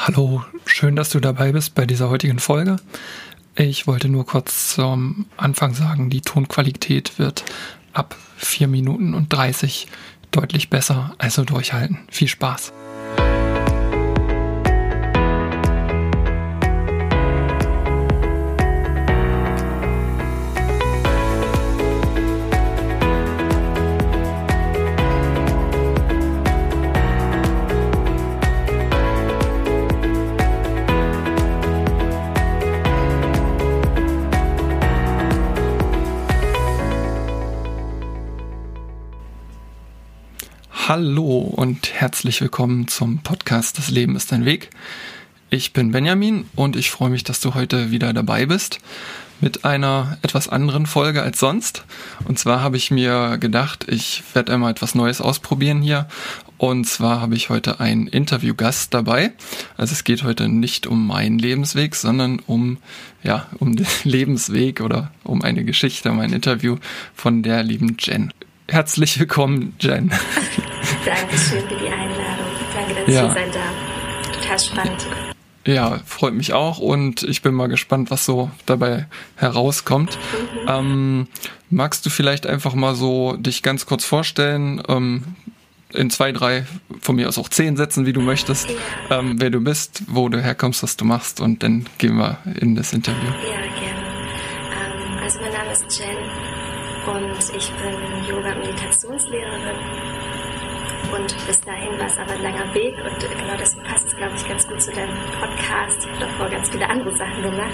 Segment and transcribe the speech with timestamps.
[0.00, 2.76] Hallo, schön, dass du dabei bist bei dieser heutigen Folge.
[3.56, 7.44] Ich wollte nur kurz zum Anfang sagen, die Tonqualität wird
[7.92, 9.88] ab 4 Minuten und 30
[10.30, 11.98] deutlich besser, also durchhalten.
[12.10, 12.72] Viel Spaß.
[40.88, 44.70] Hallo und herzlich willkommen zum Podcast Das Leben ist ein Weg.
[45.50, 48.78] Ich bin Benjamin und ich freue mich, dass du heute wieder dabei bist
[49.42, 51.84] mit einer etwas anderen Folge als sonst.
[52.24, 56.08] Und zwar habe ich mir gedacht, ich werde einmal etwas Neues ausprobieren hier.
[56.56, 59.34] Und zwar habe ich heute einen Interviewgast dabei.
[59.76, 62.78] Also es geht heute nicht um meinen Lebensweg, sondern um,
[63.22, 66.78] ja, um den Lebensweg oder um eine Geschichte, um ein Interview
[67.14, 68.32] von der lieben Jen.
[68.70, 70.10] Herzlich willkommen, Jen.
[71.04, 72.46] Dankeschön für die Einladung.
[72.74, 73.26] Danke, dass ja.
[73.26, 74.40] ich hier sein darf.
[74.40, 75.06] Total spannend.
[75.66, 80.18] Ja, freut mich auch und ich bin mal gespannt, was so dabei herauskommt.
[80.18, 80.68] Mhm.
[80.68, 81.28] Ähm,
[81.70, 85.24] magst du vielleicht einfach mal so dich ganz kurz vorstellen, ähm,
[85.94, 86.66] in zwei, drei,
[87.00, 88.68] von mir aus auch zehn Sätzen, wie du möchtest,
[89.08, 89.18] ja.
[89.18, 92.74] ähm, wer du bist, wo du herkommst, was du machst und dann gehen wir in
[92.74, 93.28] das Interview.
[93.28, 94.06] Ja, gerne.
[94.84, 96.16] Ähm, also mein Name ist Jen
[97.06, 98.17] und ich bin
[99.08, 99.76] Yoga-Meditationslehrerin
[101.12, 104.34] und bis dahin war es aber ein langer Weg und genau deswegen passt es, glaube
[104.36, 106.00] ich, ganz gut zu deinem Podcast.
[106.00, 107.72] Ich habe davor ganz viele andere Sachen gemacht.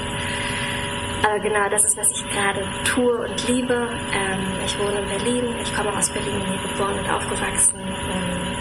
[1.24, 3.88] Aber genau das ist, was ich gerade tue und liebe.
[4.12, 5.44] Ähm, ich wohne in Berlin.
[5.62, 8.58] Ich komme aus Berlin, bin hier geboren und aufgewachsen und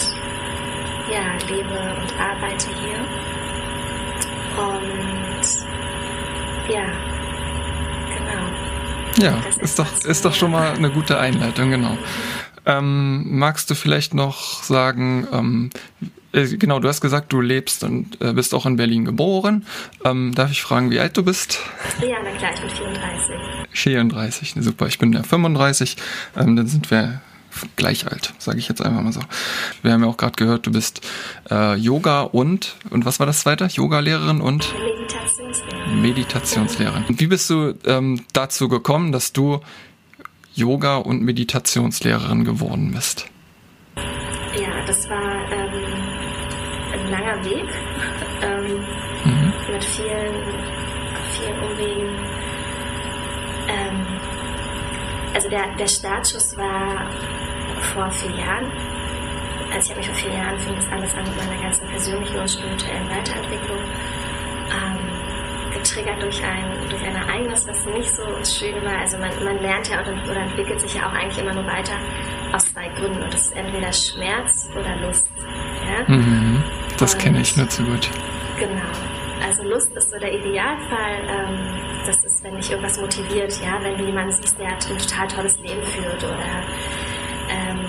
[1.12, 3.00] ja, lebe und arbeite hier.
[4.58, 5.44] Und
[6.74, 6.86] ja,
[8.18, 8.44] genau.
[9.18, 11.96] Ja, ist doch, ist doch schon mal eine gute Einleitung, genau.
[12.66, 15.70] Ähm, magst du vielleicht noch sagen, ähm,
[16.32, 19.66] äh, genau, du hast gesagt, du lebst und äh, bist auch in Berlin geboren.
[20.04, 21.60] Ähm, darf ich fragen, wie alt du bist?
[22.02, 23.36] Ja, na klar, ich bin 34.
[23.72, 25.98] 34, super, ich bin ja 35.
[26.38, 27.22] Ähm, dann sind wir
[27.76, 29.22] gleich alt, sage ich jetzt einfach mal so.
[29.84, 31.02] Wir haben ja auch gerade gehört, du bist
[31.52, 33.66] äh, Yoga und, und was war das zweite?
[33.66, 34.74] Yoga-Lehrerin und?
[34.74, 36.02] Meditationslehrerin.
[36.02, 37.04] Meditationslehrerin.
[37.10, 39.62] Wie bist du ähm, dazu gekommen, dass du
[40.56, 43.28] Yoga- und Meditationslehrerin geworden bist?
[43.96, 45.84] Ja, das war ähm,
[46.94, 47.66] ein langer Weg
[48.44, 48.86] ähm,
[49.26, 49.54] mhm.
[49.72, 50.36] mit vielen,
[51.32, 52.44] vielen Umwegen.
[53.68, 54.20] Ähm,
[55.34, 57.10] also der, der Startschuss war
[57.94, 58.72] vor vier Jahren.
[59.74, 62.40] Also ich habe mich vor vier Jahren fing das alles an mit meiner ganzen persönlichen
[62.40, 63.80] und spirituellen Weiterentwicklung.
[65.84, 69.00] Getriggert durch ein, durch ein Ereignis, was nicht so schön war.
[69.00, 71.94] Also man, man lernt ja oder, oder entwickelt sich ja auch eigentlich immer nur weiter
[72.54, 73.22] aus zwei Gründen.
[73.22, 75.28] Und das ist entweder Schmerz oder Lust.
[75.86, 76.16] Ja?
[76.16, 76.64] Mhm,
[76.98, 78.10] das kenne ich nicht so gut.
[78.58, 78.92] Genau.
[79.46, 81.20] Also Lust ist so der Idealfall.
[81.28, 85.28] Ähm, das ist, wenn dich irgendwas motiviert, ja, wenn du jemanden siehst, der ein total
[85.28, 86.64] tolles Leben führt oder
[87.50, 87.80] ähm,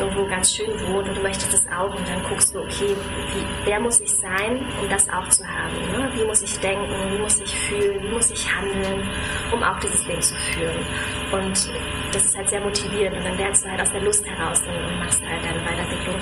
[0.00, 2.96] irgendwo ganz schön wohnt und du möchtest das auch und dann guckst du, okay,
[3.32, 5.76] wie, wer muss ich sein, um das auch zu haben?
[5.92, 6.10] Ne?
[6.14, 9.08] Wie muss ich denken, wie muss ich fühlen, wie muss ich handeln,
[9.52, 10.86] um auch dieses Leben zu führen?
[11.32, 11.70] Und
[12.12, 14.98] das ist halt sehr motivierend und dann lernst du halt aus der Lust heraus und
[14.98, 16.16] machst halt deine Weiterentwicklung.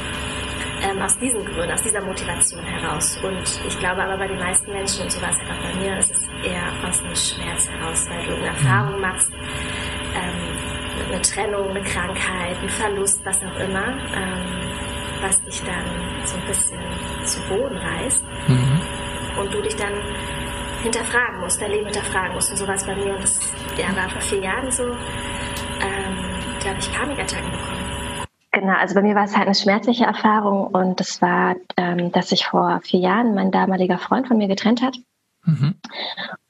[0.80, 3.18] Ähm, aus diesen Gründen, aus dieser Motivation heraus.
[3.24, 5.74] Und ich glaube aber bei den meisten Menschen, und so war es halt auch bei
[5.74, 9.28] mir, ist es eher aus dem Schmerz heraus, weil du eine Erfahrung machst,
[10.14, 14.70] ähm, eine Trennung, eine Krankheit, ein Verlust, was auch immer, ähm,
[15.20, 15.84] was dich dann
[16.24, 16.78] so ein bisschen
[17.24, 18.80] zu Boden reißt mhm.
[19.40, 19.92] und du dich dann
[20.82, 22.50] hinterfragen musst, dein Leben hinterfragen musst.
[22.50, 23.40] Und so war es bei mir und das
[23.76, 24.84] ja, war vor vier Jahren so.
[24.84, 26.16] Ähm,
[26.62, 27.78] da habe ich Panikattacken bekommen.
[28.50, 32.30] Genau, also bei mir war es halt eine schmerzliche Erfahrung und das war, ähm, dass
[32.30, 34.96] sich vor vier Jahren mein damaliger Freund von mir getrennt hat.
[35.44, 35.74] Mhm.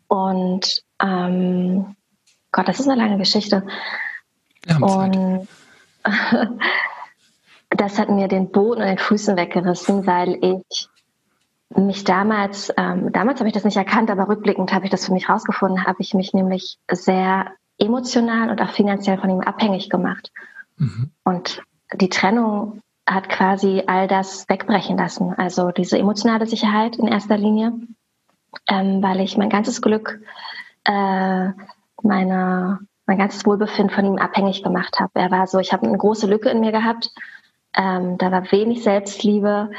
[0.06, 1.96] Und ähm,
[2.52, 3.66] Gott, das ist eine lange Geschichte.
[4.76, 5.48] Und
[7.70, 10.88] das hat mir den Boden und den Füßen weggerissen, weil ich
[11.76, 15.12] mich damals, ähm, damals habe ich das nicht erkannt, aber rückblickend habe ich das für
[15.12, 20.32] mich rausgefunden, habe ich mich nämlich sehr emotional und auch finanziell von ihm abhängig gemacht.
[20.76, 21.10] Mhm.
[21.24, 21.62] Und
[21.94, 25.34] die Trennung hat quasi all das wegbrechen lassen.
[25.34, 27.72] Also diese emotionale Sicherheit in erster Linie,
[28.68, 30.20] ähm, weil ich mein ganzes Glück,
[30.84, 31.50] äh,
[32.02, 35.12] meine mein ganzes Wohlbefinden von ihm abhängig gemacht habe.
[35.14, 37.10] Er war so, ich habe eine große Lücke in mir gehabt.
[37.74, 39.70] Ähm, da war wenig Selbstliebe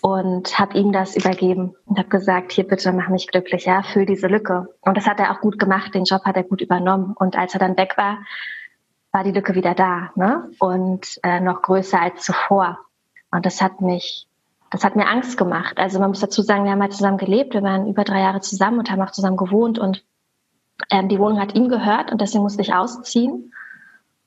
[0.00, 4.06] und habe ihm das übergeben und habe gesagt, hier bitte mach mich glücklich, ja, füll
[4.06, 4.68] diese Lücke.
[4.82, 7.14] Und das hat er auch gut gemacht, den Job hat er gut übernommen.
[7.18, 8.18] Und als er dann weg war,
[9.10, 10.48] war die Lücke wieder da ne?
[10.60, 12.78] und äh, noch größer als zuvor.
[13.32, 14.28] Und das hat mich,
[14.70, 15.78] das hat mir Angst gemacht.
[15.78, 18.40] Also man muss dazu sagen, wir haben halt zusammen gelebt, wir waren über drei Jahre
[18.42, 20.04] zusammen und haben auch zusammen gewohnt und
[20.90, 23.52] ähm, die Wohnung hat ihm gehört und deswegen musste ich ausziehen.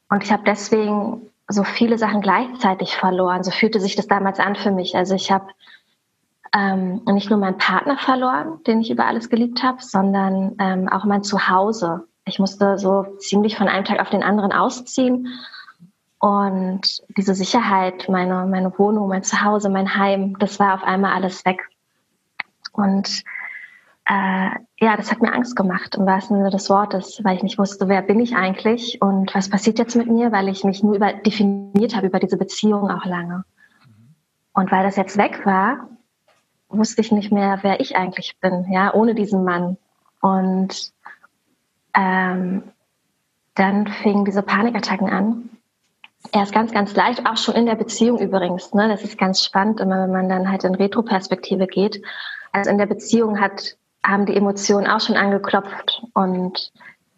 [0.09, 3.43] Und ich habe deswegen so viele Sachen gleichzeitig verloren.
[3.43, 4.95] So fühlte sich das damals an für mich.
[4.95, 5.47] Also ich habe
[6.55, 11.05] ähm, nicht nur meinen Partner verloren, den ich über alles geliebt habe, sondern ähm, auch
[11.05, 12.07] mein Zuhause.
[12.25, 15.27] Ich musste so ziemlich von einem Tag auf den anderen ausziehen.
[16.19, 21.45] Und diese Sicherheit, meine, meine Wohnung, mein Zuhause, mein Heim, das war auf einmal alles
[21.45, 21.61] weg.
[22.73, 23.23] Und
[24.09, 27.59] äh, ja, das hat mir Angst gemacht, im wahrsten Sinne des Wortes, weil ich nicht
[27.59, 30.95] wusste, wer bin ich eigentlich und was passiert jetzt mit mir, weil ich mich nur
[30.95, 33.45] über, definiert habe über diese Beziehung auch lange.
[34.53, 35.89] Und weil das jetzt weg war,
[36.69, 39.77] wusste ich nicht mehr, wer ich eigentlich bin, ja, ohne diesen Mann.
[40.21, 40.91] Und
[41.93, 42.63] ähm,
[43.53, 45.49] dann fingen diese Panikattacken an.
[46.31, 48.73] Erst ganz, ganz leicht, auch schon in der Beziehung übrigens.
[48.73, 48.87] Ne?
[48.87, 52.01] Das ist ganz spannend, immer wenn man dann halt in Retroperspektive geht.
[52.51, 56.71] Also in der Beziehung hat haben die Emotionen auch schon angeklopft und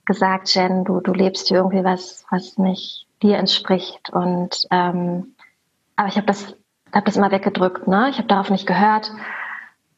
[0.05, 4.09] gesagt, Jen, du, du lebst hier irgendwie was, was nicht dir entspricht.
[4.11, 5.35] Und ähm,
[5.95, 6.55] aber ich habe das,
[6.91, 8.09] hab das immer weggedrückt, ne?
[8.09, 9.11] Ich habe darauf nicht gehört.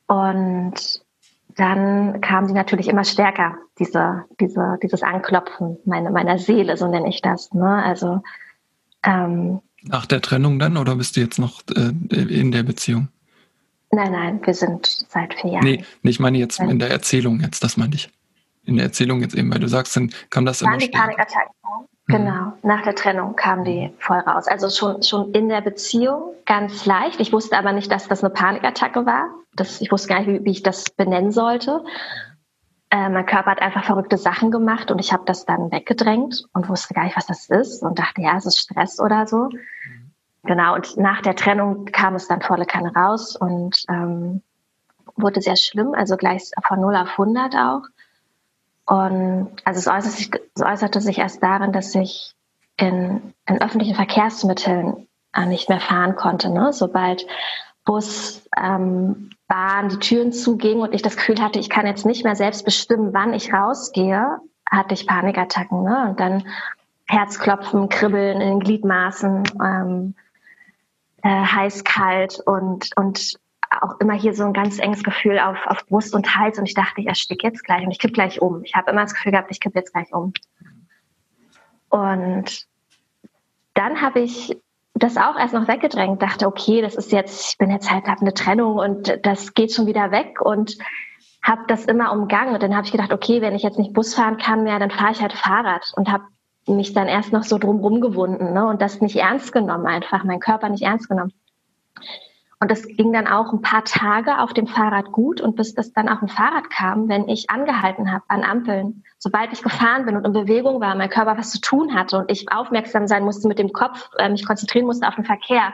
[0.07, 1.01] Und
[1.55, 7.09] dann kam sie natürlich immer stärker, diese, diese, dieses Anklopfen meine, meiner Seele, so nenne
[7.09, 7.53] ich das.
[7.53, 7.83] Ne?
[7.83, 8.21] Also
[9.03, 13.09] ähm, nach der Trennung dann oder bist du jetzt noch äh, in der Beziehung?
[13.93, 15.63] Nein, nein, wir sind seit vier Jahren.
[15.63, 18.09] Nee, ich meine jetzt in der Erzählung jetzt, das meinte ich.
[18.65, 21.51] In der Erzählung jetzt eben, weil du sagst, dann kam das immer die Panikattacken.
[22.07, 22.13] Mhm.
[22.13, 24.47] Genau, nach der Trennung kam die voll raus.
[24.47, 27.19] Also schon, schon in der Beziehung ganz leicht.
[27.19, 29.29] Ich wusste aber nicht, dass das eine Panikattacke war.
[29.55, 31.83] Das, ich wusste gar nicht, wie, wie ich das benennen sollte.
[32.89, 36.67] Äh, mein Körper hat einfach verrückte Sachen gemacht und ich habe das dann weggedrängt und
[36.67, 39.49] wusste gar nicht, was das ist und dachte, ja, es ist Stress oder so.
[39.49, 40.02] Mhm.
[40.43, 44.41] Genau, und nach der Trennung kam es dann volle Kanne raus und ähm,
[45.15, 47.83] wurde sehr schlimm, also gleich von 0 auf 100 auch.
[48.85, 52.35] Und also es äußerte sich, es äußerte sich erst darin, dass ich
[52.75, 56.49] in, in öffentlichen Verkehrsmitteln äh, nicht mehr fahren konnte.
[56.49, 56.73] Ne?
[56.73, 57.25] Sobald
[57.85, 62.25] Bus, ähm, Bahn, die Türen zugingen und ich das Gefühl hatte, ich kann jetzt nicht
[62.25, 65.83] mehr selbst bestimmen, wann ich rausgehe, hatte ich Panikattacken.
[65.83, 66.07] Ne?
[66.09, 66.43] Und dann
[67.05, 70.15] Herzklopfen, Kribbeln in den Gliedmaßen, ähm,
[71.23, 73.39] äh, heiß, kalt und, und
[73.81, 76.75] auch immer hier so ein ganz enges Gefühl auf, auf Brust und Hals und ich
[76.75, 78.63] dachte, ich ersticke jetzt gleich und ich kipp gleich um.
[78.63, 80.33] Ich habe immer das Gefühl gehabt, ich kipp jetzt gleich um.
[81.89, 82.67] Und
[83.73, 84.55] dann habe ich
[84.93, 88.21] das auch erst noch weggedrängt, dachte, okay, das ist jetzt, ich bin jetzt halt, habe
[88.21, 90.77] eine Trennung und das geht schon wieder weg und
[91.41, 92.53] habe das immer umgangen.
[92.53, 94.91] Und dann habe ich gedacht, okay, wenn ich jetzt nicht Bus fahren kann mehr, dann
[94.91, 96.25] fahre ich halt Fahrrad und habe
[96.67, 98.67] mich dann erst noch so drumrum gewunden ne?
[98.67, 101.33] und das nicht ernst genommen einfach, mein Körper nicht ernst genommen.
[102.63, 105.91] Und das ging dann auch ein paar Tage auf dem Fahrrad gut und bis das
[105.91, 110.15] dann auf dem Fahrrad kam, wenn ich angehalten habe an Ampeln, sobald ich gefahren bin
[110.15, 113.49] und in Bewegung war, mein Körper was zu tun hatte und ich aufmerksam sein musste
[113.49, 115.73] mit dem Kopf, äh, mich konzentrieren musste auf den Verkehr,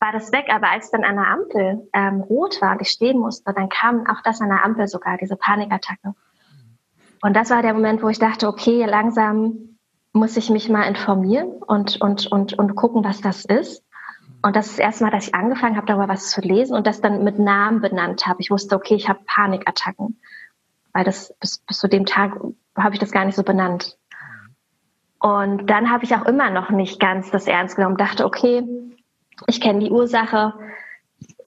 [0.00, 0.48] war das weg.
[0.52, 4.06] Aber als dann an der Ampel ähm, rot war und ich stehen musste, dann kam
[4.06, 6.14] auch das an der Ampel sogar, diese Panikattacke.
[7.22, 9.67] Und das war der Moment, wo ich dachte, okay, langsam
[10.18, 13.84] muss ich mich mal informieren und, und, und, und gucken, was das ist.
[14.42, 17.24] Und das ist erstmal, dass ich angefangen habe, darüber was zu lesen und das dann
[17.24, 18.40] mit Namen benannt habe.
[18.40, 20.20] Ich wusste, okay, ich habe Panikattacken.
[20.92, 22.38] Weil das bis, bis zu dem Tag
[22.76, 23.96] habe ich das gar nicht so benannt.
[25.20, 27.96] Und dann habe ich auch immer noch nicht ganz das ernst genommen.
[27.96, 28.62] Dachte, okay,
[29.46, 30.54] ich kenne die Ursache,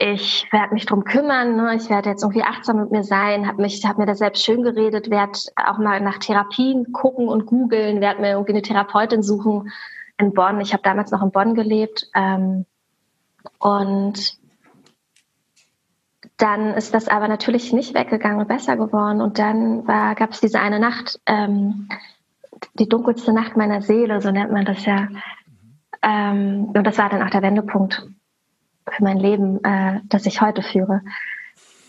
[0.02, 1.76] ich werde mich drum kümmern, ne?
[1.76, 4.64] ich werde jetzt irgendwie achtsam mit mir sein, habe mich, habe mir das selbst schön
[4.64, 9.72] geredet, werde auch mal nach Therapien gucken und googeln, werde mir irgendwie eine Therapeutin suchen
[10.18, 10.60] in Bonn.
[10.60, 12.66] Ich habe damals noch in Bonn gelebt ähm,
[13.60, 14.40] und
[16.38, 19.22] dann ist das aber natürlich nicht weggegangen und besser geworden.
[19.22, 21.90] Und dann gab es diese eine Nacht, ähm,
[22.74, 25.10] die dunkelste Nacht meiner Seele, so nennt man das ja.
[26.02, 28.08] Ähm, und das war dann auch der Wendepunkt
[28.90, 31.02] für mein Leben, äh, das ich heute führe.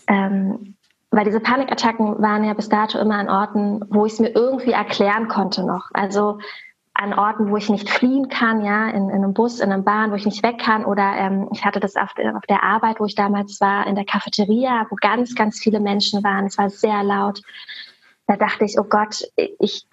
[0.07, 0.75] Ähm,
[1.11, 4.71] weil diese Panikattacken waren ja bis dato immer an Orten, wo ich es mir irgendwie
[4.71, 5.89] erklären konnte noch.
[5.93, 6.39] Also
[6.95, 10.11] an Orten, wo ich nicht fliehen kann, ja, in, in einem Bus, in einer Bahn,
[10.11, 10.85] wo ich nicht weg kann.
[10.85, 14.05] Oder ähm, ich hatte das auf, auf der Arbeit, wo ich damals war, in der
[14.05, 16.45] Cafeteria, wo ganz, ganz viele Menschen waren.
[16.45, 17.41] Es war sehr laut.
[18.27, 19.85] Da dachte ich, oh Gott, ich,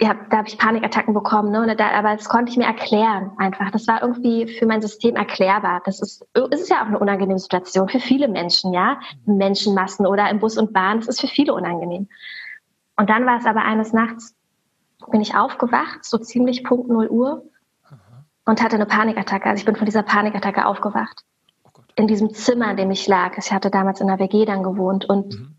[0.00, 1.74] ja, da habe ich Panikattacken bekommen, ne?
[1.76, 3.70] Da, aber das konnte ich mir erklären einfach.
[3.70, 5.82] Das war irgendwie für mein System erklärbar.
[5.84, 10.30] Das ist, es ist ja auch eine unangenehme Situation für viele Menschen, ja, Menschenmassen oder
[10.30, 10.98] im Bus und Bahn.
[10.98, 12.08] Das ist für viele unangenehm.
[12.96, 14.34] Und dann war es aber eines Nachts,
[15.10, 17.42] bin ich aufgewacht, so ziemlich Punkt 0 Uhr
[18.44, 19.48] und hatte eine Panikattacke.
[19.48, 21.24] Also ich bin von dieser Panikattacke aufgewacht.
[21.64, 23.36] Oh in diesem Zimmer, in dem ich lag.
[23.36, 25.57] Ich hatte damals in der WG dann gewohnt und mhm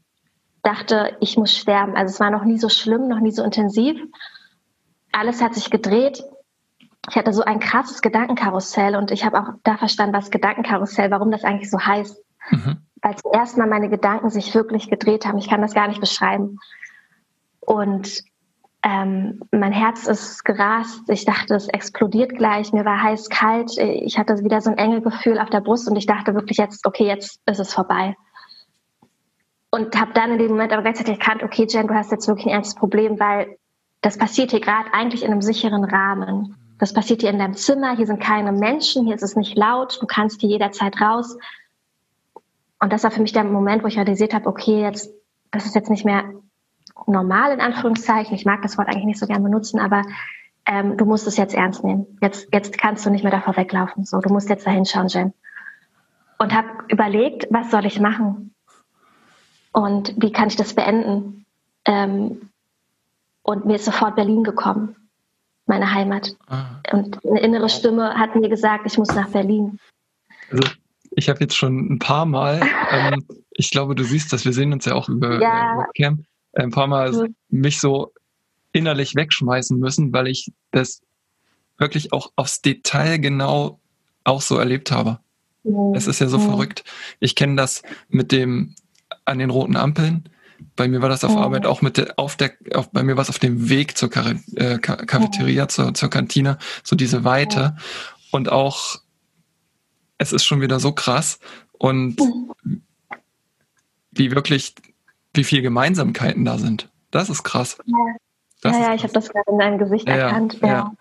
[0.63, 1.95] dachte, ich muss sterben.
[1.95, 3.99] Also es war noch nie so schlimm, noch nie so intensiv.
[5.11, 6.23] Alles hat sich gedreht.
[7.09, 11.31] Ich hatte so ein krasses Gedankenkarussell und ich habe auch da verstanden, was Gedankenkarussell, warum
[11.31, 12.17] das eigentlich so heißt.
[12.51, 12.77] Mhm.
[13.01, 15.37] Weil zum ersten Mal meine Gedanken sich wirklich gedreht haben.
[15.37, 16.59] Ich kann das gar nicht beschreiben.
[17.61, 18.23] Und
[18.83, 21.09] ähm, mein Herz ist gerast.
[21.09, 22.73] Ich dachte, es explodiert gleich.
[22.73, 23.77] Mir war heiß, kalt.
[23.77, 26.85] Ich hatte wieder so ein enge Gefühl auf der Brust und ich dachte wirklich jetzt,
[26.85, 28.15] okay, jetzt ist es vorbei
[29.71, 32.47] und habe dann in dem Moment aber gleichzeitig erkannt, okay, Jen, du hast jetzt wirklich
[32.47, 33.57] ein ernstes Problem, weil
[34.01, 36.55] das passiert hier gerade eigentlich in einem sicheren Rahmen.
[36.79, 40.01] Das passiert hier in deinem Zimmer, hier sind keine Menschen, hier ist es nicht laut,
[40.01, 41.37] du kannst hier jederzeit raus.
[42.79, 45.11] Und das war für mich der Moment, wo ich realisiert habe, okay, jetzt,
[45.51, 46.23] das ist jetzt nicht mehr
[47.05, 48.33] normal in Anführungszeichen.
[48.35, 50.03] Ich mag das Wort eigentlich nicht so gern benutzen, aber
[50.65, 52.17] ähm, du musst es jetzt ernst nehmen.
[52.21, 54.05] Jetzt, jetzt kannst du nicht mehr davor weglaufen.
[54.05, 55.33] So, du musst jetzt da hinschauen, Jen.
[56.37, 58.53] Und habe überlegt, was soll ich machen?
[59.71, 61.45] Und wie kann ich das beenden?
[61.85, 62.49] Ähm,
[63.43, 64.95] und mir ist sofort Berlin gekommen,
[65.65, 66.35] meine Heimat.
[66.47, 66.81] Ah.
[66.91, 69.79] Und eine innere Stimme hat mir gesagt, ich muss nach Berlin.
[70.51, 70.69] Also
[71.11, 72.61] ich habe jetzt schon ein paar Mal,
[72.91, 75.73] ähm, ich glaube, du siehst das, wir sehen uns ja auch über ja.
[75.73, 77.35] Äh, Webcam, ein paar Mal mhm.
[77.49, 78.13] mich so
[78.71, 81.01] innerlich wegschmeißen müssen, weil ich das
[81.77, 83.79] wirklich auch aufs Detail genau
[84.23, 85.19] auch so erlebt habe.
[85.63, 85.93] Mhm.
[85.95, 86.43] Es ist ja so mhm.
[86.43, 86.83] verrückt.
[87.19, 88.75] Ich kenne das mit dem
[89.29, 90.29] an den roten Ampeln.
[90.75, 91.39] Bei mir war das auf oh.
[91.39, 94.09] Arbeit auch mit der, auf der, auf, bei mir war es auf dem Weg zur
[94.09, 95.67] Kar äh, Cafeteria, oh.
[95.67, 97.75] zur, zur Kantine, so diese Weite.
[97.77, 98.37] Oh.
[98.37, 98.97] Und auch,
[100.17, 101.39] es ist schon wieder so krass
[101.71, 102.81] und mhm.
[104.11, 104.75] wie wirklich,
[105.33, 106.89] wie viel Gemeinsamkeiten da sind.
[107.11, 107.77] Das ist krass.
[107.85, 108.15] Ja,
[108.61, 110.59] das ja, ja ich habe das gerade in deinem Gesicht ja, erkannt.
[110.61, 110.93] Ja.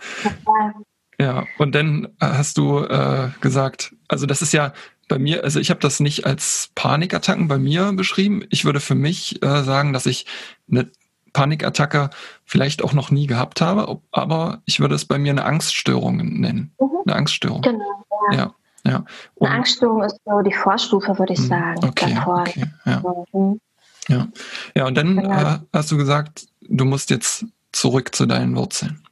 [0.46, 0.74] ja.
[1.20, 4.72] Ja, und dann hast du äh, gesagt, also das ist ja
[5.08, 8.44] bei mir, also ich habe das nicht als Panikattacken bei mir beschrieben.
[8.50, 10.26] Ich würde für mich äh, sagen, dass ich
[10.70, 10.90] eine
[11.32, 12.10] Panikattacke
[12.44, 16.72] vielleicht auch noch nie gehabt habe, aber ich würde es bei mir eine Angststörung nennen.
[16.80, 16.88] Mhm.
[17.06, 17.62] Eine Angststörung.
[17.62, 18.04] Genau.
[18.32, 18.36] Ja.
[18.36, 18.54] ja.
[18.84, 19.04] ja.
[19.40, 21.46] eine Angststörung ist so die Vorstufe, würde ich mhm.
[21.46, 21.84] sagen.
[21.84, 22.40] Okay, davor.
[22.40, 22.64] okay.
[22.84, 23.02] Ja.
[23.32, 23.60] Mhm.
[24.08, 24.28] ja.
[24.74, 25.30] Ja, und dann genau.
[25.30, 29.02] äh, hast du gesagt, du musst jetzt zurück zu deinen Wurzeln.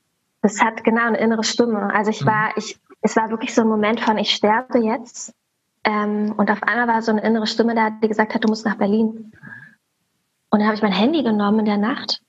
[0.42, 1.92] Das hat genau eine innere Stimme.
[1.94, 2.26] Also ich mhm.
[2.26, 5.32] war, ich, es war wirklich so ein Moment von, ich sterbe jetzt
[5.86, 8.66] ähm, und auf einmal war so eine innere Stimme da, die gesagt hat, du musst
[8.66, 9.32] nach Berlin.
[10.50, 12.20] Und dann habe ich mein Handy genommen in der Nacht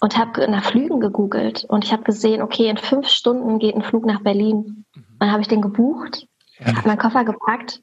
[0.00, 1.64] und habe nach Flügen gegoogelt.
[1.64, 4.84] Und ich habe gesehen, okay, in fünf Stunden geht ein Flug nach Berlin.
[4.94, 6.76] Und dann habe ich den gebucht, ja.
[6.76, 7.82] habe meinen Koffer gepackt.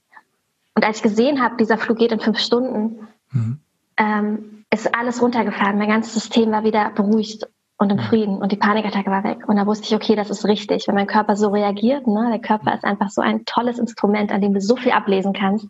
[0.76, 3.60] Und als ich gesehen habe, dieser Flug geht in fünf Stunden, mhm.
[3.98, 5.80] ähm, ist alles runtergefahren.
[5.80, 7.48] Mein ganzes System war wieder beruhigt
[7.78, 9.48] und im Frieden und die Panikattacke war weg.
[9.48, 12.08] Und da wusste ich, okay, das ist richtig, wenn mein Körper so reagiert.
[12.08, 12.30] Ne?
[12.32, 15.68] Der Körper ist einfach so ein tolles Instrument, an dem du so viel ablesen kannst.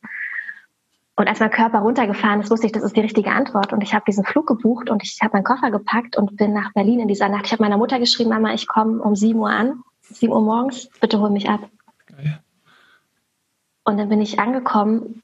[1.16, 3.74] Und als mein Körper runtergefahren ist, wusste ich, das ist die richtige Antwort.
[3.74, 6.74] Und ich habe diesen Flug gebucht und ich habe meinen Koffer gepackt und bin nach
[6.74, 7.48] Berlin in dieser Nacht.
[7.48, 10.90] Ich habe meiner Mutter geschrieben, Mama, ich komme um 7 Uhr an, 7 Uhr morgens,
[11.00, 11.62] bitte hol mich ab.
[12.06, 12.40] Geil.
[13.86, 15.22] Und dann bin ich angekommen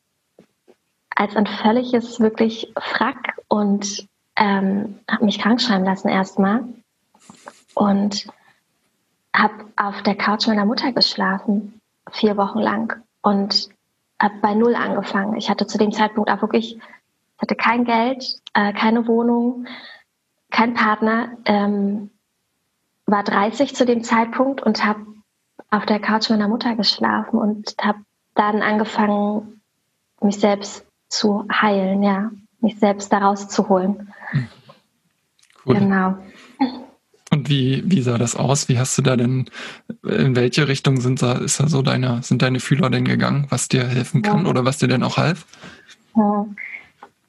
[1.13, 6.63] als ein völliges, wirklich Frack und ähm, habe mich krank schreiben lassen erstmal
[7.75, 8.27] und
[9.33, 11.79] habe auf der Couch meiner Mutter geschlafen,
[12.11, 13.69] vier Wochen lang und
[14.21, 15.35] habe bei Null angefangen.
[15.35, 19.67] Ich hatte zu dem Zeitpunkt auch wirklich, ich hatte kein Geld, äh, keine Wohnung,
[20.49, 22.11] kein Partner, ähm,
[23.05, 25.05] war 30 zu dem Zeitpunkt und habe
[25.69, 27.99] auf der Couch meiner Mutter geschlafen und habe
[28.35, 29.61] dann angefangen,
[30.21, 34.13] mich selbst zu heilen, ja, mich selbst daraus zu holen.
[35.65, 35.75] Cool.
[35.75, 36.17] Genau.
[37.31, 38.67] Und wie, wie sah das aus?
[38.67, 39.49] Wie hast du da denn,
[40.03, 43.69] in welche Richtung sind da, ist da so deine, sind deine Fühler denn gegangen, was
[43.69, 44.49] dir helfen kann ja.
[44.49, 45.45] oder was dir denn auch half?
[46.15, 46.45] Ja.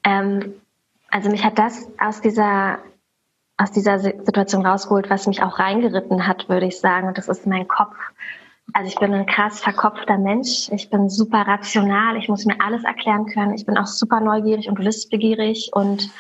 [0.03, 0.55] Ähm,
[1.09, 2.79] also mich hat das aus dieser,
[3.59, 7.07] aus dieser Situation rausgeholt, was mich auch reingeritten hat, würde ich sagen.
[7.07, 7.95] Und das ist mein Kopf.
[8.73, 10.69] Also ich bin ein krass verkopfter Mensch.
[10.73, 12.17] Ich bin super rational.
[12.17, 13.55] Ich muss mir alles erklären können.
[13.55, 16.11] Ich bin auch super neugierig und wissbegierig und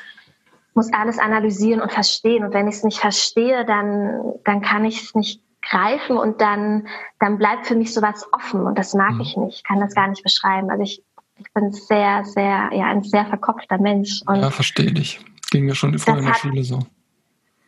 [0.74, 2.44] muss alles analysieren und verstehen.
[2.44, 6.88] Und wenn ich es nicht verstehe, dann, dann kann ich es nicht greifen und dann,
[7.20, 8.66] dann bleibt für mich sowas offen.
[8.66, 9.20] Und das mag mhm.
[9.20, 9.56] ich nicht.
[9.56, 10.70] Ich kann das gar nicht beschreiben.
[10.70, 11.02] Also ich,
[11.38, 14.22] ich bin sehr, sehr, ja, ein sehr verkopfter Mensch.
[14.26, 15.20] Und ja, verstehe dich.
[15.50, 16.80] Ging mir schon früher in der Schule so.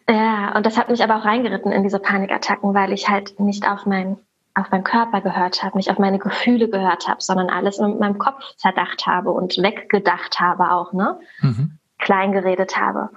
[0.08, 3.66] Ja, und das hat mich aber auch reingeritten in diese Panikattacken, weil ich halt nicht
[3.66, 4.16] auf mein
[4.54, 8.18] auf meinen Körper gehört habe, nicht auf meine Gefühle gehört habe, sondern alles in meinem
[8.18, 11.18] Kopf zerdacht habe und weggedacht habe auch, ne?
[11.40, 11.78] Mhm.
[11.98, 13.10] Klein geredet habe.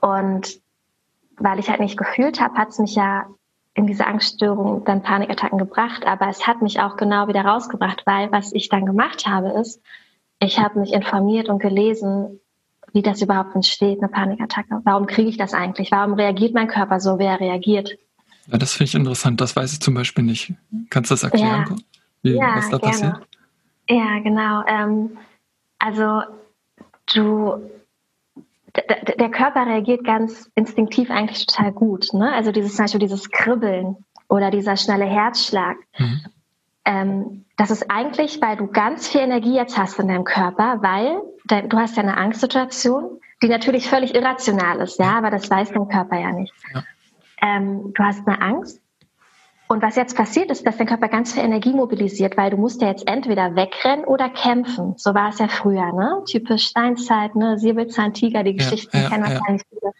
[0.00, 0.60] Und
[1.36, 3.26] weil ich halt nicht gefühlt habe, hat es mich ja
[3.74, 8.32] in diese Angststörung, dann Panikattacken gebracht, aber es hat mich auch genau wieder rausgebracht, weil
[8.32, 9.80] was ich dann gemacht habe, ist,
[10.40, 12.40] ich habe mich informiert und gelesen,
[12.92, 14.80] wie das überhaupt entsteht, eine Panikattacke.
[14.84, 15.92] Warum kriege ich das eigentlich?
[15.92, 17.98] Warum reagiert mein Körper so, wie er reagiert?
[18.50, 19.40] Ja, das finde ich interessant.
[19.40, 20.54] Das weiß ich zum Beispiel nicht.
[20.90, 21.76] Kannst du das erklären, ja.
[22.22, 22.92] Wie, ja, was da gerne.
[22.92, 23.28] passiert?
[23.90, 24.64] Ja, genau.
[24.66, 25.18] Ähm,
[25.78, 26.22] also
[27.14, 27.70] du,
[28.74, 32.12] der Körper reagiert ganz instinktiv eigentlich total gut.
[32.12, 32.32] Ne?
[32.32, 33.96] Also dieses zum Beispiel dieses Kribbeln
[34.28, 35.76] oder dieser schnelle Herzschlag.
[35.98, 36.20] Mhm.
[36.84, 41.20] Ähm, das ist eigentlich, weil du ganz viel Energie jetzt hast in deinem Körper, weil
[41.68, 45.88] du hast ja eine Angstsituation, die natürlich völlig irrational ist, ja, aber das weiß dein
[45.88, 46.52] Körper ja nicht.
[46.72, 46.82] Ja
[47.40, 48.80] ähm, du hast eine Angst.
[49.68, 52.80] Und was jetzt passiert ist, dass dein Körper ganz viel Energie mobilisiert, weil du musst
[52.80, 54.94] ja jetzt entweder wegrennen oder kämpfen.
[54.96, 56.22] So war es ja früher, ne?
[56.26, 57.58] Typisch Steinzeit, ne?
[57.58, 59.78] Säbelzahntiger, die Geschichten ja, ja, kennen wahrscheinlich ja.
[59.78, 59.92] viele.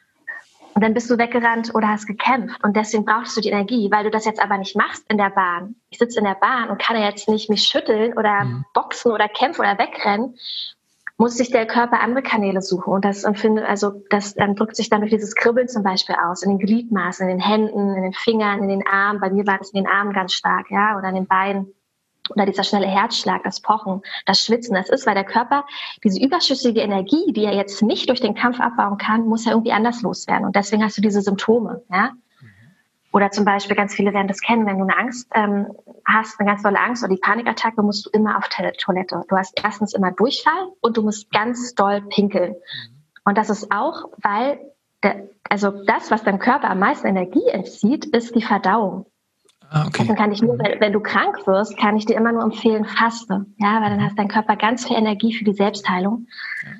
[0.74, 2.64] Und dann bist du weggerannt oder hast gekämpft.
[2.64, 5.30] Und deswegen brauchst du die Energie, weil du das jetzt aber nicht machst in der
[5.30, 5.74] Bahn.
[5.90, 8.64] Ich sitze in der Bahn und kann ja jetzt nicht mich schütteln oder mhm.
[8.72, 10.36] boxen oder kämpfen oder wegrennen,
[11.18, 12.92] muss sich der Körper andere Kanäle suchen.
[12.92, 16.42] Und das empfindet, also das ähm, drückt sich dann durch dieses Kribbeln zum Beispiel aus,
[16.42, 19.20] in den Gliedmaßen, in den Händen, in den Fingern, in den Armen.
[19.20, 21.74] Bei mir war das in den Armen ganz stark, ja, oder in den Beinen.
[22.30, 25.64] Oder dieser schnelle Herzschlag, das Pochen, das Schwitzen, das ist, weil der Körper
[26.04, 29.72] diese überschüssige Energie, die er jetzt nicht durch den Kampf abbauen kann, muss ja irgendwie
[29.72, 30.46] anders loswerden.
[30.46, 32.12] Und deswegen hast du diese Symptome, ja.
[33.12, 35.68] Oder zum Beispiel, ganz viele werden das kennen, wenn du eine Angst ähm,
[36.04, 39.22] hast, eine ganz tolle Angst oder die Panikattacke, musst du immer auf Toilette.
[39.28, 42.54] Du hast erstens immer Durchfall und du musst ganz doll pinkeln.
[43.24, 44.58] Und das ist auch, weil,
[45.02, 49.06] der, also das, was deinem Körper am meisten Energie entzieht, ist die Verdauung.
[49.70, 49.98] Ah, okay.
[49.98, 52.84] Deswegen kann ich nur, wenn, wenn, du krank wirst, kann ich dir immer nur empfehlen,
[52.84, 53.46] faste.
[53.58, 56.26] Ja, weil dann hast dein Körper ganz viel Energie für die Selbstheilung.
[56.62, 56.70] Ja.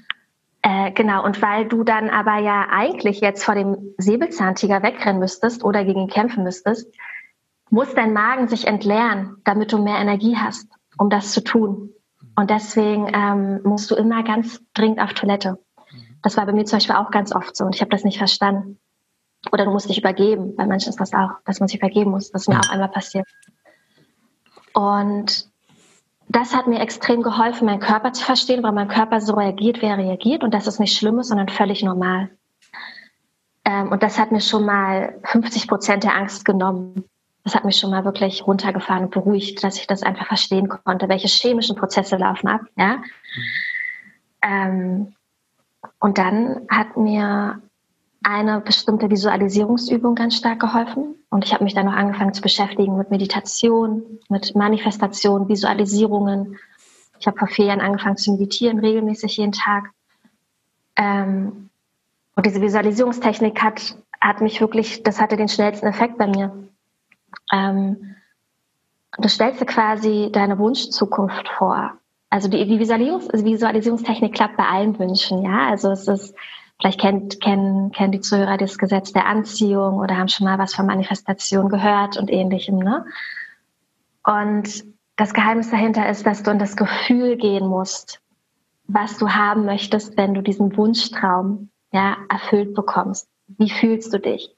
[0.69, 5.65] Äh, genau, und weil du dann aber ja eigentlich jetzt vor dem Säbelzahntiger wegrennen müsstest
[5.65, 6.95] oder gegen ihn kämpfen müsstest,
[7.71, 11.95] muss dein Magen sich entleeren, damit du mehr Energie hast, um das zu tun.
[12.37, 15.59] Und deswegen ähm, musst du immer ganz dringend auf Toilette.
[16.23, 18.19] Das war bei mir zum Beispiel auch ganz oft so und ich habe das nicht
[18.19, 18.79] verstanden.
[19.51, 20.55] Oder du musst dich übergeben.
[20.55, 22.31] Bei manchen ist das auch, dass man sich übergeben muss.
[22.31, 23.27] Das ist mir auch einmal passiert.
[24.75, 25.49] Und
[26.29, 29.87] das hat mir extrem geholfen, meinen Körper zu verstehen, weil mein Körper so reagiert, wie
[29.87, 30.45] er reagiert.
[30.45, 32.31] Und das ist nicht Schlimmes, sondern völlig normal.
[33.65, 37.05] Ähm, und das hat mir schon mal 50 Prozent der Angst genommen.
[37.45, 41.09] Das hat mich schon mal wirklich runtergefahren und beruhigt, dass ich das einfach verstehen konnte,
[41.09, 42.61] welche chemischen Prozesse laufen ab.
[42.77, 42.97] Ja?
[42.97, 43.05] Mhm.
[44.43, 45.15] Ähm,
[45.99, 47.61] und dann hat mir
[48.23, 51.15] eine bestimmte Visualisierungsübung ganz stark geholfen.
[51.31, 56.59] Und ich habe mich dann noch angefangen zu beschäftigen mit Meditation, mit Manifestation, Visualisierungen.
[57.21, 59.91] Ich habe vor vier Jahren angefangen zu meditieren, regelmäßig jeden Tag.
[60.97, 61.71] Ähm,
[62.35, 66.69] und diese Visualisierungstechnik hat, hat mich wirklich, das hatte den schnellsten Effekt bei mir.
[67.53, 68.17] Ähm,
[69.19, 71.99] du stellst dir quasi deine Wunschzukunft vor.
[72.31, 75.69] Also die, die Visualisierungs Visualisierungstechnik klappt bei allen Wünschen, ja.
[75.69, 76.35] Also es ist
[76.81, 80.75] Vielleicht kennt, kennen, kennen die Zuhörer das Gesetz der Anziehung oder haben schon mal was
[80.75, 82.79] von Manifestation gehört und ähnlichem.
[82.79, 83.05] Ne?
[84.25, 84.85] Und
[85.17, 88.21] das Geheimnis dahinter ist, dass du in das Gefühl gehen musst,
[88.87, 93.29] was du haben möchtest, wenn du diesen Wunschtraum ja, erfüllt bekommst.
[93.49, 94.55] Wie fühlst du dich?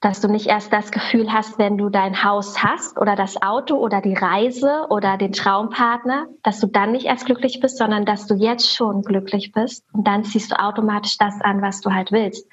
[0.00, 3.76] Dass du nicht erst das Gefühl hast, wenn du dein Haus hast oder das Auto
[3.76, 8.26] oder die Reise oder den Traumpartner, dass du dann nicht erst glücklich bist, sondern dass
[8.26, 12.12] du jetzt schon glücklich bist und dann ziehst du automatisch das an, was du halt
[12.12, 12.46] willst.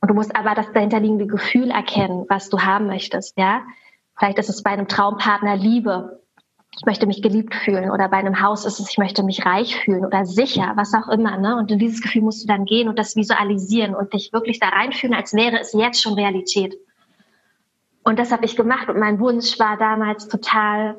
[0.00, 3.62] Und du musst aber das dahinterliegende Gefühl erkennen, was du haben möchtest, ja.
[4.18, 6.22] Vielleicht ist es bei einem Traumpartner Liebe
[6.78, 9.76] ich möchte mich geliebt fühlen oder bei einem Haus ist es, ich möchte mich reich
[9.76, 11.38] fühlen oder sicher, was auch immer.
[11.38, 11.56] Ne?
[11.56, 14.68] Und in dieses Gefühl musst du dann gehen und das visualisieren und dich wirklich da
[14.68, 16.76] reinfühlen, als wäre es jetzt schon Realität.
[18.04, 20.96] Und das habe ich gemacht und mein Wunsch war damals total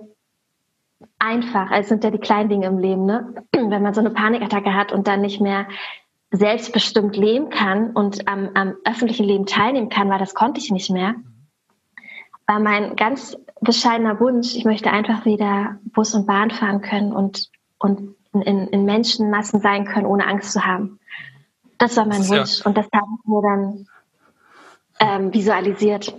[1.19, 1.71] einfach.
[1.71, 3.45] Es sind ja die kleinen Dinge im Leben, ne?
[3.51, 5.67] wenn man so eine Panikattacke hat und dann nicht mehr
[6.31, 10.89] selbstbestimmt leben kann und am, am öffentlichen Leben teilnehmen kann, weil das konnte ich nicht
[10.89, 11.15] mehr
[12.47, 17.49] war mein ganz bescheidener Wunsch, ich möchte einfach wieder Bus und Bahn fahren können und,
[17.79, 20.99] und in, in Menschenmassen sein können, ohne Angst zu haben.
[21.77, 22.59] Das war mein das Wunsch.
[22.59, 22.65] Ja.
[22.65, 23.87] Und das habe ich mir dann
[24.99, 26.13] ähm, visualisiert.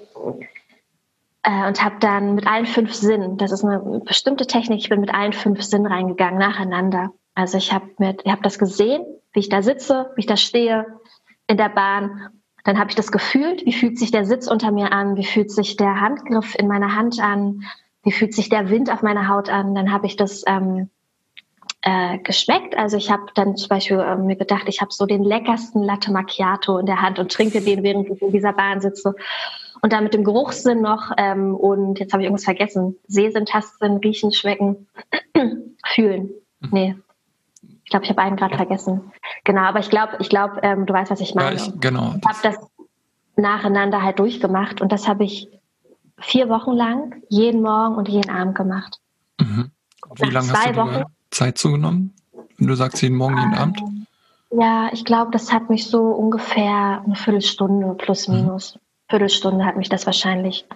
[1.42, 5.00] Äh, und habe dann mit allen fünf Sinnen, das ist eine bestimmte Technik, ich bin
[5.00, 7.12] mit allen fünf Sinnen reingegangen, nacheinander.
[7.34, 7.86] Also ich habe
[8.26, 10.86] hab das gesehen, wie ich da sitze, wie ich da stehe
[11.46, 12.37] in der Bahn
[12.68, 15.50] Dann habe ich das gefühlt, wie fühlt sich der Sitz unter mir an, wie fühlt
[15.50, 17.62] sich der Handgriff in meiner Hand an,
[18.02, 19.74] wie fühlt sich der Wind auf meiner Haut an.
[19.74, 20.90] Dann habe ich das ähm,
[21.80, 22.76] äh, geschmeckt.
[22.76, 26.12] Also ich habe dann zum Beispiel äh, mir gedacht, ich habe so den leckersten Latte
[26.12, 29.14] Macchiato in der Hand und trinke den, während ich in dieser Bahn sitze.
[29.80, 32.98] Und dann mit dem Geruchssinn noch ähm, und jetzt habe ich irgendwas vergessen.
[33.06, 34.88] Sehsinn, Tastsinn, Riechen, Schmecken,
[35.86, 36.32] Fühlen.
[36.60, 36.68] Mhm.
[36.70, 36.96] Nee.
[37.88, 39.12] Ich glaube, ich habe einen gerade vergessen.
[39.44, 41.56] Genau, aber ich glaube, ich glaube, ähm, du weißt, was ich meine.
[41.56, 42.16] Ja, ich, genau.
[42.18, 42.56] Ich habe das
[43.34, 45.48] nacheinander halt durchgemacht und das habe ich
[46.18, 49.00] vier Wochen lang jeden Morgen und jeden Abend gemacht.
[49.40, 49.70] Mhm.
[50.16, 52.12] Wie lange hast du Wochen, Zeit zugenommen?
[52.58, 53.82] Wenn du sagst jeden Morgen, jeden ähm, Abend?
[54.50, 58.34] Ja, ich glaube, das hat mich so ungefähr eine Viertelstunde plus mhm.
[58.34, 58.74] minus.
[58.74, 58.80] Mhm.
[59.08, 60.66] Viertelstunde hat mich das wahrscheinlich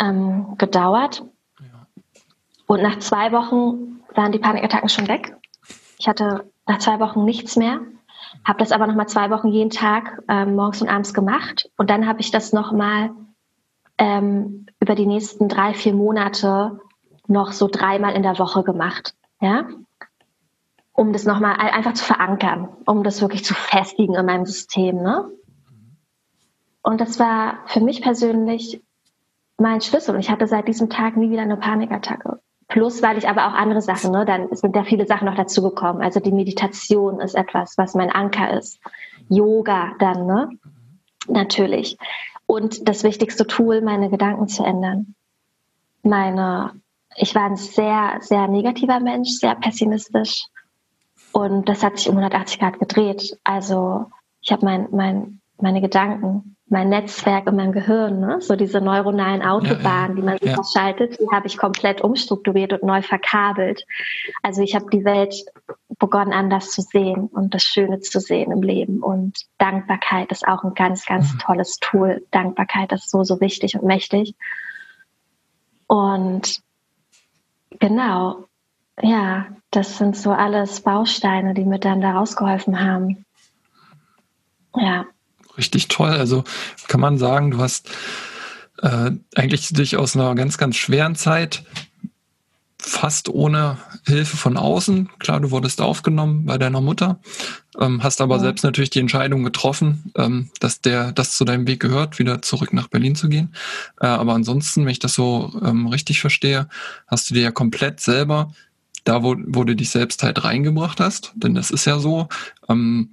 [0.00, 1.22] ähm, gedauert.
[1.60, 1.86] Ja.
[2.66, 5.37] Und nach zwei Wochen waren die Panikattacken schon weg.
[5.98, 7.80] Ich hatte nach zwei Wochen nichts mehr,
[8.44, 11.70] habe das aber noch mal zwei Wochen jeden Tag ähm, morgens und abends gemacht.
[11.76, 13.10] Und dann habe ich das noch mal
[13.98, 16.80] ähm, über die nächsten drei, vier Monate
[17.26, 19.14] noch so dreimal in der Woche gemacht.
[19.40, 19.66] Ja?
[20.92, 24.96] Um das nochmal einfach zu verankern, um das wirklich zu festigen in meinem System.
[24.96, 25.30] Ne?
[26.82, 28.82] Und das war für mich persönlich
[29.58, 30.14] mein Schlüssel.
[30.14, 32.40] Und ich hatte seit diesem Tag nie wieder eine Panikattacke.
[32.68, 36.02] Plus, weil ich aber auch andere Sachen, ne, dann sind ja viele Sachen noch dazugekommen.
[36.02, 38.78] Also die Meditation ist etwas, was mein Anker ist.
[39.28, 40.50] Yoga dann, ne?
[41.26, 41.96] Natürlich.
[42.46, 45.14] Und das wichtigste Tool, meine Gedanken zu ändern.
[46.02, 46.72] Meine
[47.18, 50.46] ich war ein sehr, sehr negativer Mensch, sehr pessimistisch.
[51.32, 53.38] Und das hat sich um 180 Grad gedreht.
[53.44, 54.06] Also
[54.40, 58.40] ich habe mein, mein, meine Gedanken, mein Netzwerk in meinem Gehirn, ne?
[58.40, 60.14] so diese neuronalen Autobahnen, ja, ja.
[60.14, 60.62] die man sich ja.
[60.64, 63.84] schaltet, die habe ich komplett umstrukturiert und neu verkabelt.
[64.42, 65.34] Also ich habe die Welt
[65.98, 69.02] begonnen anders zu sehen und das Schöne zu sehen im Leben.
[69.02, 71.38] Und Dankbarkeit ist auch ein ganz, ganz mhm.
[71.38, 72.24] tolles Tool.
[72.30, 74.34] Dankbarkeit ist so, so wichtig und mächtig.
[75.86, 76.62] Und
[77.78, 78.48] Genau.
[79.00, 83.24] Ja, das sind so alles Bausteine, die mir dann da rausgeholfen haben.
[84.74, 85.06] Ja.
[85.58, 86.10] Richtig toll.
[86.10, 86.44] Also
[86.86, 87.90] kann man sagen, du hast
[88.82, 91.64] äh, eigentlich dich aus einer ganz, ganz schweren Zeit
[92.80, 95.10] fast ohne Hilfe von außen.
[95.18, 97.20] Klar, du wurdest aufgenommen bei deiner Mutter,
[97.78, 98.42] ähm, hast aber ja.
[98.42, 102.72] selbst natürlich die Entscheidung getroffen, ähm, dass der, das zu deinem Weg gehört, wieder zurück
[102.72, 103.54] nach Berlin zu gehen.
[104.00, 106.68] Äh, aber ansonsten, wenn ich das so ähm, richtig verstehe,
[107.08, 108.52] hast du dir ja komplett selber
[109.04, 112.28] da, wo, wo du dich selbst halt reingebracht hast, denn das ist ja so,
[112.68, 113.10] ähm,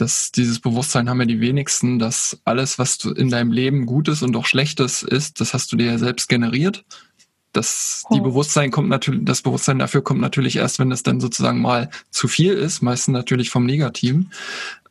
[0.00, 4.22] dass dieses Bewusstsein haben ja die wenigsten, dass alles, was du in deinem Leben Gutes
[4.22, 6.84] und auch Schlechtes ist, das hast du dir ja selbst generiert
[7.52, 11.60] das, die Bewusstsein kommt natürlich, das Bewusstsein dafür kommt natürlich erst, wenn es dann sozusagen
[11.60, 14.32] mal zu viel ist, meistens natürlich vom Negativen.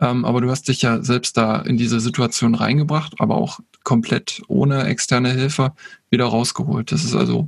[0.02, 4.42] Ähm, aber du hast dich ja selbst da in diese Situation reingebracht, aber auch komplett
[4.48, 5.74] ohne externe Hilfe
[6.10, 6.92] wieder rausgeholt.
[6.92, 7.48] Das ist also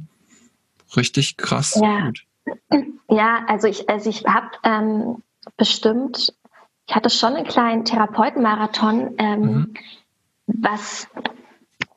[0.95, 1.79] richtig krass.
[1.81, 2.25] Ja, gut.
[3.09, 5.23] ja also ich, also ich habe ähm,
[5.57, 6.33] bestimmt,
[6.91, 9.73] ich hatte schon einen kleinen Therapeutenmarathon, ähm, mhm.
[10.45, 11.07] was,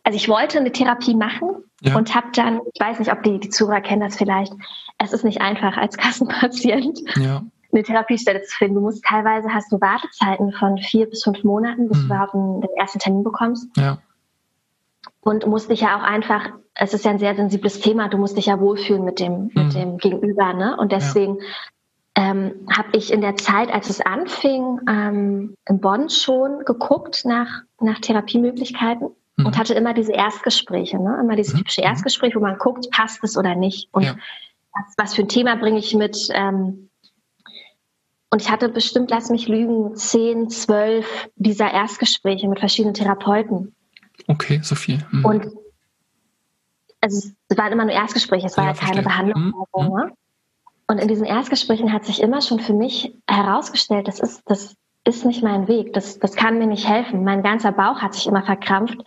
[0.05, 1.97] also ich wollte eine Therapie machen ja.
[1.97, 4.53] Und habe dann, ich weiß nicht, ob die, die Zuhörer kennen das vielleicht,
[4.99, 7.01] es ist nicht einfach als Kassenpatient.
[7.17, 7.43] Ja.
[7.73, 8.77] eine Therapiestelle zu finden.
[8.77, 12.03] Du musst teilweise hast du Wartezeiten von vier bis fünf Monaten, bis mhm.
[12.03, 13.69] du überhaupt einen, den ersten Termin bekommst.
[13.77, 13.99] Ja.
[15.21, 18.37] Und musst dich ja auch einfach, es ist ja ein sehr sensibles Thema, du musst
[18.37, 19.51] dich ja wohlfühlen mit dem, mhm.
[19.55, 20.77] mit dem Gegenüber, ne?
[20.77, 21.39] Und deswegen.
[22.17, 27.63] Ähm, habe ich in der Zeit, als es anfing, ähm, in Bonn schon geguckt nach,
[27.81, 29.47] nach Therapiemöglichkeiten mhm.
[29.47, 31.19] und hatte immer diese Erstgespräche, ne?
[31.21, 31.59] immer dieses mhm.
[31.59, 31.89] typische mhm.
[31.89, 34.17] Erstgespräch, wo man guckt, passt es oder nicht und ja.
[34.73, 36.29] was, was, für ein Thema bringe ich mit.
[36.33, 36.89] Ähm,
[38.31, 43.75] und ich hatte bestimmt, lass mich lügen, zehn, zwölf dieser Erstgespräche mit verschiedenen Therapeuten.
[44.27, 45.05] Okay, so viel.
[45.11, 45.25] Mhm.
[45.25, 45.47] Und
[47.01, 49.47] also es waren immer nur Erstgespräche, es war ja, ja keine Behandlung.
[49.47, 49.55] Mhm.
[49.73, 50.13] Also, ne?
[50.95, 55.27] Und in diesen Erstgesprächen hat sich immer schon für mich herausgestellt, das ist, das ist
[55.27, 55.93] nicht mein Weg.
[55.93, 57.25] Das, das kann mir nicht helfen.
[57.25, 58.99] Mein ganzer Bauch hat sich immer verkrampft,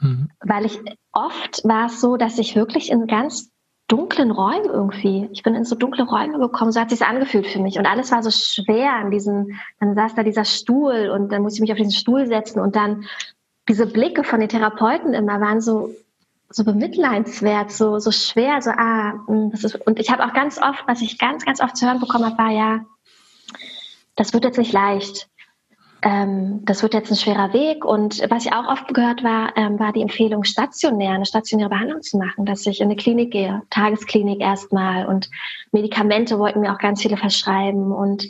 [0.00, 0.30] mhm.
[0.40, 0.80] weil ich
[1.12, 3.52] oft war es so, dass ich wirklich in ganz
[3.86, 7.60] dunklen Räumen irgendwie, ich bin in so dunkle Räume gekommen, so hat sich angefühlt für
[7.60, 11.42] mich und alles war so schwer an diesen, dann saß da dieser Stuhl und dann
[11.42, 13.04] musste ich mich auf diesen Stuhl setzen und dann
[13.68, 15.94] diese Blicke von den Therapeuten immer waren so
[16.50, 20.58] so bemitleidenswert, so so schwer, so ah, hm, das ist und ich habe auch ganz
[20.60, 22.80] oft, was ich ganz ganz oft zu hören bekommen habe, war ja,
[24.16, 25.28] das wird jetzt nicht leicht.
[26.02, 27.84] Ähm, das wird jetzt ein schwerer Weg.
[27.84, 32.02] Und was ich auch oft gehört war, ähm, war die Empfehlung, stationär, eine stationäre Behandlung
[32.02, 35.06] zu machen, dass ich in eine Klinik gehe, Tagesklinik erstmal.
[35.06, 35.28] Und
[35.72, 37.90] Medikamente wollten mir auch ganz viele verschreiben.
[37.90, 38.28] Und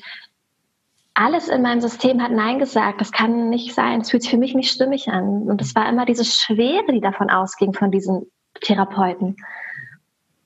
[1.18, 3.00] alles in meinem System hat Nein gesagt.
[3.00, 4.00] Das kann nicht sein.
[4.00, 5.48] Es fühlt sich für mich nicht stimmig an.
[5.48, 9.36] Und es war immer diese Schwere, die davon ausging von diesen Therapeuten.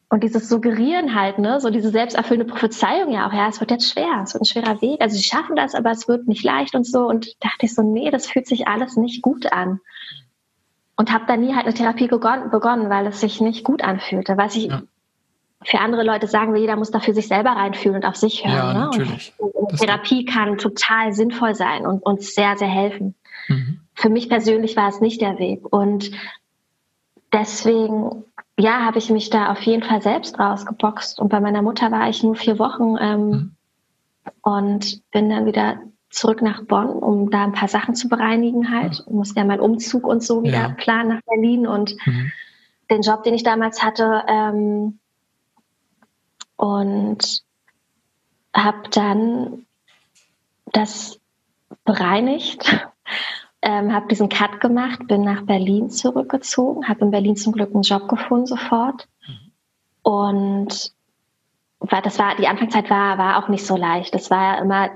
[0.09, 3.91] Und dieses Suggerieren halt, ne, so diese selbsterfüllende Prophezeiung ja auch, ja, es wird jetzt
[3.91, 5.03] schwer, es wird ein schwerer Weg.
[5.03, 7.07] Also sie schaffen das, aber es wird nicht leicht und so.
[7.07, 9.81] Und dachte ich so, nee, das fühlt sich alles nicht gut an.
[10.97, 14.39] Und habe da nie halt eine Therapie begonnen, weil es sich nicht gut anfühlte.
[14.39, 14.83] Was ich ja.
[15.65, 18.45] Für andere Leute sagen will, jeder muss da für sich selber reinfühlen und auf sich
[18.45, 18.55] hören.
[18.55, 18.81] Ja, ne?
[18.81, 19.33] natürlich.
[19.39, 23.15] Und, Therapie kann total sinnvoll sein und uns sehr, sehr helfen.
[23.49, 23.81] Mhm.
[23.95, 25.73] Für mich persönlich war es nicht der Weg.
[25.73, 26.11] Und
[27.33, 28.25] deswegen
[28.59, 31.19] ja, habe ich mich da auf jeden Fall selbst rausgeboxt.
[31.19, 33.53] Und bei meiner Mutter war ich nur vier Wochen ähm, mhm.
[34.43, 39.03] und bin dann wieder zurück nach Bonn, um da ein paar Sachen zu bereinigen halt.
[39.07, 40.69] Ich musste ja meinen Umzug und so wieder ja.
[40.69, 42.31] planen nach Berlin und mhm.
[42.91, 44.23] den Job, den ich damals hatte.
[44.29, 44.99] Ähm,
[46.63, 47.43] und
[48.55, 49.67] habe dann
[50.67, 51.19] das
[51.85, 52.89] bereinigt
[53.63, 57.83] ähm, habe diesen Cut gemacht, bin nach Berlin zurückgezogen, habe in Berlin zum Glück einen
[57.83, 59.09] Job gefunden sofort.
[60.03, 60.93] Und
[61.81, 64.15] war, das war, die Anfangszeit war, war auch nicht so leicht.
[64.15, 64.91] Das war ja immer,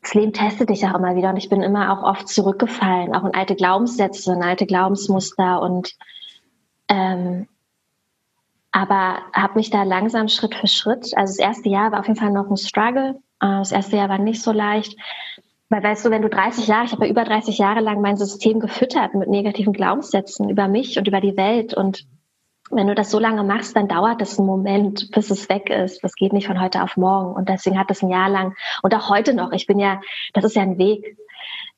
[0.00, 3.24] das Leben testet dich auch immer wieder und ich bin immer auch oft zurückgefallen, auch
[3.26, 5.92] in alte Glaubenssätze, in alte Glaubensmuster und
[6.88, 7.46] ähm,
[8.72, 12.18] aber habe mich da langsam Schritt für Schritt, also das erste Jahr war auf jeden
[12.18, 14.96] Fall noch ein Struggle, äh, das erste Jahr war nicht so leicht,
[15.70, 18.16] weil weißt du, wenn du 30 Jahre, ich habe ja über 30 Jahre lang mein
[18.16, 21.74] System gefüttert mit negativen Glaubenssätzen über mich und über die Welt.
[21.74, 22.06] Und
[22.72, 26.02] wenn du das so lange machst, dann dauert das einen Moment, bis es weg ist.
[26.02, 27.34] Das geht nicht von heute auf morgen.
[27.34, 29.52] Und deswegen hat das ein Jahr lang und auch heute noch.
[29.52, 30.00] Ich bin ja,
[30.32, 31.16] das ist ja ein Weg.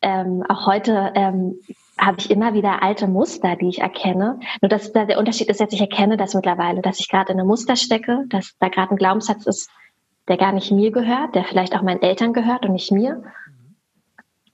[0.01, 1.61] Ähm, auch heute ähm,
[2.05, 4.41] habe ich immer wieder alte Muster, die ich erkenne.
[4.61, 7.49] Nur dass der Unterschied ist jetzt, ich erkenne das mittlerweile, dass ich gerade in einem
[7.49, 9.71] Muster stecke, dass da gerade ein Glaubenssatz ist,
[10.29, 13.23] der gar nicht mir gehört, der vielleicht auch meinen Eltern gehört und nicht mir.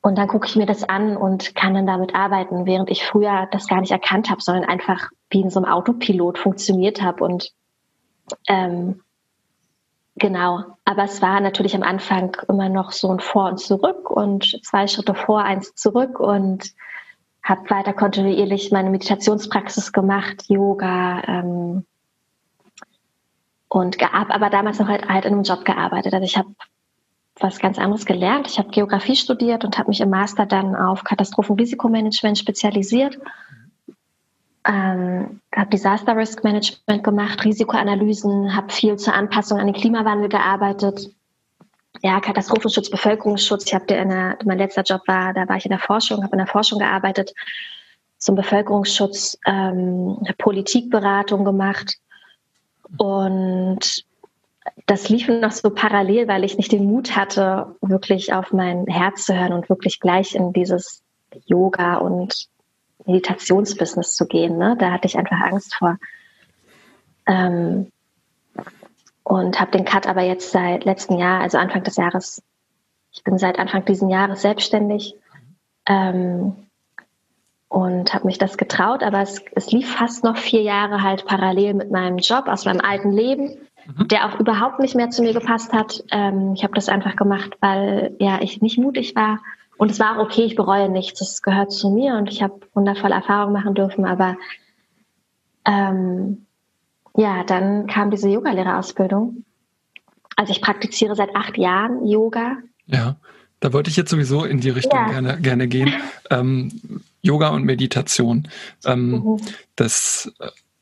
[0.03, 3.49] Und dann gucke ich mir das an und kann dann damit arbeiten, während ich früher
[3.51, 7.25] das gar nicht erkannt habe, sondern einfach wie in so einem Autopilot funktioniert habe.
[7.25, 7.53] Und
[8.47, 9.01] ähm,
[10.17, 14.61] genau, aber es war natürlich am Anfang immer noch so ein Vor und Zurück und
[14.65, 16.73] zwei Schritte vor, eins zurück und
[17.43, 21.85] habe weiter kontinuierlich meine Meditationspraxis gemacht, Yoga ähm,
[23.69, 26.15] und habe aber damals noch halt, halt in einem Job gearbeitet.
[26.15, 26.49] Also ich habe
[27.41, 28.49] was ganz anderes gelernt.
[28.49, 33.19] Ich habe Geografie studiert und habe mich im Master dann auf Katastrophenrisikomanagement spezialisiert.
[34.65, 41.11] Ähm, habe Disaster Risk Management gemacht, Risikoanalysen, habe viel zur Anpassung an den Klimawandel gearbeitet.
[42.03, 43.67] Ja, Katastrophenschutz, Bevölkerungsschutz.
[43.67, 46.47] Ich habe mein letzter Job war, da war ich in der Forschung, habe in der
[46.47, 47.35] Forschung gearbeitet,
[48.19, 51.99] zum Bevölkerungsschutz, ähm, Politikberatung gemacht
[52.97, 54.05] und
[54.87, 59.27] das lief noch so parallel, weil ich nicht den Mut hatte, wirklich auf mein Herz
[59.27, 61.03] zu hören und wirklich gleich in dieses
[61.47, 62.49] Yoga und
[63.05, 64.59] Meditationsbusiness zu gehen.
[64.59, 64.77] Ne?
[64.79, 65.99] Da hatte ich einfach Angst vor.
[67.27, 67.91] Ähm,
[69.29, 72.43] und habe den Cut aber jetzt seit letztem Jahr, also Anfang des Jahres,
[73.13, 75.15] ich bin seit Anfang diesen Jahres selbstständig
[75.87, 76.57] ähm,
[77.69, 81.75] und habe mich das getraut, aber es, es lief fast noch vier Jahre halt parallel
[81.75, 84.09] mit meinem Job aus meinem alten Leben Mhm.
[84.09, 86.05] der auch überhaupt nicht mehr zu mir gepasst hat.
[86.11, 89.41] Ähm, ich habe das einfach gemacht, weil ja ich nicht mutig war.
[89.79, 91.21] Und es war auch okay, ich bereue nichts.
[91.21, 94.05] Es gehört zu mir und ich habe wundervolle Erfahrungen machen dürfen.
[94.05, 94.37] Aber
[95.65, 96.47] ähm,
[97.19, 99.45] ja, dann kam diese Yogalehrerausbildung.
[100.37, 102.59] Also ich praktiziere seit acht Jahren Yoga.
[102.87, 103.17] Ja,
[103.59, 105.09] da wollte ich jetzt sowieso in die Richtung ja.
[105.09, 105.93] gerne, gerne gehen.
[106.31, 108.47] Ähm, Yoga und Meditation.
[108.85, 109.41] Ähm, mhm.
[109.75, 110.33] Das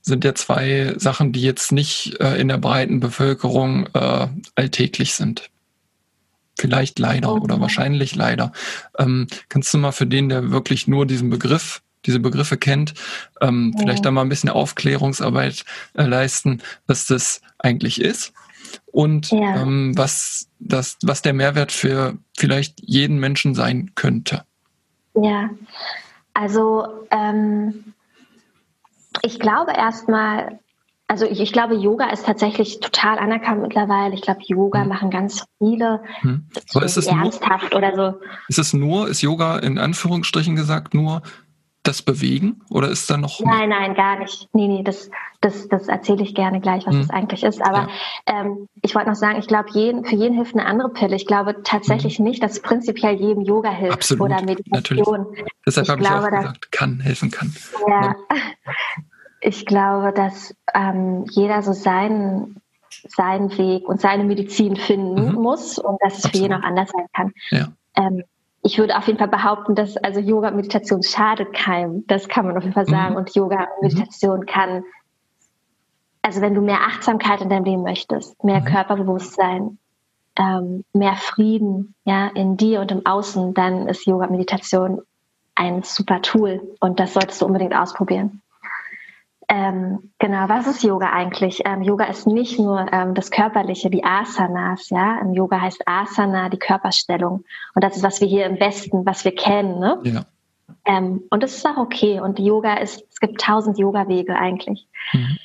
[0.03, 5.49] sind ja zwei Sachen, die jetzt nicht äh, in der breiten Bevölkerung äh, alltäglich sind.
[6.59, 7.45] Vielleicht leider okay.
[7.45, 8.53] oder wahrscheinlich leider.
[8.99, 12.95] Ähm, kannst du mal für den, der wirklich nur diesen Begriff, diese Begriffe kennt,
[13.41, 13.83] ähm, ja.
[13.83, 15.65] vielleicht da mal ein bisschen Aufklärungsarbeit
[15.95, 18.33] äh, leisten, was das eigentlich ist
[18.87, 19.63] und ja.
[19.63, 24.45] ähm, was das, was der Mehrwert für vielleicht jeden Menschen sein könnte.
[25.15, 25.51] Ja,
[26.35, 27.95] also ähm,
[29.23, 30.59] ich glaube erstmal,
[31.09, 34.15] also ich, ich, glaube, Yoga ist tatsächlich total anerkannt mittlerweile.
[34.15, 34.89] Ich glaube, Yoga hm.
[34.89, 36.47] machen ganz viele hm.
[36.67, 38.21] so ist es ernsthaft nur, oder so.
[38.49, 41.23] Ist es nur, ist Yoga in Anführungsstrichen gesagt nur
[41.87, 43.41] das Bewegen oder ist da noch?
[43.41, 44.49] Nein, nein, gar nicht.
[44.53, 47.01] Nee, nee, das, das, das erzähle ich gerne gleich, was hm.
[47.03, 47.65] das eigentlich ist.
[47.65, 47.89] Aber
[48.27, 48.41] ja.
[48.41, 51.17] ähm, ich wollte noch sagen, ich glaube, jeden, für jeden hilft eine andere Pille.
[51.17, 52.25] Ich glaube tatsächlich hm.
[52.25, 54.31] nicht, dass prinzipiell jedem Yoga hilft Absolut.
[54.31, 55.21] oder Meditation.
[55.21, 55.47] Natürlich.
[55.67, 57.55] Deshalb habe ich auch gesagt, kann, helfen kann.
[57.89, 58.03] Ja.
[58.03, 58.17] ja.
[59.41, 62.61] ich glaube, dass ähm, jeder so seinen,
[63.09, 65.35] seinen Weg und seine Medizin finden mhm.
[65.35, 66.37] muss und dass es Absolut.
[66.37, 67.33] für jeden auch anders sein kann.
[67.51, 67.69] Ja.
[67.97, 68.25] Ähm,
[68.67, 72.05] ich würde auf jeden Fall behaupten, dass also Yoga und Meditation schadet keinem.
[72.09, 73.13] Das kann man auf jeden Fall sagen.
[73.13, 73.17] Mhm.
[73.17, 73.89] Und Yoga und mhm.
[73.89, 74.47] Meditation mhm.
[74.47, 74.85] kann,
[76.21, 78.65] also wenn du mehr Achtsamkeit in deinem Leben möchtest, mehr mhm.
[78.65, 79.79] Körperbewusstsein,
[80.37, 85.01] ähm, mehr Frieden, ja, in dir und im Außen, dann ist Yoga Meditation
[85.55, 88.43] ein super Tool und das solltest du unbedingt ausprobieren.
[89.49, 91.63] Ähm, genau, was ist Yoga eigentlich?
[91.65, 95.21] Ähm, Yoga ist nicht nur ähm, das Körperliche, die Asanas, ja.
[95.21, 97.45] Im Yoga heißt Asana die Körperstellung.
[97.75, 100.01] Und das ist, was wir hier im Westen, was wir kennen, ne?
[100.03, 100.25] Ja.
[100.85, 102.21] Ähm, und das ist auch okay.
[102.21, 104.89] Und Yoga ist, es gibt tausend Yoga-Wege eigentlich.
[105.13, 105.39] Mhm.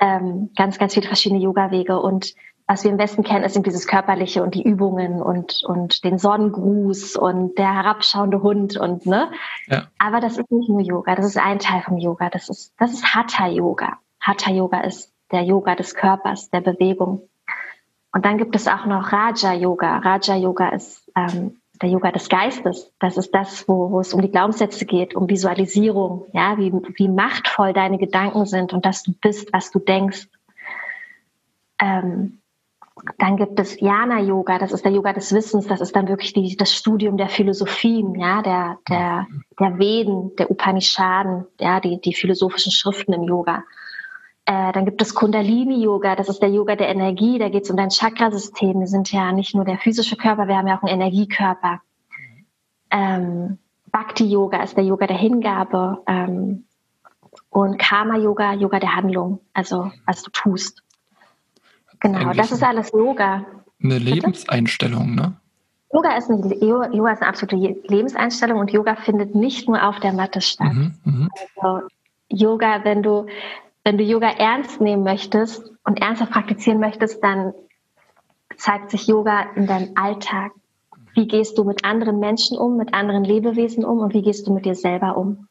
[0.00, 2.00] Ähm, ganz, ganz viele verschiedene Yoga-Wege.
[2.00, 2.34] Und
[2.68, 6.18] was wir im Westen kennen, ist eben dieses Körperliche und die Übungen und, und den
[6.18, 9.30] Sonnengruß und der herabschauende Hund und, ne?
[9.68, 9.86] Ja.
[9.98, 12.28] Aber das ist nicht nur Yoga, das ist ein Teil vom Yoga.
[12.28, 13.98] Das ist, das ist Hatha Yoga.
[14.20, 17.22] Hatha Yoga ist der Yoga des Körpers, der Bewegung.
[18.12, 19.98] Und dann gibt es auch noch Raja Yoga.
[19.98, 22.92] Raja Yoga ist ähm, der Yoga des Geistes.
[22.98, 27.08] Das ist das, wo, wo es um die Glaubenssätze geht, um Visualisierung, ja, wie, wie
[27.08, 30.28] machtvoll deine Gedanken sind und dass du bist, was du denkst.
[31.80, 32.40] Ähm,
[33.18, 36.32] dann gibt es Jana Yoga, das ist der Yoga des Wissens, das ist dann wirklich
[36.32, 39.26] die, das Studium der Philosophien, ja, der, der,
[39.58, 43.64] der Veden, der Upanishaden, ja, die, die philosophischen Schriften im Yoga.
[44.44, 47.70] Äh, dann gibt es Kundalini Yoga, das ist der Yoga der Energie, da geht es
[47.70, 48.80] um dein Chakrasystem.
[48.80, 51.80] Wir sind ja nicht nur der physische Körper, wir haben ja auch einen Energiekörper.
[52.90, 53.58] Ähm,
[53.90, 56.02] Bhakti Yoga ist der Yoga der Hingabe.
[56.06, 56.64] Ähm,
[57.50, 60.82] und Karma Yoga, Yoga der Handlung, also was du tust.
[62.00, 63.44] Genau, das ist alles Yoga.
[63.82, 65.36] Eine Lebenseinstellung, ne?
[65.92, 67.56] Yoga ist, eine, Yoga ist eine absolute
[67.88, 70.72] Lebenseinstellung und Yoga findet nicht nur auf der Matte statt.
[70.72, 71.86] Mhm, mhm, also
[72.28, 73.26] Yoga, wenn du,
[73.84, 77.54] wenn du Yoga ernst nehmen möchtest und ernsthaft praktizieren möchtest, dann
[78.56, 80.52] zeigt sich Yoga in deinem Alltag.
[81.14, 84.52] Wie gehst du mit anderen Menschen um, mit anderen Lebewesen um und wie gehst du
[84.52, 85.48] mit dir selber um?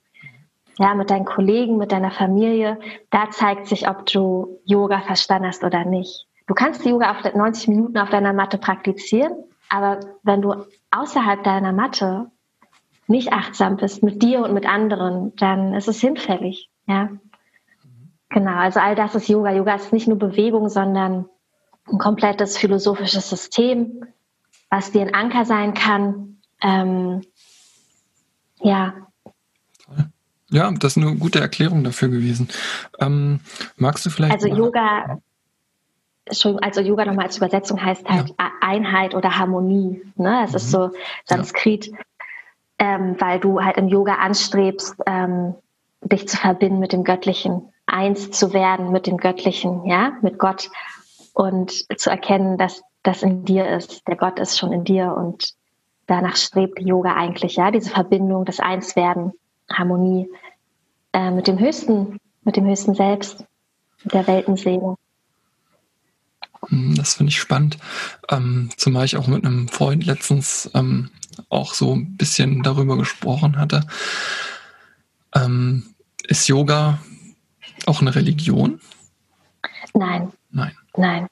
[0.77, 2.79] Ja, mit deinen Kollegen, mit deiner Familie.
[3.09, 6.26] Da zeigt sich, ob du Yoga verstanden hast oder nicht.
[6.47, 9.33] Du kannst Yoga auf 90 Minuten auf deiner Matte praktizieren,
[9.69, 12.31] aber wenn du außerhalb deiner Matte
[13.07, 16.69] nicht achtsam bist mit dir und mit anderen, dann ist es hinfällig.
[16.87, 17.09] Ja,
[18.29, 18.55] genau.
[18.55, 19.51] Also all das ist Yoga.
[19.51, 21.25] Yoga ist nicht nur Bewegung, sondern
[21.87, 24.05] ein komplettes philosophisches System,
[24.69, 26.41] was dir ein Anker sein kann.
[26.61, 27.21] Ähm,
[28.61, 28.93] ja.
[30.49, 32.47] Ja, das ist eine gute Erklärung dafür gewesen.
[32.99, 33.41] Ähm,
[33.75, 34.33] magst du vielleicht.
[34.33, 35.19] Also Yoga,
[36.61, 38.51] also Yoga nochmal als Übersetzung heißt halt ja.
[38.61, 40.01] Einheit oder Harmonie.
[40.15, 40.43] Ne?
[40.43, 40.55] Es mhm.
[40.57, 40.91] ist so
[41.25, 41.97] Sanskrit, ja.
[42.79, 45.55] ähm, weil du halt im Yoga anstrebst, ähm,
[46.01, 50.69] dich zu verbinden mit dem Göttlichen, eins zu werden mit dem Göttlichen, ja, mit Gott
[51.33, 54.07] und zu erkennen, dass das in dir ist.
[54.07, 55.53] Der Gott ist schon in dir und
[56.05, 59.33] danach strebt Yoga eigentlich, ja, diese Verbindung, das Einswerden,
[59.71, 60.29] Harmonie
[61.13, 63.45] äh, mit dem Höchsten, mit dem Höchsten Selbst,
[64.03, 64.95] mit der Weltenseele.
[66.69, 67.77] Hm, das finde ich spannend.
[68.29, 71.09] Ähm, zumal ich auch mit einem Freund letztens ähm,
[71.49, 73.85] auch so ein bisschen darüber gesprochen hatte.
[75.35, 75.83] Ähm,
[76.27, 76.99] ist Yoga
[77.85, 78.79] auch eine Religion?
[79.93, 80.31] Nein.
[80.51, 80.71] Nein.
[80.95, 81.27] Nein.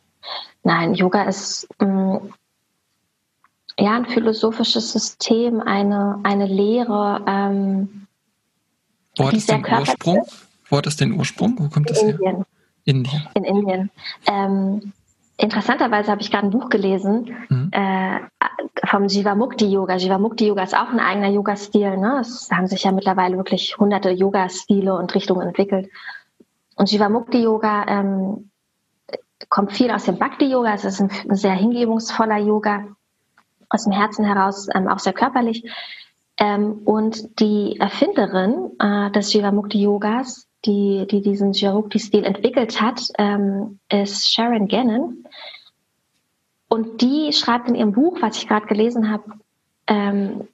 [0.64, 2.34] Nein, Yoga ist mh, hm,
[3.80, 7.24] ja ein philosophisches System, eine, eine Lehre.
[7.28, 8.08] Ähm,
[9.18, 10.26] Wo hat es den Ursprung?
[10.70, 11.56] Wo hat es den Ursprung?
[11.60, 12.10] Wo kommt das her?
[12.14, 12.46] Indien.
[12.86, 13.28] Indien.
[13.36, 13.92] In Indien.
[14.28, 14.94] Ähm,
[15.38, 17.70] Interessanterweise habe ich gerade ein Buch gelesen mhm.
[17.72, 18.20] äh,
[18.86, 19.96] vom Jivamukti Yoga.
[19.96, 21.98] Jivamukti Yoga ist auch ein eigener Yoga-Stil.
[21.98, 22.20] Ne?
[22.22, 25.90] Es haben sich ja mittlerweile wirklich hunderte Yoga-Stile und Richtungen entwickelt.
[26.78, 28.50] Und Jivamukti Yoga ähm,
[29.50, 30.74] kommt viel aus dem Bhakti Yoga.
[30.74, 32.86] Es ist ein, ein, sehr hingebungsvoller Yoga
[33.70, 35.70] aus dem Herzen heraus, ähm, auch sehr körperlich.
[36.38, 43.80] Ähm, und die Erfinderin äh, des Jivamukti Yogas die, die diesen Cherokee-Stil entwickelt hat, ähm,
[43.90, 45.26] ist Sharon Gannon.
[46.68, 49.24] Und die schreibt in ihrem Buch, was ich gerade gelesen habe,
[49.88, 50.48] ähm,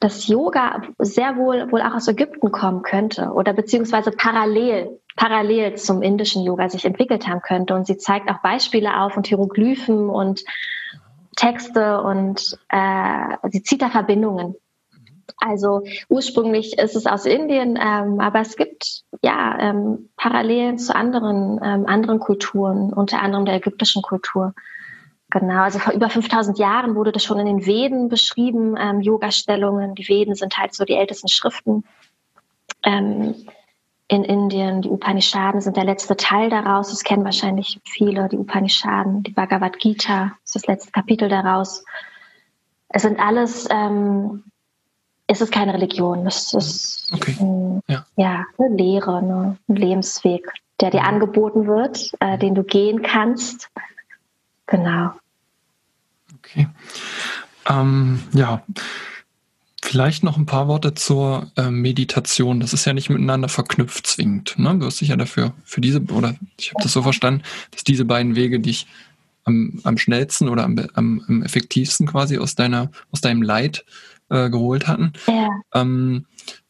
[0.00, 6.00] dass Yoga sehr wohl, wohl auch aus Ägypten kommen könnte oder beziehungsweise parallel, parallel zum
[6.00, 7.74] indischen Yoga sich entwickelt haben könnte.
[7.74, 10.44] Und sie zeigt auch Beispiele auf und Hieroglyphen und
[11.36, 14.56] Texte und äh, sie zieht da Verbindungen
[15.38, 21.60] also ursprünglich ist es aus Indien, ähm, aber es gibt ja ähm, Parallelen zu anderen,
[21.62, 24.54] ähm, anderen Kulturen, unter anderem der ägyptischen Kultur.
[25.30, 29.94] Genau, also vor über 5000 Jahren wurde das schon in den Veden beschrieben, ähm, Yoga-Stellungen.
[29.94, 31.84] Die Veden sind halt so die ältesten Schriften
[32.82, 33.36] ähm,
[34.08, 34.82] in Indien.
[34.82, 36.90] Die Upanishaden sind der letzte Teil daraus.
[36.90, 39.22] Das kennen wahrscheinlich viele, die Upanishaden.
[39.22, 41.84] Die Bhagavad Gita ist das letzte Kapitel daraus.
[42.88, 44.42] Es sind alles, ähm,
[45.30, 46.26] es ist keine Religion.
[46.26, 47.36] Es ist okay.
[47.38, 48.04] ein, ja.
[48.16, 48.44] ja.
[48.58, 49.56] eine Lehre, ne?
[49.68, 50.44] ein Lebensweg,
[50.80, 51.06] der dir mhm.
[51.06, 53.70] angeboten wird, äh, den du gehen kannst.
[54.66, 55.12] Genau.
[56.38, 56.68] Okay.
[57.68, 58.62] Ähm, ja,
[59.82, 62.60] Vielleicht noch ein paar Worte zur äh, Meditation.
[62.60, 64.56] Das ist ja nicht miteinander verknüpft zwingend.
[64.58, 64.76] Ne?
[64.78, 68.04] Du hast dich ja dafür, für diese, oder ich habe das so verstanden, dass diese
[68.04, 68.86] beiden Wege dich
[69.44, 73.84] am, am schnellsten oder am, am, am effektivsten quasi aus deiner, aus deinem Leid
[74.30, 75.12] äh, geholt hatten.
[75.26, 75.48] Ja.
[75.74, 76.26] Ähm,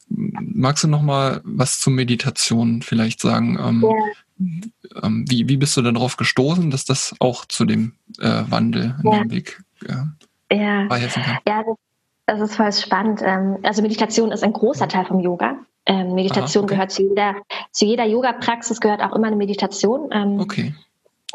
[0.09, 3.59] magst du noch mal was zur Meditation vielleicht sagen?
[3.61, 5.03] Ähm, ja.
[5.03, 9.13] ähm, wie, wie bist du darauf gestoßen, dass das auch zu dem äh, Wandel in
[9.13, 9.19] ja.
[9.19, 10.87] dem Weg äh, ja.
[10.89, 11.39] beihelfen kann?
[11.47, 11.77] Ja, das
[12.31, 13.23] das ist voll spannend.
[13.25, 15.59] Ähm, also Meditation ist ein großer Teil vom Yoga.
[15.85, 16.75] Ähm, Meditation Aha, okay.
[16.75, 17.35] gehört zu jeder,
[17.73, 20.11] zu jeder Yoga-Praxis gehört auch immer eine Meditation.
[20.13, 20.75] Ähm, okay.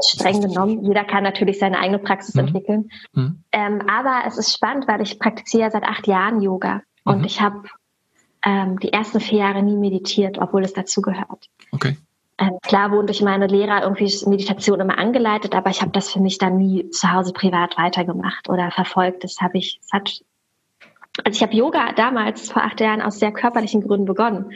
[0.01, 0.83] Streng genommen.
[0.83, 2.41] Jeder kann natürlich seine eigene Praxis mhm.
[2.41, 2.89] entwickeln.
[3.13, 3.43] Mhm.
[3.51, 7.25] aber es ist spannend, weil ich praktiziere seit acht Jahren Yoga und mhm.
[7.25, 7.63] ich habe
[8.83, 11.49] die ersten vier Jahre nie meditiert, obwohl es dazu gehört.
[11.71, 11.97] Okay.
[12.61, 16.37] klar wurden durch meine Lehrer irgendwie Meditation immer angeleitet, aber ich habe das für mich
[16.37, 19.23] dann nie zu Hause privat weitergemacht oder verfolgt.
[19.23, 20.21] Das habe ich, es hat
[21.23, 24.51] also ich habe Yoga damals vor acht Jahren aus sehr körperlichen Gründen begonnen.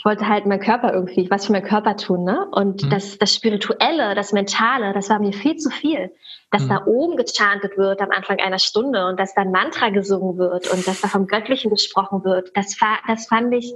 [0.00, 2.46] Ich wollte halt meinen Körper irgendwie, was für meinen Körper tun, ne?
[2.52, 2.88] Und mhm.
[2.88, 6.10] das, das Spirituelle, das Mentale, das war mir viel zu viel.
[6.50, 6.68] Dass mhm.
[6.70, 10.72] da oben gechantet wird am Anfang einer Stunde und dass da ein Mantra gesungen wird
[10.72, 13.74] und dass da vom Göttlichen gesprochen wird, das, war, das fand ich,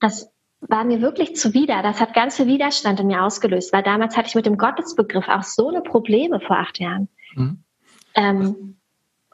[0.00, 1.82] das war mir wirklich zuwider.
[1.82, 5.28] Das hat ganz viel Widerstand in mir ausgelöst, weil damals hatte ich mit dem Gottesbegriff
[5.28, 7.08] auch so eine Probleme vor acht Jahren.
[7.36, 7.64] Mhm.
[8.14, 8.76] Ähm,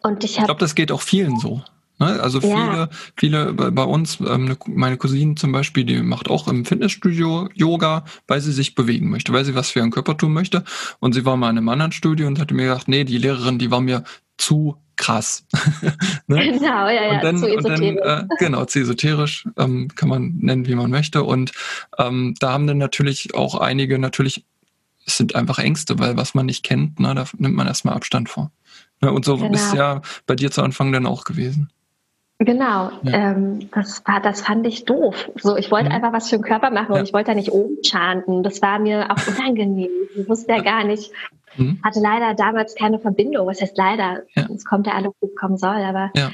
[0.01, 1.61] und ich, ich glaube, das geht auch vielen so.
[2.01, 2.19] Ne?
[2.21, 2.89] Also viele, ja.
[3.15, 8.05] viele bei uns, ähm, ne, meine Cousine zum Beispiel, die macht auch im Fitnessstudio Yoga,
[8.27, 10.65] weil sie sich bewegen möchte, weil sie was für ihren Körper tun möchte.
[10.99, 13.59] Und sie war mal in einem anderen Studio und hatte mir gedacht, nee, die Lehrerin,
[13.59, 14.05] die war mir
[14.39, 15.47] zu krass.
[16.27, 16.53] ne?
[16.59, 17.81] Genau, ja, ja, und dann, zu esoterisch.
[17.81, 21.23] Und dann, äh, genau, zu esoterisch, ähm, kann man nennen, wie man möchte.
[21.23, 21.53] Und
[21.99, 24.47] ähm, da haben dann natürlich auch einige natürlich,
[25.05, 28.31] es sind einfach Ängste, weil was man nicht kennt, ne, da nimmt man erstmal Abstand
[28.31, 28.53] vor.
[29.03, 29.13] Ne?
[29.13, 29.53] Und so genau.
[29.53, 31.71] ist ja bei dir zu Anfang dann auch gewesen.
[32.43, 33.13] Genau, ja.
[33.13, 35.31] ähm, das war, das fand ich doof.
[35.37, 35.97] So, ich wollte mhm.
[35.97, 36.99] einfach was für den Körper machen ja.
[36.99, 38.43] und ich wollte da nicht oben chanten.
[38.43, 39.91] Das war mir auch unangenehm.
[40.17, 41.13] Ich wusste ja gar nicht.
[41.57, 41.81] Mhm.
[41.85, 43.47] Hatte leider damals keine Verbindung.
[43.47, 44.23] Was heißt leider?
[44.35, 44.49] Ja.
[44.55, 45.77] Es kommt ja alles, es kommen soll.
[45.77, 46.31] Aber ja.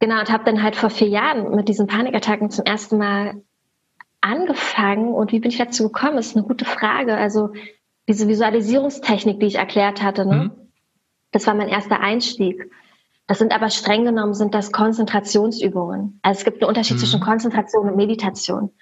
[0.00, 3.40] genau, und habe dann halt vor vier Jahren mit diesen Panikattacken zum ersten Mal
[4.20, 5.14] angefangen.
[5.14, 6.16] Und wie bin ich dazu gekommen?
[6.16, 7.14] Das ist eine gute Frage.
[7.14, 7.50] Also
[8.08, 10.34] diese Visualisierungstechnik, die ich erklärt hatte, ne?
[10.34, 10.50] Mhm.
[11.30, 12.68] das war mein erster Einstieg.
[13.30, 16.18] Das sind aber streng genommen sind das Konzentrationsübungen.
[16.22, 17.00] Also es gibt einen Unterschied mhm.
[17.00, 18.72] zwischen Konzentration und Meditation.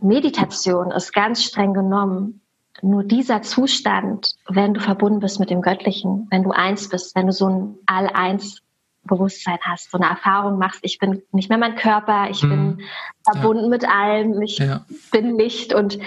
[0.00, 2.40] Meditation ist ganz streng genommen
[2.82, 7.26] nur dieser Zustand, wenn du verbunden bist mit dem Göttlichen, wenn du eins bist, wenn
[7.26, 8.62] du so ein All-Eins
[9.02, 12.76] Bewusstsein hast, so eine Erfahrung machst, ich bin nicht mehr mein Körper, ich mhm.
[12.76, 12.82] bin
[13.28, 13.70] verbunden ja.
[13.70, 14.86] mit allem, ich ja.
[15.10, 15.98] bin Licht und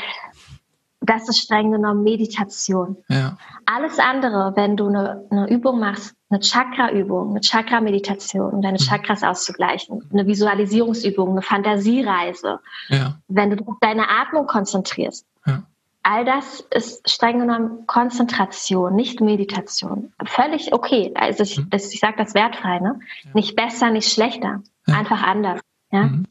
[1.02, 2.96] das ist streng genommen Meditation.
[3.10, 3.38] Ja.
[3.66, 8.84] Alles andere, wenn du eine, eine Übung machst, eine Chakra-Übung, eine Chakra-Meditation, um deine mhm.
[8.84, 12.60] Chakras auszugleichen, eine Visualisierungsübung, eine Fantasiereise,
[12.90, 13.18] ja.
[13.28, 15.64] wenn du auf deine Atmung konzentrierst, ja.
[16.04, 20.12] all das ist streng genommen Konzentration, nicht Meditation.
[20.26, 21.14] Völlig okay.
[21.16, 21.70] Also ich, mhm.
[21.72, 23.00] ich sage das wertfrei, ne?
[23.24, 23.32] Ja.
[23.34, 25.62] Nicht besser, nicht schlechter, einfach anders.
[25.92, 26.04] Ja.
[26.04, 26.26] Mhm.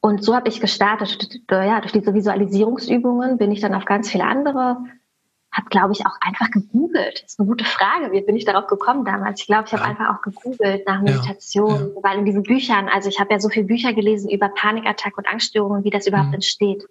[0.00, 1.40] Und so habe ich gestartet.
[1.48, 4.78] Ja, durch diese Visualisierungsübungen bin ich dann auf ganz viele andere,
[5.52, 7.22] habe, glaube ich, auch einfach gegoogelt.
[7.22, 8.10] Das ist eine gute Frage.
[8.12, 9.40] Wie bin ich darauf gekommen damals?
[9.40, 9.90] Ich glaube, ich habe ja.
[9.90, 12.02] einfach auch gegoogelt nach Meditation, ja.
[12.02, 15.28] Weil in diesen Büchern, also ich habe ja so viele Bücher gelesen über Panikattack und
[15.28, 16.34] Angststörungen, wie das überhaupt mhm.
[16.34, 16.84] entsteht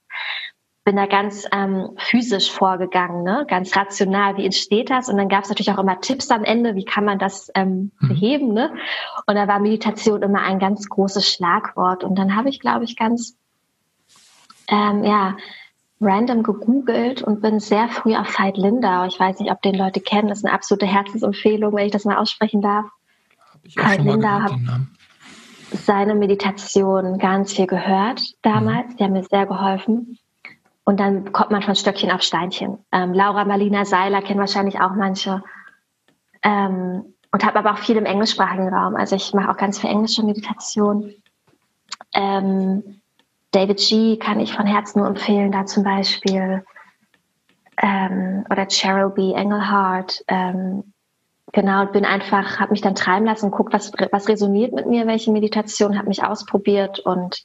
[0.84, 3.46] bin da ganz ähm, physisch vorgegangen, ne?
[3.48, 5.10] ganz rational, wie entsteht das?
[5.10, 7.92] Und dann gab es natürlich auch immer Tipps am Ende, wie kann man das ähm,
[8.00, 8.08] mhm.
[8.08, 8.54] beheben.
[8.54, 8.74] Ne?
[9.28, 12.04] Und da war Meditation immer ein ganz großes Schlagwort.
[12.04, 13.38] Und dann habe ich, glaube ich, ganz
[14.68, 15.38] ähm, ja,
[16.02, 19.06] random gegoogelt und bin sehr früh auf Veit Lindau.
[19.06, 20.28] Ich weiß nicht, ob den Leute kennen.
[20.28, 22.86] Das ist eine absolute Herzensempfehlung, wenn ich das mal aussprechen darf.
[23.76, 24.54] Veit Lindau hat
[25.72, 28.94] seine Meditation ganz viel gehört damals.
[28.94, 28.98] Mhm.
[28.98, 30.18] Die haben mir sehr geholfen.
[30.84, 32.80] Und dann kommt man von Stöckchen auf Steinchen.
[32.92, 35.44] Ähm, Laura Marlina Seiler kennen wahrscheinlich auch manche.
[36.44, 38.96] Ähm, und habe aber auch viel im englischsprachigen Raum.
[38.96, 41.14] Also ich mache auch ganz viel englische Meditation.
[42.14, 43.01] Ähm,
[43.52, 44.18] David G.
[44.18, 46.64] kann ich von Herzen nur empfehlen, da zum Beispiel.
[47.82, 49.34] Ähm, oder Cheryl B.
[49.34, 50.24] Engelhardt.
[50.28, 50.94] Ähm,
[51.52, 55.32] genau, bin einfach, habe mich dann treiben lassen, guckt, was, was resoniert mit mir, welche
[55.32, 57.44] Meditation, habe mich ausprobiert und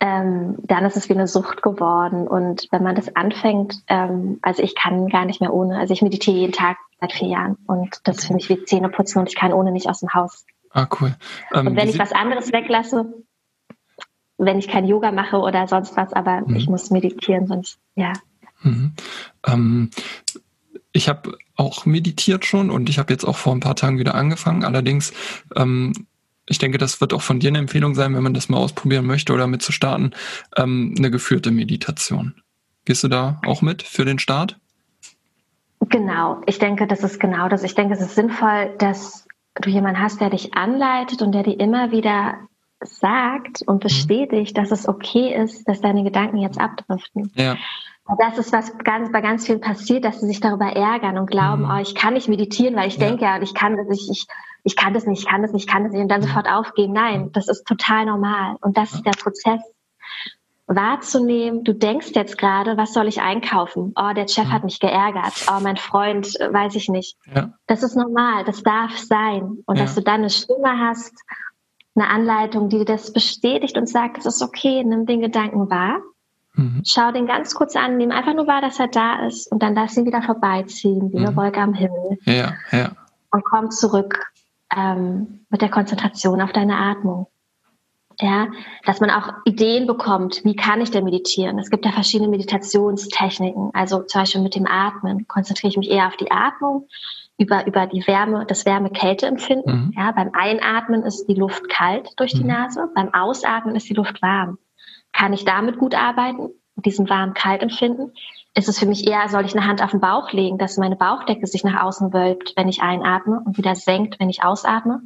[0.00, 2.28] ähm, dann ist es wie eine Sucht geworden.
[2.28, 5.78] Und wenn man das anfängt, ähm, also ich kann gar nicht mehr ohne.
[5.78, 8.88] Also ich meditiere jeden Tag seit vier Jahren und das ist für mich wie Zähne
[8.88, 10.44] putzen und ich kann ohne nicht aus dem Haus.
[10.70, 11.14] Ah, cool.
[11.54, 13.14] Ähm, und wenn ich was anderes weglasse,
[14.38, 16.56] wenn ich kein Yoga mache oder sonst was, aber mhm.
[16.56, 18.12] ich muss meditieren, sonst, ja.
[18.62, 18.92] Mhm.
[19.46, 19.90] Ähm,
[20.92, 24.14] ich habe auch meditiert schon und ich habe jetzt auch vor ein paar Tagen wieder
[24.14, 24.64] angefangen.
[24.64, 25.12] Allerdings,
[25.56, 25.92] ähm,
[26.46, 29.06] ich denke, das wird auch von dir eine Empfehlung sein, wenn man das mal ausprobieren
[29.06, 30.12] möchte oder mit zu starten,
[30.56, 32.34] ähm, eine geführte Meditation.
[32.84, 34.58] Gehst du da auch mit für den Start?
[35.88, 37.62] Genau, ich denke, das ist genau das.
[37.62, 39.26] Ich denke, es ist sinnvoll, dass
[39.60, 42.38] du jemanden hast, der dich anleitet und der dir immer wieder
[42.84, 43.80] sagt und mhm.
[43.80, 47.30] bestätigt, dass es okay ist, dass deine Gedanken jetzt abdriften.
[47.34, 47.56] Ja.
[48.18, 51.62] Das ist was ganz, bei ganz vielen passiert, dass sie sich darüber ärgern und glauben,
[51.62, 51.70] mhm.
[51.70, 53.06] oh, ich kann nicht meditieren, weil ich ja.
[53.06, 54.26] denke ja, ich kann das nicht, ich,
[54.62, 56.48] ich kann das nicht, ich kann das nicht, ich kann das nicht und dann sofort
[56.48, 56.92] aufgeben.
[56.92, 58.56] Nein, das ist total normal.
[58.60, 59.62] Und das ist der Prozess,
[60.66, 63.92] wahrzunehmen, du denkst jetzt gerade, was soll ich einkaufen?
[63.96, 64.66] Oh, der Chef hat mhm.
[64.66, 65.46] mich geärgert.
[65.50, 67.16] Oh, mein Freund, äh, weiß ich nicht.
[67.34, 67.52] Ja.
[67.66, 69.58] Das ist normal, das darf sein.
[69.66, 69.84] Und ja.
[69.84, 71.14] dass du dann eine Stimme hast,
[71.94, 76.00] eine Anleitung, die das bestätigt und sagt, es ist okay, nimm den Gedanken wahr.
[76.54, 76.82] Mhm.
[76.84, 79.74] Schau den ganz kurz an, nimm einfach nur wahr, dass er da ist und dann
[79.74, 81.36] lass ihn wieder vorbeiziehen, wie eine mhm.
[81.36, 82.18] Wolke am Himmel.
[82.24, 82.92] Ja, ja.
[83.30, 84.32] Und komm zurück
[84.76, 87.26] ähm, mit der Konzentration auf deine Atmung
[88.20, 88.48] ja,
[88.84, 91.58] dass man auch Ideen bekommt, wie kann ich denn meditieren?
[91.58, 93.70] Es gibt ja verschiedene Meditationstechniken.
[93.72, 96.88] Also zum Beispiel mit dem Atmen konzentriere ich mich eher auf die Atmung,
[97.36, 99.70] über, über die Wärme, das Wärme-Kälte-Empfinden.
[99.70, 99.94] Mhm.
[99.96, 102.50] Ja, beim Einatmen ist die Luft kalt durch die mhm.
[102.50, 104.58] Nase, beim Ausatmen ist die Luft warm.
[105.12, 108.12] Kann ich damit gut arbeiten, mit diesem warm-kalt-Empfinden?
[108.54, 110.96] Ist es für mich eher, soll ich eine Hand auf den Bauch legen, dass meine
[110.96, 115.02] Bauchdecke sich nach außen wölbt, wenn ich einatme und wieder senkt, wenn ich ausatme?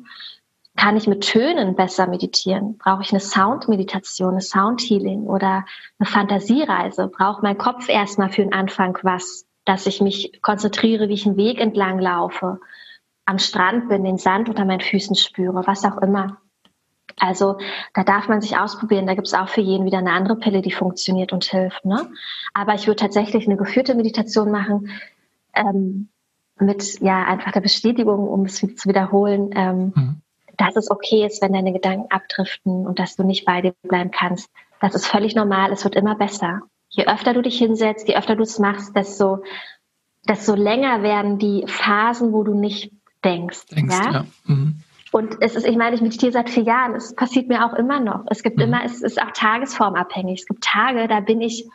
[0.76, 2.78] Kann ich mit Tönen besser meditieren?
[2.78, 5.64] Brauche ich eine Soundmeditation, eine Soundhealing oder
[5.98, 7.08] eine Fantasiereise?
[7.08, 11.36] Braucht mein Kopf erstmal für den Anfang was, dass ich mich konzentriere, wie ich einen
[11.36, 12.60] Weg entlang laufe,
[13.24, 16.38] am Strand bin, den Sand unter meinen Füßen spüre, was auch immer.
[17.18, 17.58] Also
[17.94, 19.06] da darf man sich ausprobieren.
[19.06, 21.84] Da gibt es auch für jeden wieder eine andere Pille, die funktioniert und hilft.
[21.84, 22.08] Ne?
[22.54, 24.90] Aber ich würde tatsächlich eine geführte Meditation machen
[25.54, 26.08] ähm,
[26.58, 29.50] mit ja einfach der Bestätigung, um es zu wiederholen.
[29.54, 30.22] Ähm, mhm
[30.58, 34.10] dass es okay ist, wenn deine Gedanken abdriften und dass du nicht bei dir bleiben
[34.10, 34.50] kannst.
[34.80, 35.72] Das ist völlig normal.
[35.72, 36.62] Es wird immer besser.
[36.88, 39.44] Je öfter du dich hinsetzt, je öfter du es machst, desto,
[40.28, 42.92] desto länger werden die Phasen, wo du nicht
[43.24, 43.66] denkst.
[43.66, 44.12] denkst ja?
[44.12, 44.24] ja.
[44.44, 44.82] Mhm.
[45.10, 46.94] Und es ist, ich meine, ich meditiere seit vier Jahren.
[46.94, 48.24] Es passiert mir auch immer noch.
[48.28, 48.64] Es gibt mhm.
[48.64, 50.40] immer, es ist auch tagesformabhängig.
[50.40, 51.66] Es gibt Tage, da bin ich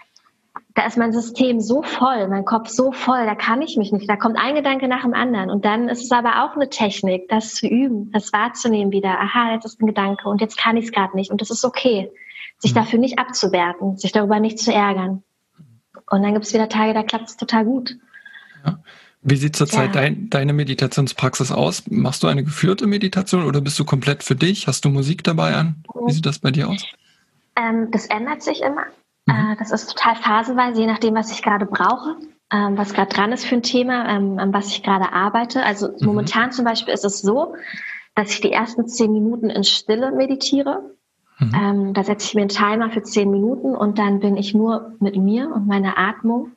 [0.76, 4.09] da ist mein System so voll, mein Kopf so voll, da kann ich mich nicht.
[4.09, 5.51] Da kommt ein Gedanke nach dem anderen.
[5.51, 9.20] Und dann ist es aber auch eine Technik, das zu üben, das wahrzunehmen wieder.
[9.20, 11.32] Aha, jetzt ist ein Gedanke und jetzt kann ich es gerade nicht.
[11.32, 12.11] Und das ist okay.
[12.64, 12.76] Sich mhm.
[12.76, 15.22] dafür nicht abzuwerten, sich darüber nicht zu ärgern.
[16.09, 17.97] Und dann gibt es wieder Tage, da klappt es total gut.
[18.66, 18.80] Ja.
[19.22, 20.01] Wie sieht zurzeit ja.
[20.01, 21.84] dein, deine Meditationspraxis aus?
[21.89, 24.68] Machst du eine geführte Meditation oder bist du komplett für dich?
[24.68, 25.84] Hast du Musik dabei an?
[26.05, 26.86] Wie sieht das bei dir aus?
[27.57, 28.86] Ähm, das ändert sich immer.
[29.26, 29.51] Mhm.
[29.51, 32.16] Äh, das ist total phasenweise, je nachdem, was ich gerade brauche,
[32.49, 35.64] ähm, was gerade dran ist für ein Thema, ähm, an was ich gerade arbeite.
[35.64, 36.05] Also mhm.
[36.05, 37.55] momentan zum Beispiel ist es so,
[38.16, 40.93] dass ich die ersten zehn Minuten in Stille meditiere.
[41.40, 41.52] Mhm.
[41.56, 44.96] Ähm, da setze ich mir einen Timer für zehn Minuten und dann bin ich nur
[45.00, 46.52] mit mir und meiner Atmung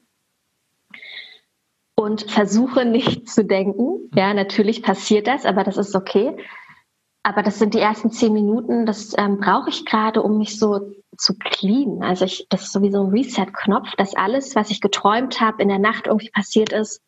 [1.97, 4.11] und versuche nicht zu denken.
[4.15, 6.37] Ja, natürlich passiert das, aber das ist okay.
[7.23, 10.93] Aber das sind die ersten zehn Minuten, das ähm, brauche ich gerade, um mich so
[11.17, 12.03] zu clean.
[12.03, 15.81] Also ich, das ist sowieso ein Reset-Knopf, dass alles, was ich geträumt habe, in der
[15.81, 17.03] Nacht irgendwie passiert ist,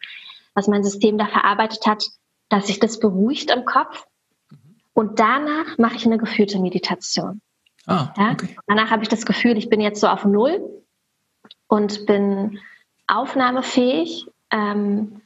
[0.54, 2.04] was mein System da verarbeitet hat,
[2.48, 4.06] dass sich das beruhigt im Kopf.
[4.92, 7.40] Und danach mache ich eine geführte Meditation.
[7.88, 8.54] Ah, okay.
[8.54, 8.60] ja?
[8.66, 10.60] Danach habe ich das Gefühl, ich bin jetzt so auf Null
[11.66, 12.60] und bin
[13.06, 14.26] aufnahmefähig.
[14.50, 15.22] Ähm,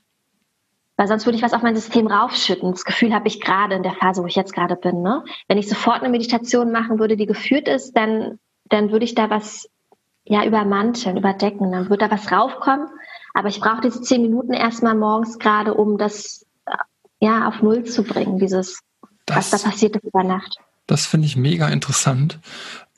[0.96, 2.70] weil sonst würde ich was auf mein System raufschütten.
[2.70, 5.02] Das Gefühl habe ich gerade in der Phase, wo ich jetzt gerade bin.
[5.02, 5.24] Ne?
[5.48, 9.30] Wenn ich sofort eine Meditation machen würde, die geführt ist, dann, dann würde ich da
[9.30, 9.68] was
[10.24, 11.72] ja übermanteln, überdecken.
[11.72, 12.88] Dann würde da was raufkommen.
[13.34, 16.46] Aber ich brauche diese zehn Minuten erstmal morgens gerade, um das
[17.20, 18.80] ja auf Null zu bringen, dieses,
[19.26, 20.58] das, was da passiert ist über Nacht.
[20.86, 22.40] Das finde ich mega interessant,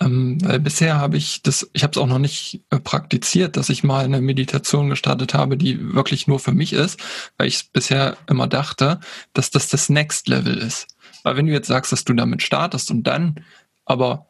[0.00, 3.68] ähm, weil bisher habe ich das, ich habe es auch noch nicht äh, praktiziert, dass
[3.68, 6.98] ich mal eine Meditation gestartet habe, die wirklich nur für mich ist,
[7.36, 9.00] weil ich bisher immer dachte,
[9.34, 10.88] dass das das Next Level ist.
[11.22, 13.44] Weil wenn du jetzt sagst, dass du damit startest und dann
[13.84, 14.26] aber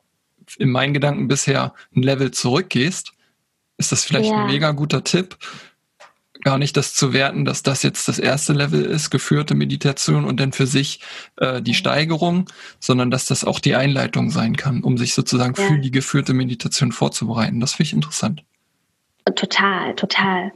[0.59, 3.13] in meinen Gedanken bisher ein Level zurückgehst,
[3.77, 4.37] ist das vielleicht ja.
[4.37, 5.37] ein mega guter Tipp,
[6.45, 10.39] gar nicht das zu werten, dass das jetzt das erste Level ist, geführte Meditation und
[10.39, 11.01] dann für sich
[11.37, 12.47] äh, die Steigerung,
[12.79, 15.65] sondern dass das auch die Einleitung sein kann, um sich sozusagen ja.
[15.65, 17.61] für die geführte Meditation vorzubereiten.
[17.61, 18.45] Das finde ich interessant.
[19.35, 20.53] Total, total.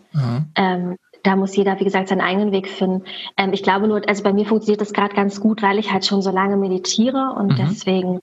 [0.54, 3.04] Ähm, da muss jeder, wie gesagt, seinen eigenen Weg finden.
[3.36, 6.04] Ähm, ich glaube nur, also bei mir funktioniert das gerade ganz gut, weil ich halt
[6.04, 7.56] schon so lange meditiere und mhm.
[7.56, 8.20] deswegen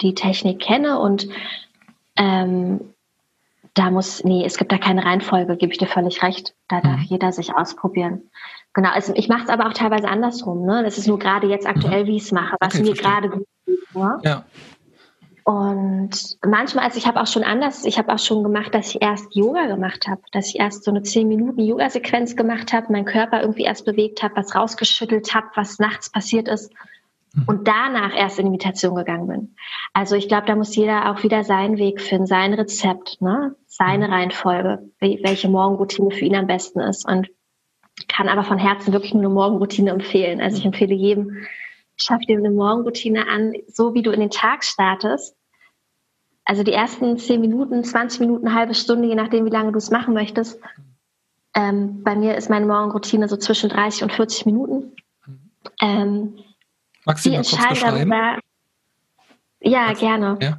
[0.00, 1.28] die Technik kenne und
[2.16, 2.80] ähm,
[3.74, 6.54] da muss, nee, es gibt da keine Reihenfolge, gebe ich dir völlig recht.
[6.68, 6.82] Da mhm.
[6.82, 8.30] darf jeder sich ausprobieren.
[8.74, 10.64] Genau, also ich mache es aber auch teilweise andersrum.
[10.64, 10.82] Ne?
[10.84, 12.08] Das ist nur gerade jetzt aktuell, mhm.
[12.08, 13.94] wie ich es mache, was okay, mir gerade gut tut.
[13.94, 14.18] Ne?
[14.24, 14.44] Ja.
[15.44, 19.02] Und manchmal, also ich habe auch schon anders, ich habe auch schon gemacht, dass ich
[19.02, 23.06] erst Yoga gemacht habe, dass ich erst so eine 10 Minuten Yoga-Sequenz gemacht habe, meinen
[23.06, 26.89] Körper irgendwie erst bewegt habe, was rausgeschüttelt habe, was nachts passiert ist mhm.
[27.46, 29.56] Und danach erst in die Meditation gegangen bin.
[29.92, 33.54] Also ich glaube, da muss jeder auch wieder seinen Weg finden, sein Rezept, ne?
[33.66, 34.12] seine mhm.
[34.12, 37.28] Reihenfolge, welche Morgenroutine für ihn am besten ist und
[38.08, 40.40] kann aber von Herzen wirklich nur eine Morgenroutine empfehlen.
[40.40, 41.44] Also ich empfehle jedem,
[41.96, 45.36] schaff dir eine Morgenroutine an, so wie du in den Tag startest.
[46.44, 49.78] Also die ersten 10 Minuten, 20 Minuten, eine halbe Stunde, je nachdem, wie lange du
[49.78, 50.60] es machen möchtest.
[51.54, 54.92] Ähm, bei mir ist meine Morgenroutine so zwischen 30 und 40 Minuten.
[55.80, 56.38] Ähm,
[57.10, 58.38] Magst du die entscheiden darüber.
[59.60, 60.38] Ja, Magst gerne.
[60.40, 60.58] Ja?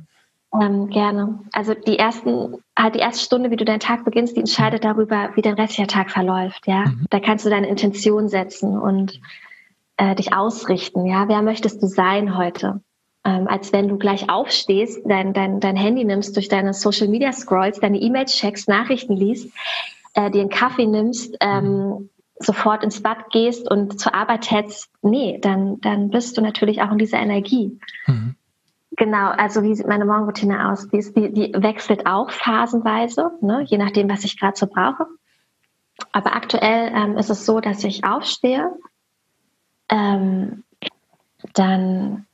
[0.61, 1.39] Ähm, gerne.
[1.53, 5.29] Also die ersten, halt die erste Stunde, wie du deinen Tag beginnst, die entscheidet darüber,
[5.35, 6.67] wie dein restlicher Tag verläuft.
[6.67, 7.05] Ja, mhm.
[7.09, 9.21] da kannst du deine Intention setzen und
[9.95, 11.05] äh, dich ausrichten.
[11.05, 12.81] Ja, wer möchtest du sein heute?
[13.23, 17.31] Ähm, als wenn du gleich aufstehst, dein, dein, dein Handy nimmst, durch deine Social Media
[17.31, 19.53] scrolls, deine E-Mails checkst, Nachrichten liest,
[20.15, 22.09] äh, dir einen Kaffee nimmst, ähm,
[22.43, 26.91] sofort ins Bad gehst und zur Arbeit tätst, nee, dann, dann bist du natürlich auch
[26.91, 27.79] in dieser Energie.
[28.07, 28.35] Mhm.
[28.97, 30.89] Genau, also wie sieht meine Morgenroutine aus?
[30.89, 35.07] Die, ist, die, die wechselt auch phasenweise, ne, je nachdem, was ich gerade so brauche.
[36.11, 38.71] Aber aktuell ähm, ist es so, dass ich aufstehe,
[39.89, 40.63] ähm,
[41.53, 42.25] dann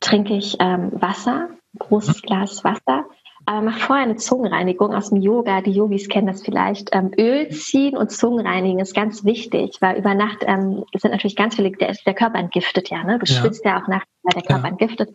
[0.00, 1.48] trinke ich ähm, Wasser,
[1.78, 3.04] großes Glas Wasser,
[3.46, 5.60] aber mach vorher eine Zungenreinigung aus dem Yoga.
[5.60, 6.94] Die Yogis kennen das vielleicht.
[6.94, 11.56] Ähm, Öl ziehen und Zungenreinigen ist ganz wichtig, weil über Nacht ähm, sind natürlich ganz
[11.56, 13.18] viele, der, der Körper entgiftet ja, ne?
[13.18, 13.40] Du ja.
[13.40, 14.70] schwitzt ja auch nachts, weil der Körper ja.
[14.70, 15.14] entgiftet.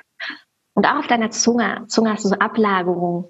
[0.75, 3.25] Und auch auf deiner Zunge, Zunge hast du so Ablagerungen.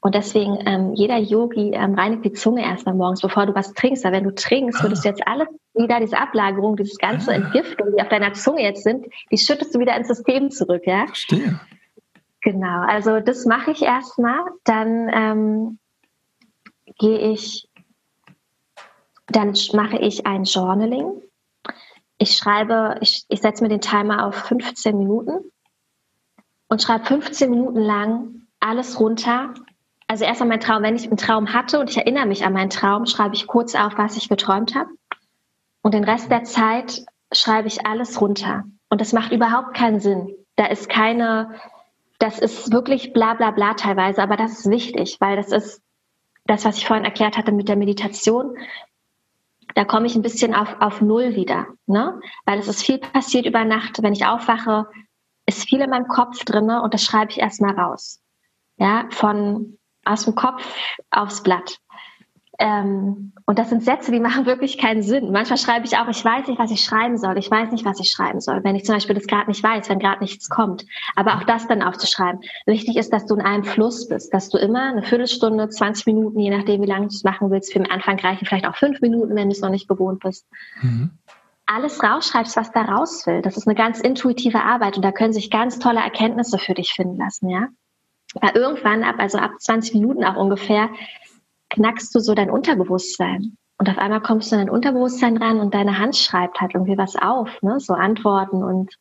[0.00, 4.06] Und deswegen, ähm, jeder Yogi ähm, reinigt die Zunge erstmal morgens, bevor du was trinkst.
[4.06, 8.00] Aber wenn du trinkst, würdest du jetzt alles wieder, diese Ablagerung, dieses ganze Entgiftung, die
[8.00, 11.06] auf deiner Zunge jetzt sind, die schüttest du wieder ins System zurück, ja?
[11.06, 11.60] Verstehe.
[12.40, 14.40] Genau, also das mache ich erstmal.
[14.64, 15.78] Dann ähm,
[16.98, 17.68] gehe ich,
[19.26, 21.22] dann mache ich ein Journaling.
[22.18, 25.50] Ich schreibe, ich, ich setze mir den Timer auf 15 Minuten
[26.68, 29.54] und schreibe 15 Minuten lang alles runter.
[30.06, 32.70] Also erstmal mein Traum, wenn ich einen Traum hatte und ich erinnere mich an meinen
[32.70, 34.90] Traum, schreibe ich kurz auf, was ich geträumt habe.
[35.82, 38.64] Und den Rest der Zeit schreibe ich alles runter.
[38.88, 40.34] Und das macht überhaupt keinen Sinn.
[40.56, 41.54] Da ist keine,
[42.18, 45.82] das ist wirklich bla bla bla teilweise, aber das ist wichtig, weil das ist
[46.46, 48.56] das, was ich vorhin erklärt hatte mit der Meditation.
[49.74, 52.20] Da komme ich ein bisschen auf, auf Null wieder, ne?
[52.46, 54.02] Weil es ist viel passiert über Nacht.
[54.02, 54.88] Wenn ich aufwache,
[55.46, 58.20] ist viel in meinem Kopf drinne und das schreibe ich erstmal raus.
[58.76, 60.74] Ja, von aus dem Kopf
[61.10, 61.78] aufs Blatt.
[62.60, 65.30] Ähm, und das sind Sätze, die machen wirklich keinen Sinn.
[65.30, 67.38] Manchmal schreibe ich auch, ich weiß nicht, was ich schreiben soll.
[67.38, 68.64] Ich weiß nicht, was ich schreiben soll.
[68.64, 70.84] Wenn ich zum Beispiel das gerade nicht weiß, wenn gerade nichts kommt.
[71.14, 72.40] Aber auch das dann aufzuschreiben.
[72.66, 76.40] Wichtig ist, dass du in einem Fluss bist, dass du immer eine Viertelstunde, 20 Minuten,
[76.40, 79.00] je nachdem, wie lange du es machen willst, für den Anfang reichen vielleicht auch fünf
[79.00, 80.46] Minuten, wenn du es noch nicht gewohnt bist.
[80.82, 81.10] Mhm.
[81.66, 83.42] Alles rausschreibst, was da raus will.
[83.42, 86.92] Das ist eine ganz intuitive Arbeit und da können sich ganz tolle Erkenntnisse für dich
[86.92, 87.68] finden lassen, ja.
[88.34, 90.90] Aber irgendwann ab, also ab 20 Minuten auch ungefähr,
[91.70, 93.56] knackst du so dein Unterbewusstsein.
[93.78, 96.98] Und auf einmal kommst du in dein Unterbewusstsein ran und deine Hand schreibt halt irgendwie
[96.98, 97.78] was auf, ne?
[97.78, 98.98] so Antworten und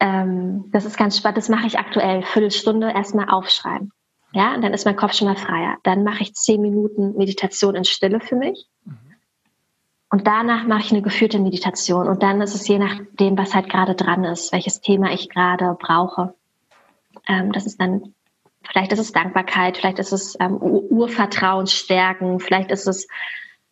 [0.00, 1.38] ähm, das ist ganz spannend.
[1.38, 2.22] Das mache ich aktuell.
[2.22, 3.92] Viertelstunde erstmal aufschreiben.
[4.32, 5.76] Ja, und dann ist mein Kopf schon mal freier.
[5.82, 8.66] Dann mache ich zehn Minuten Meditation in Stille für mich.
[10.10, 12.08] Und danach mache ich eine geführte Meditation.
[12.08, 15.76] Und dann ist es je nachdem, was halt gerade dran ist, welches Thema ich gerade
[15.78, 16.34] brauche.
[17.26, 18.14] Ähm, das ist dann
[18.70, 23.08] Vielleicht ist es Dankbarkeit, vielleicht ist es ähm, Urvertrauen stärken, vielleicht ist es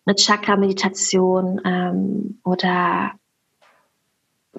[0.06, 3.12] eine Chakra-Meditation ähm, oder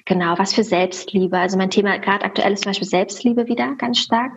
[0.06, 1.38] genau, was für Selbstliebe.
[1.38, 4.34] Also mein Thema gerade aktuell ist zum Beispiel Selbstliebe wieder ganz stark.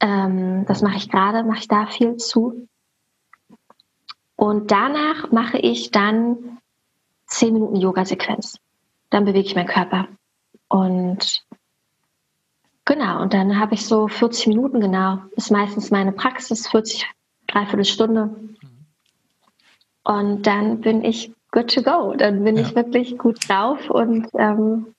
[0.00, 2.68] Ähm, das mache ich gerade, mache ich da viel zu.
[4.34, 6.58] Und danach mache ich dann
[7.26, 8.58] zehn Minuten Yoga-Sequenz.
[9.08, 10.08] Dann bewege ich meinen Körper.
[10.68, 11.46] Und
[12.86, 17.04] Genau, und dann habe ich so 40 Minuten genau, ist meistens meine Praxis, 40,
[17.48, 18.30] dreiviertel Stunde.
[20.04, 22.14] Und dann bin ich good to go.
[22.16, 22.62] Dann bin ja.
[22.62, 24.94] ich wirklich gut drauf und ähm,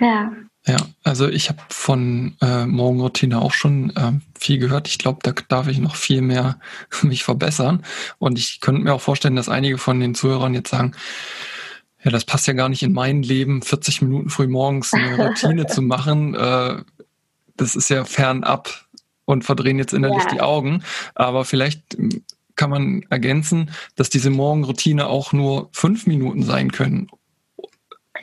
[0.00, 0.32] ja.
[0.64, 4.88] Ja, also ich habe von äh, Morgenroutine auch schon äh, viel gehört.
[4.88, 6.58] Ich glaube, da darf ich noch viel mehr
[7.02, 7.84] mich verbessern.
[8.18, 10.92] Und ich könnte mir auch vorstellen, dass einige von den Zuhörern jetzt sagen,
[12.04, 15.66] ja, das passt ja gar nicht in mein Leben, 40 Minuten früh morgens eine Routine
[15.66, 16.34] zu machen.
[16.34, 16.82] Äh,
[17.56, 18.86] das ist ja fernab
[19.24, 20.30] und verdrehen jetzt innerlich ja.
[20.30, 20.82] die Augen.
[21.14, 21.96] Aber vielleicht
[22.56, 27.08] kann man ergänzen, dass diese Morgenroutine auch nur fünf Minuten sein können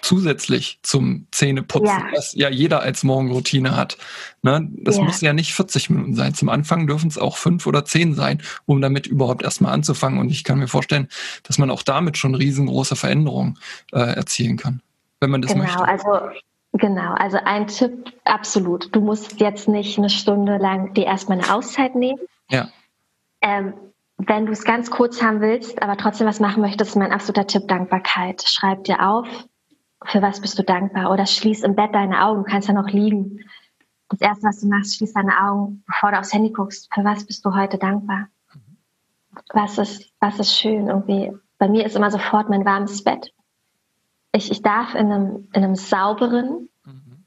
[0.01, 2.07] zusätzlich zum Zähneputzen, ja.
[2.13, 3.97] was ja jeder als Morgenroutine hat.
[4.41, 4.67] Ne?
[4.71, 5.03] Das ja.
[5.03, 6.33] muss ja nicht 40 Minuten sein.
[6.33, 10.19] Zum Anfang dürfen es auch fünf oder zehn sein, um damit überhaupt erstmal anzufangen.
[10.19, 11.07] Und ich kann mir vorstellen,
[11.43, 13.57] dass man auch damit schon riesengroße Veränderungen
[13.91, 14.81] äh, erzielen kann,
[15.19, 15.83] wenn man das genau, möchte.
[15.83, 16.09] Also
[16.73, 18.95] Genau, also ein Tipp, absolut.
[18.95, 22.19] Du musst jetzt nicht eine Stunde lang dir erstmal eine Auszeit nehmen.
[22.49, 22.69] Ja.
[23.41, 23.73] Ähm,
[24.17, 27.47] wenn du es ganz kurz haben willst, aber trotzdem was machen möchtest, ist mein absoluter
[27.47, 28.43] Tipp Dankbarkeit.
[28.43, 29.27] Schreib dir auf,
[30.05, 31.11] für was bist du dankbar?
[31.11, 33.39] Oder schließ im Bett deine Augen, du kannst ja noch liegen.
[34.09, 36.93] Das erste, was du machst, schließ deine Augen, bevor du aufs Handy guckst.
[36.93, 38.27] Für was bist du heute dankbar?
[39.53, 41.31] Was ist, was ist schön irgendwie?
[41.57, 43.31] Bei mir ist immer sofort mein warmes Bett.
[44.31, 46.69] Ich, ich darf in einem, in einem sauberen,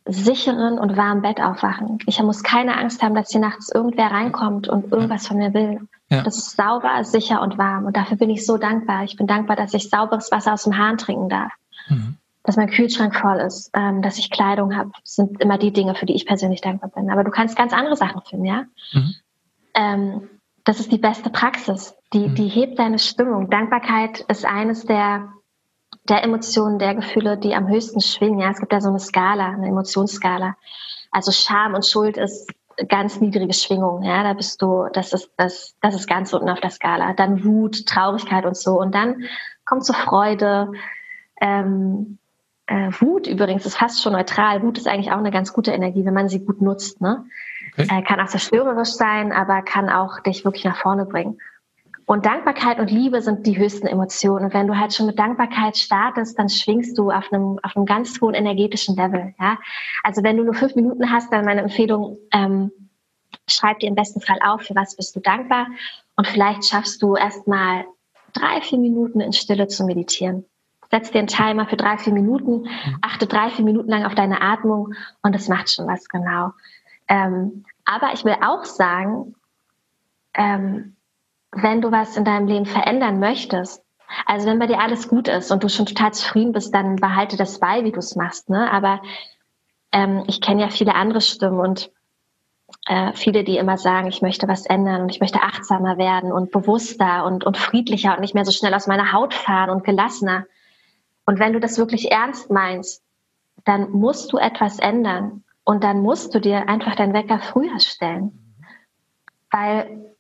[0.05, 1.99] sicheren und warmen Bett aufwachen.
[2.07, 5.89] Ich muss keine Angst haben, dass hier nachts irgendwer reinkommt und irgendwas von mir will.
[6.11, 6.23] Ja.
[6.23, 7.87] Das ist sauber, sicher und warm.
[7.87, 9.05] Und dafür bin ich so dankbar.
[9.05, 11.53] Ich bin dankbar, dass ich sauberes Wasser aus dem Hahn trinken darf.
[11.89, 15.95] Mhm dass mein Kühlschrank voll ist, ähm, dass ich Kleidung habe, sind immer die Dinge,
[15.95, 17.11] für die ich persönlich dankbar bin.
[17.11, 18.65] Aber du kannst ganz andere Sachen finden, ja.
[18.93, 19.15] Mhm.
[19.75, 20.29] Ähm,
[20.65, 21.95] das ist die beste Praxis.
[22.13, 22.35] Die, mhm.
[22.35, 23.49] die hebt deine Stimmung.
[23.51, 25.33] Dankbarkeit ist eines der,
[26.05, 28.41] der Emotionen, der Gefühle, die am höchsten schwingen.
[28.41, 30.57] Ja, es gibt ja so eine Skala, eine Emotionsskala.
[31.11, 32.53] Also Scham und Schuld ist
[32.89, 34.03] ganz niedrige Schwingung.
[34.03, 37.13] Ja, da bist du, das ist, das, das ist ganz unten auf der Skala.
[37.13, 38.81] Dann Wut, Traurigkeit und so.
[38.81, 39.25] Und dann
[39.65, 40.73] kommt so Freude,
[41.41, 42.19] ähm,
[42.67, 44.63] äh, Wut übrigens ist fast schon neutral.
[44.63, 47.01] Wut ist eigentlich auch eine ganz gute Energie, wenn man sie gut nutzt.
[47.01, 47.25] Ne?
[47.73, 47.89] Okay.
[47.91, 51.39] Äh, kann auch zerstörerisch sein, aber kann auch dich wirklich nach vorne bringen.
[52.13, 54.45] Und Dankbarkeit und Liebe sind die höchsten Emotionen.
[54.45, 57.87] Und wenn du halt schon mit Dankbarkeit startest, dann schwingst du auf einem, auf einem
[57.87, 59.33] ganz hohen energetischen Level.
[59.41, 59.57] Ja?
[60.03, 62.71] Also wenn du nur fünf Minuten hast, dann meine Empfehlung, ähm,
[63.49, 65.69] schreib dir im besten Fall auf, für was bist du dankbar.
[66.15, 67.87] Und vielleicht schaffst du erst mal
[68.35, 70.45] drei, vier Minuten in Stille zu meditieren
[70.91, 72.69] setz dir einen Timer für drei, vier Minuten,
[73.01, 74.93] achte drei, vier Minuten lang auf deine Atmung
[75.23, 76.51] und das macht schon was genau.
[77.09, 79.35] Ähm, aber ich will auch sagen,
[80.35, 80.97] ähm,
[81.53, 83.85] wenn du was in deinem Leben verändern möchtest,
[84.27, 87.37] also wenn bei dir alles gut ist und du schon total zufrieden bist, dann behalte
[87.37, 88.51] das bei, wie du es machst.
[88.51, 88.71] Ne?
[88.71, 89.01] Aber
[89.93, 91.91] ähm, ich kenne ja viele andere Stimmen und
[92.87, 96.51] äh, viele, die immer sagen, ich möchte was ändern und ich möchte achtsamer werden und
[96.51, 100.47] bewusster und, und friedlicher und nicht mehr so schnell aus meiner Haut fahren und gelassener.
[101.25, 103.03] Und wenn du das wirklich ernst meinst,
[103.65, 108.57] dann musst du etwas ändern und dann musst du dir einfach deinen Wecker früher stellen.
[109.51, 110.12] Weil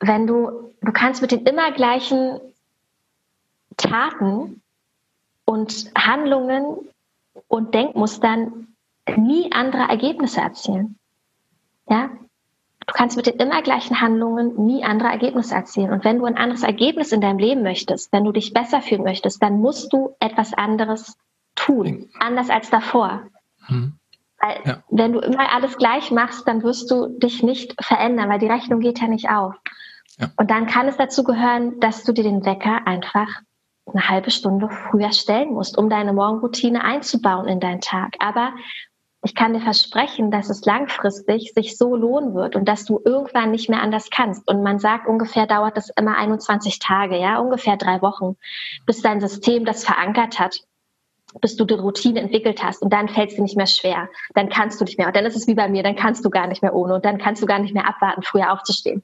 [0.00, 2.40] wenn du, du kannst mit den immer gleichen
[3.76, 4.62] Taten
[5.44, 6.76] und Handlungen
[7.48, 8.68] und Denkmustern
[9.16, 10.98] nie andere Ergebnisse erzielen.
[11.88, 12.10] Ja?
[12.86, 15.92] Du kannst mit den immer gleichen Handlungen nie andere Ergebnisse erzielen.
[15.92, 19.04] Und wenn du ein anderes Ergebnis in deinem Leben möchtest, wenn du dich besser fühlen
[19.04, 21.16] möchtest, dann musst du etwas anderes
[21.54, 23.22] tun, anders als davor.
[23.66, 23.94] Hm.
[24.38, 24.82] Weil ja.
[24.88, 28.80] wenn du immer alles gleich machst, dann wirst du dich nicht verändern, weil die Rechnung
[28.80, 29.54] geht ja nicht auf.
[30.36, 33.28] Und dann kann es dazu gehören, dass du dir den Wecker einfach
[33.86, 38.16] eine halbe Stunde früher stellen musst, um deine Morgenroutine einzubauen in deinen Tag.
[38.20, 38.52] Aber
[39.22, 43.50] ich kann dir versprechen, dass es langfristig sich so lohnen wird und dass du irgendwann
[43.50, 44.48] nicht mehr anders kannst.
[44.48, 48.36] Und man sagt, ungefähr dauert das immer 21 Tage, ja, ungefähr drei Wochen,
[48.86, 50.60] bis dein System das verankert hat,
[51.40, 54.08] bis du die Routine entwickelt hast und dann fällt es dir nicht mehr schwer.
[54.34, 55.06] Dann kannst du nicht mehr.
[55.06, 57.04] Und dann ist es wie bei mir, dann kannst du gar nicht mehr ohne und
[57.04, 59.02] dann kannst du gar nicht mehr abwarten, früher aufzustehen.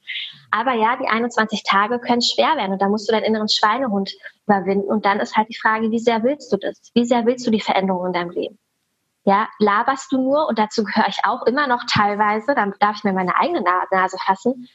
[0.51, 4.13] Aber ja, die 21 Tage können schwer werden und da musst du deinen inneren Schweinehund
[4.45, 4.87] überwinden.
[4.87, 6.91] Und dann ist halt die Frage, wie sehr willst du das?
[6.93, 8.57] Wie sehr willst du die Veränderung in deinem Leben?
[9.23, 13.03] Ja, laberst du nur, und dazu gehöre ich auch immer noch teilweise, dann darf ich
[13.03, 14.69] mir meine eigene Nase fassen,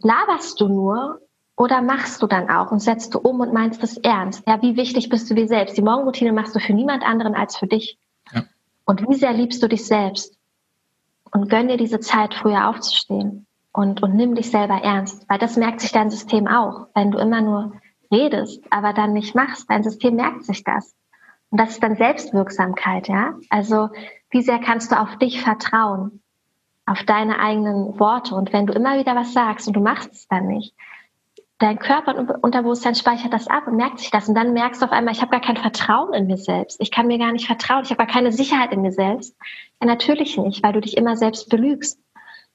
[0.00, 1.20] laberst du nur
[1.62, 4.42] oder machst du dann auch und setzt du um und meinst es ernst?
[4.48, 5.76] Ja, wie wichtig bist du dir selbst?
[5.76, 7.98] Die Morgenroutine machst du für niemand anderen als für dich.
[8.32, 8.42] Ja.
[8.84, 10.36] Und wie sehr liebst du dich selbst?
[11.30, 13.46] Und gönn dir diese Zeit, früher aufzustehen.
[13.72, 15.24] Und, und nimm dich selber ernst.
[15.28, 16.88] Weil das merkt sich dein System auch.
[16.96, 17.74] Wenn du immer nur
[18.10, 20.96] redest, aber dann nicht machst, dein System merkt sich das.
[21.50, 23.34] Und das ist dann Selbstwirksamkeit, ja.
[23.50, 23.90] Also
[24.30, 26.22] wie sehr kannst du auf dich vertrauen,
[26.86, 28.34] auf deine eigenen Worte.
[28.34, 30.74] Und wenn du immer wieder was sagst und du machst es dann nicht,
[31.62, 34.28] dein Körper und Unterbewusstsein speichert das ab und merkt sich das.
[34.28, 36.80] Und dann merkst du auf einmal, ich habe gar kein Vertrauen in mir selbst.
[36.80, 37.82] Ich kann mir gar nicht vertrauen.
[37.84, 39.36] Ich habe gar keine Sicherheit in mir selbst.
[39.80, 41.98] Ja, natürlich nicht, weil du dich immer selbst belügst.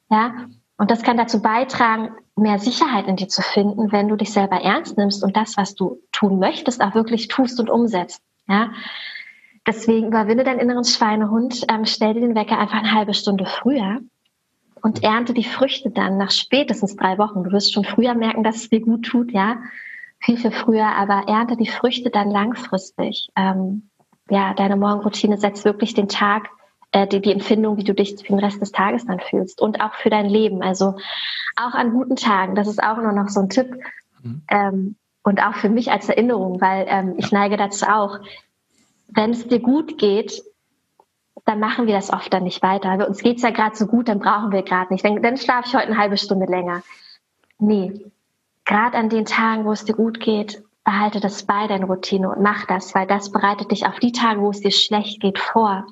[0.10, 0.34] Ja,
[0.78, 4.62] und das kann dazu beitragen, mehr Sicherheit in dir zu finden, wenn du dich selber
[4.62, 8.22] ernst nimmst und das, was du tun möchtest, auch wirklich tust und umsetzt.
[8.48, 8.72] Ja,
[9.66, 14.02] deswegen überwinde deinen inneren Schweinehund, ähm, stell dir den Wecker einfach eine halbe Stunde früher
[14.82, 17.44] und ernte die Früchte dann nach spätestens drei Wochen.
[17.44, 19.58] Du wirst schon früher merken, dass es dir gut tut, ja,
[20.20, 23.30] viel, viel früher, aber ernte die Früchte dann langfristig.
[23.36, 23.90] Ähm,
[24.30, 26.50] ja, deine Morgenroutine setzt wirklich den Tag,
[26.92, 29.82] äh, die, die Empfindung, wie du dich für den Rest des Tages dann fühlst und
[29.82, 30.62] auch für dein Leben.
[30.62, 30.96] Also
[31.56, 33.78] auch an guten Tagen, das ist auch nur noch so ein Tipp.
[34.24, 34.42] Mhm.
[34.50, 38.20] Ähm, und auch für mich als Erinnerung, weil ähm, ich neige dazu auch,
[39.10, 40.42] wenn es dir gut geht,
[41.48, 43.08] dann machen wir das oft dann nicht weiter.
[43.08, 45.06] Uns geht's ja gerade so gut, dann brauchen wir gerade nicht.
[45.06, 46.84] Dann, dann schlafe ich heute eine halbe Stunde länger.
[47.58, 48.12] Nee,
[48.66, 52.42] gerade an den Tagen, wo es dir gut geht, behalte das bei deiner Routine und
[52.42, 55.88] mach das, weil das bereitet dich auf die Tage, wo es dir schlecht geht, vor.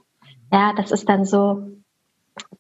[0.51, 1.64] Ja, das ist dann so,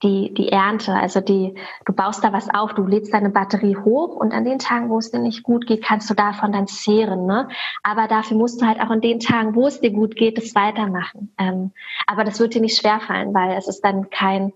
[0.03, 1.55] die, die Ernte, also die,
[1.85, 4.97] du baust da was auf, du lädst deine Batterie hoch und an den Tagen, wo
[4.97, 7.25] es dir nicht gut geht, kannst du davon dann zehren.
[7.25, 7.49] Ne?
[7.83, 10.55] Aber dafür musst du halt auch an den Tagen, wo es dir gut geht, das
[10.55, 11.33] weitermachen.
[11.37, 11.71] Ähm,
[12.07, 14.53] aber das wird dir nicht schwerfallen, weil es ist dann kein,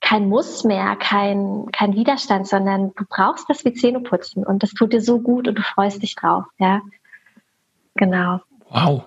[0.00, 4.70] kein Muss mehr, kein, kein Widerstand, sondern du brauchst das wie Zähne putzen und das
[4.70, 6.44] tut dir so gut und du freust dich drauf.
[6.58, 6.80] Ja,
[7.94, 8.40] genau.
[8.68, 9.04] Wow.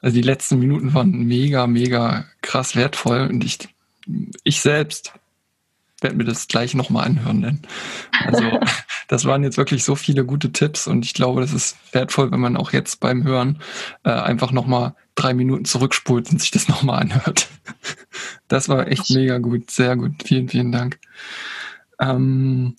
[0.00, 3.58] Also die letzten Minuten waren mega, mega krass wertvoll und ich
[4.44, 5.12] ich selbst
[6.00, 7.62] werde mir das gleich nochmal anhören, denn
[8.24, 8.60] also
[9.08, 12.40] das waren jetzt wirklich so viele gute Tipps und ich glaube, das ist wertvoll, wenn
[12.40, 13.60] man auch jetzt beim Hören
[14.04, 17.48] äh, einfach nochmal drei Minuten zurückspult und sich das nochmal anhört.
[18.48, 20.22] Das war echt mega gut, sehr gut.
[20.24, 20.98] Vielen, vielen Dank.
[22.00, 22.74] Ähm,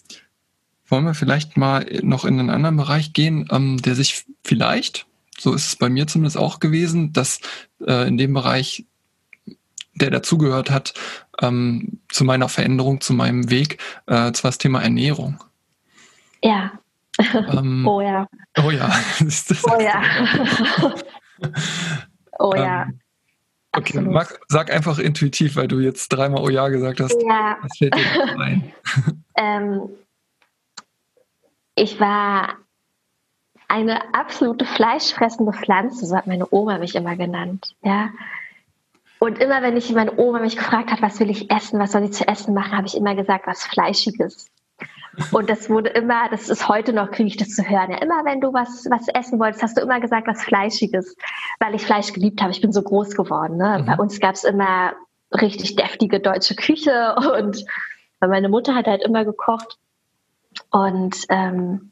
[0.88, 5.06] wollen wir vielleicht mal noch in einen anderen Bereich gehen, ähm, der sich vielleicht,
[5.38, 7.40] so ist es bei mir zumindest auch gewesen, dass
[7.86, 8.86] äh, in dem Bereich
[10.02, 10.94] der dazugehört hat
[11.42, 13.78] ähm, zu meiner Veränderung, zu meinem Weg,
[14.08, 15.44] äh, zwar das Thema Ernährung.
[16.44, 16.72] Ja.
[17.34, 18.28] Ähm, oh ja.
[18.64, 18.92] Oh ja.
[19.64, 20.02] oh ja.
[22.40, 22.84] oh ja.
[22.84, 23.00] Ähm,
[23.76, 27.22] okay, Max, sag einfach intuitiv, weil du jetzt dreimal Oh ja gesagt hast.
[27.22, 27.58] Ja.
[27.62, 28.74] Was fällt dir ein?
[29.36, 29.90] ähm,
[31.76, 32.56] ich war
[33.70, 37.76] eine absolute fleischfressende Pflanze, so hat meine Oma mich immer genannt.
[37.84, 38.10] Ja.
[39.20, 42.06] Und immer wenn ich meine Oma mich gefragt hat, was will ich essen, was soll
[42.06, 44.48] ich zu essen machen, habe ich immer gesagt, was Fleischiges.
[45.34, 47.92] Und das wurde immer, das ist heute noch, kriege ich das zu hören.
[47.92, 51.18] Ja, immer wenn du was, was essen wolltest, hast du immer gesagt, was Fleischiges,
[51.60, 52.52] weil ich Fleisch geliebt habe.
[52.52, 53.58] Ich bin so groß geworden.
[53.58, 53.80] Ne?
[53.80, 53.86] Mhm.
[53.86, 54.94] Bei uns gab es immer
[55.34, 57.66] richtig deftige deutsche Küche und
[58.22, 59.78] meine Mutter hat halt immer gekocht.
[60.72, 61.92] Und ähm,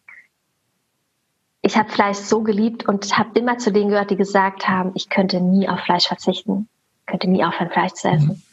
[1.62, 5.10] ich habe Fleisch so geliebt und habe immer zu denen gehört, die gesagt haben, ich
[5.10, 6.70] könnte nie auf Fleisch verzichten
[7.08, 8.28] könnte nie aufhören, Fleisch zu essen.
[8.28, 8.43] Mhm.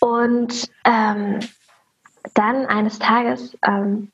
[0.00, 1.40] Und ähm,
[2.34, 4.12] dann eines Tages, ähm,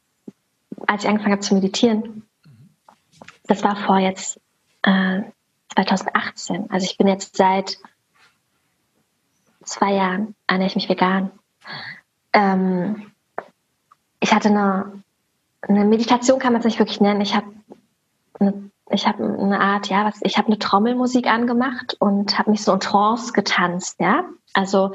[0.87, 2.27] als ich angefangen habe zu meditieren,
[3.45, 4.41] das war vor jetzt
[4.83, 5.23] äh,
[5.75, 7.79] 2018, also ich bin jetzt seit
[9.65, 11.31] zwei Jahren, ernähre ich mich vegan.
[12.33, 13.13] Ähm,
[14.21, 15.03] ich hatte eine,
[15.63, 17.21] eine Meditation, kann man es nicht wirklich nennen.
[17.21, 17.53] Ich habe
[18.39, 22.63] eine ich habe eine Art, ja, was, ich habe eine Trommelmusik angemacht und habe mich
[22.63, 24.25] so in Trance getanzt, ja.
[24.53, 24.93] Also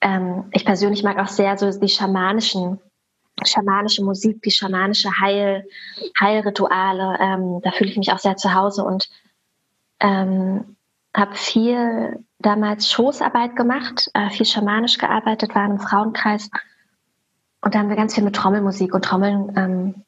[0.00, 2.80] ähm, ich persönlich mag auch sehr so die schamanischen,
[3.44, 5.66] schamanische Musik, die schamanische Heil,
[6.18, 7.18] Heilrituale.
[7.20, 9.08] Ähm, da fühle ich mich auch sehr zu Hause und
[10.00, 10.76] ähm,
[11.16, 16.50] habe viel damals Schoßarbeit gemacht, äh, viel schamanisch gearbeitet, war einem Frauenkreis
[17.64, 20.04] und da haben wir ganz viel mit Trommelmusik und Trommeln ähm,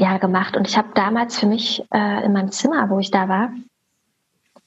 [0.00, 0.56] ja, gemacht.
[0.56, 3.52] Und ich habe damals für mich äh, in meinem Zimmer, wo ich da war,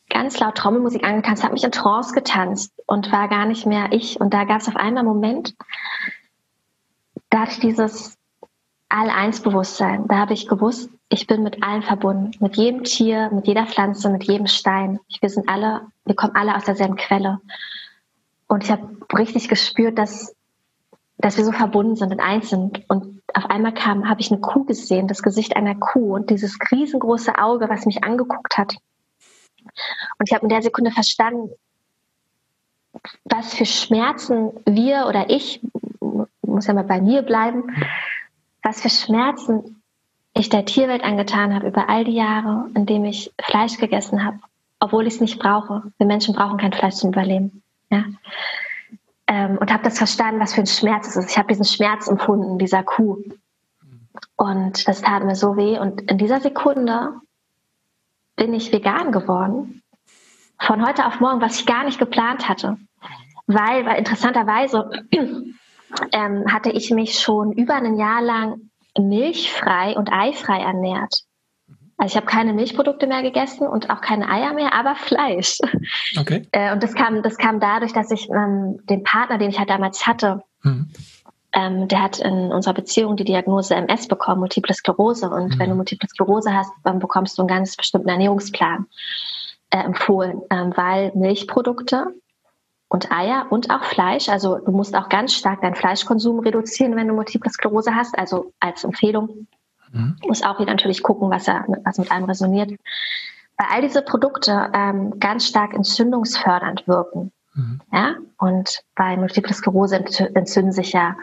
[0.09, 4.21] ganz laut Trommelmusik angetanzt, habe mich in Trance getanzt und war gar nicht mehr ich.
[4.21, 5.55] Und da gab es auf einmal einen Moment,
[7.31, 8.15] da hatte ich dieses
[8.89, 10.07] All-Eins-Bewusstsein.
[10.07, 14.11] Da habe ich gewusst, ich bin mit allen verbunden, mit jedem Tier, mit jeder Pflanze,
[14.11, 14.99] mit jedem Stein.
[15.19, 17.41] Wir sind alle, wir kommen alle aus derselben Quelle.
[18.45, 20.35] Und ich habe richtig gespürt, dass,
[21.23, 22.83] dass wir so verbunden sind und eins sind.
[22.89, 26.59] Und auf einmal kam, habe ich eine Kuh gesehen, das Gesicht einer Kuh und dieses
[26.69, 28.75] riesengroße Auge, was mich angeguckt hat.
[30.19, 31.49] Und ich habe in der Sekunde verstanden,
[33.23, 35.61] was für Schmerzen wir oder ich,
[36.41, 37.73] muss ja mal bei mir bleiben,
[38.61, 39.81] was für Schmerzen
[40.33, 44.39] ich der Tierwelt angetan habe über all die Jahre, in denen ich Fleisch gegessen habe,
[44.81, 45.83] obwohl ich es nicht brauche.
[45.97, 47.63] Wir Menschen brauchen kein Fleisch zum Überleben.
[47.89, 48.03] Ja?
[49.27, 51.31] Ähm, und habe das verstanden, was für ein Schmerz es ist.
[51.31, 53.17] Ich habe diesen Schmerz empfunden, dieser Kuh.
[54.35, 55.79] Und das tat mir so weh.
[55.79, 57.13] Und in dieser Sekunde
[58.35, 59.81] bin ich vegan geworden.
[60.59, 62.77] Von heute auf morgen, was ich gar nicht geplant hatte.
[63.47, 64.89] Weil, weil interessanterweise
[66.11, 71.23] ähm, hatte ich mich schon über ein Jahr lang milchfrei und eifrei ernährt.
[72.03, 75.59] Also ich habe keine Milchprodukte mehr gegessen und auch keine Eier mehr, aber Fleisch.
[76.19, 76.45] Okay.
[76.51, 79.69] Äh, und das kam, das kam dadurch, dass ich ähm, den Partner, den ich halt
[79.69, 80.89] damals hatte, mhm.
[81.53, 85.29] ähm, der hat in unserer Beziehung die Diagnose MS bekommen, Multiple Sklerose.
[85.29, 85.59] Und mhm.
[85.59, 88.85] wenn du Multiple Sklerose hast, dann bekommst du einen ganz bestimmten Ernährungsplan
[89.69, 92.07] äh, empfohlen, ähm, weil Milchprodukte
[92.89, 94.27] und Eier und auch Fleisch.
[94.27, 98.17] Also du musst auch ganz stark deinen Fleischkonsum reduzieren, wenn du Multiple Sklerose hast.
[98.19, 99.47] Also als Empfehlung.
[99.93, 100.17] Mhm.
[100.27, 102.71] Muss auch wieder natürlich gucken, was, er, was mit einem resoniert.
[103.57, 107.31] Weil all diese Produkte ähm, ganz stark entzündungsfördernd wirken.
[107.53, 107.81] Mhm.
[107.91, 108.15] Ja?
[108.37, 111.15] Und bei Multiple Sklerose entzünden sich ja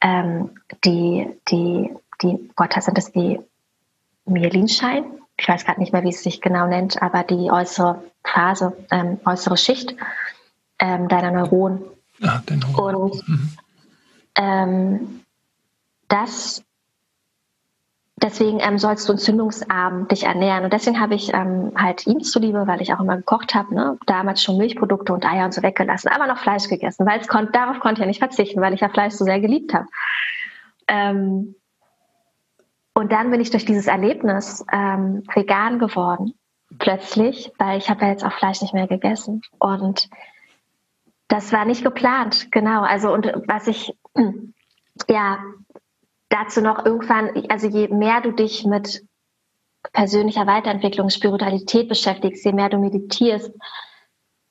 [0.00, 0.50] ähm,
[0.84, 1.90] die, die,
[2.20, 3.40] die, Gott, sind das die
[4.26, 5.04] Myelinschein?
[5.36, 9.20] Ich weiß gerade nicht mehr, wie es sich genau nennt, aber die äußere Phase, ähm,
[9.24, 9.94] äußere Schicht
[10.78, 11.82] ähm, deiner Neuronen.
[12.22, 12.42] Ah,
[12.76, 13.50] Und mhm.
[14.34, 15.20] ähm,
[16.08, 16.62] das
[18.22, 20.64] deswegen ähm, sollst du entzündungsarm dich ernähren.
[20.64, 23.98] Und deswegen habe ich ähm, halt ihm zuliebe, weil ich auch immer gekocht habe, ne,
[24.06, 27.50] damals schon Milchprodukte und Eier und so weggelassen, aber noch Fleisch gegessen, weil es kon
[27.52, 29.86] darauf konnte ich ja nicht verzichten, weil ich ja Fleisch so sehr geliebt habe.
[30.88, 31.54] Ähm,
[32.94, 36.34] und dann bin ich durch dieses Erlebnis ähm, vegan geworden,
[36.78, 39.42] plötzlich, weil ich habe ja jetzt auch Fleisch nicht mehr gegessen.
[39.58, 40.10] Und
[41.28, 42.82] das war nicht geplant, genau.
[42.82, 43.96] Also und was ich
[45.08, 45.38] ja
[46.30, 49.04] dazu noch irgendwann, also je mehr du dich mit
[49.92, 53.52] persönlicher Weiterentwicklung, Spiritualität beschäftigst, je mehr du meditierst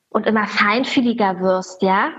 [0.10, 2.12] und immer feinfühliger wirst, ja,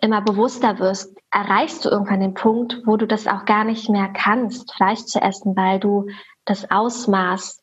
[0.00, 4.08] immer bewusster wirst, erreichst du irgendwann den Punkt, wo du das auch gar nicht mehr
[4.08, 6.08] kannst, Fleisch zu essen, weil du
[6.44, 7.62] das Ausmaß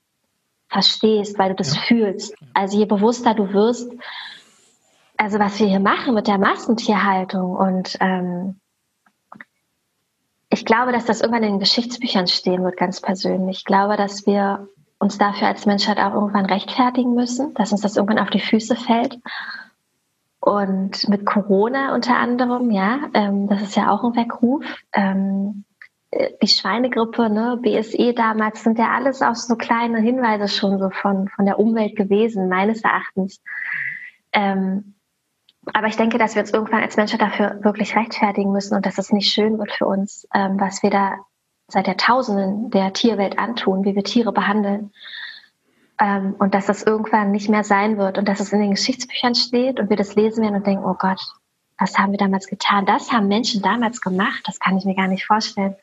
[0.68, 1.82] verstehst, weil du das ja.
[1.82, 2.36] fühlst.
[2.54, 3.92] Also je bewusster du wirst,
[5.18, 8.60] also was wir hier machen mit der Massentierhaltung und ähm,
[10.54, 13.60] ich glaube, dass das irgendwann in den Geschichtsbüchern stehen wird, ganz persönlich.
[13.60, 14.68] Ich glaube, dass wir
[15.00, 18.76] uns dafür als Menschheit auch irgendwann rechtfertigen müssen, dass uns das irgendwann auf die Füße
[18.76, 19.20] fällt.
[20.40, 24.64] Und mit Corona unter anderem, ja, ähm, das ist ja auch ein Weckruf.
[24.94, 25.64] Ähm,
[26.42, 31.30] die Schweinegrippe, ne, BSE damals, sind ja alles auch so kleine Hinweise schon so von,
[31.30, 33.42] von der Umwelt gewesen, meines Erachtens.
[34.32, 34.93] Ähm,
[35.72, 38.98] aber ich denke, dass wir uns irgendwann als Menschen dafür wirklich rechtfertigen müssen und dass
[38.98, 41.20] es nicht schön wird für uns, ähm, was wir da
[41.68, 44.92] seit Jahrtausenden der Tierwelt antun, wie wir Tiere behandeln.
[46.00, 49.36] Ähm, und dass das irgendwann nicht mehr sein wird und dass es in den Geschichtsbüchern
[49.36, 51.22] steht und wir das lesen werden und denken, oh Gott,
[51.78, 52.86] was haben wir damals getan?
[52.86, 55.76] Das haben Menschen damals gemacht, das kann ich mir gar nicht vorstellen.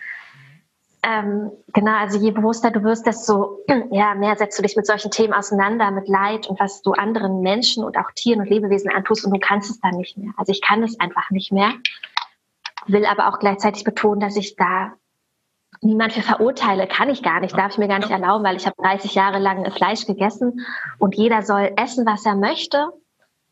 [1.03, 3.59] Ähm, genau, also je bewusster du wirst, desto
[3.91, 7.41] ja, mehr setzt du dich mit solchen Themen auseinander, mit Leid und was du anderen
[7.41, 10.33] Menschen und auch Tieren und Lebewesen antust und du kannst es dann nicht mehr.
[10.37, 11.73] Also ich kann es einfach nicht mehr,
[12.87, 14.93] will aber auch gleichzeitig betonen, dass ich da
[15.81, 18.67] niemand für verurteile, kann ich gar nicht, darf ich mir gar nicht erlauben, weil ich
[18.67, 20.61] habe 30 Jahre lang Fleisch gegessen
[20.99, 22.89] und jeder soll essen, was er möchte.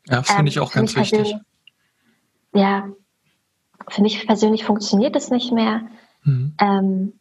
[0.07, 1.35] Ja, finde ähm, ich auch ganz wichtig.
[2.53, 2.89] Ja,
[3.87, 5.81] für mich persönlich funktioniert es nicht mehr.
[6.23, 6.55] Mhm.
[6.59, 7.18] Ähm,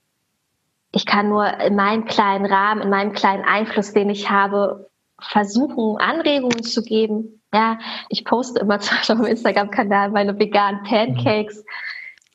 [0.93, 5.99] ich kann nur in meinem kleinen Rahmen, in meinem kleinen Einfluss, den ich habe, versuchen,
[5.99, 7.43] Anregungen zu geben.
[7.53, 7.78] Ja,
[8.09, 11.64] ich poste immer zum Beispiel auf dem Instagram-Kanal meine veganen Pancakes,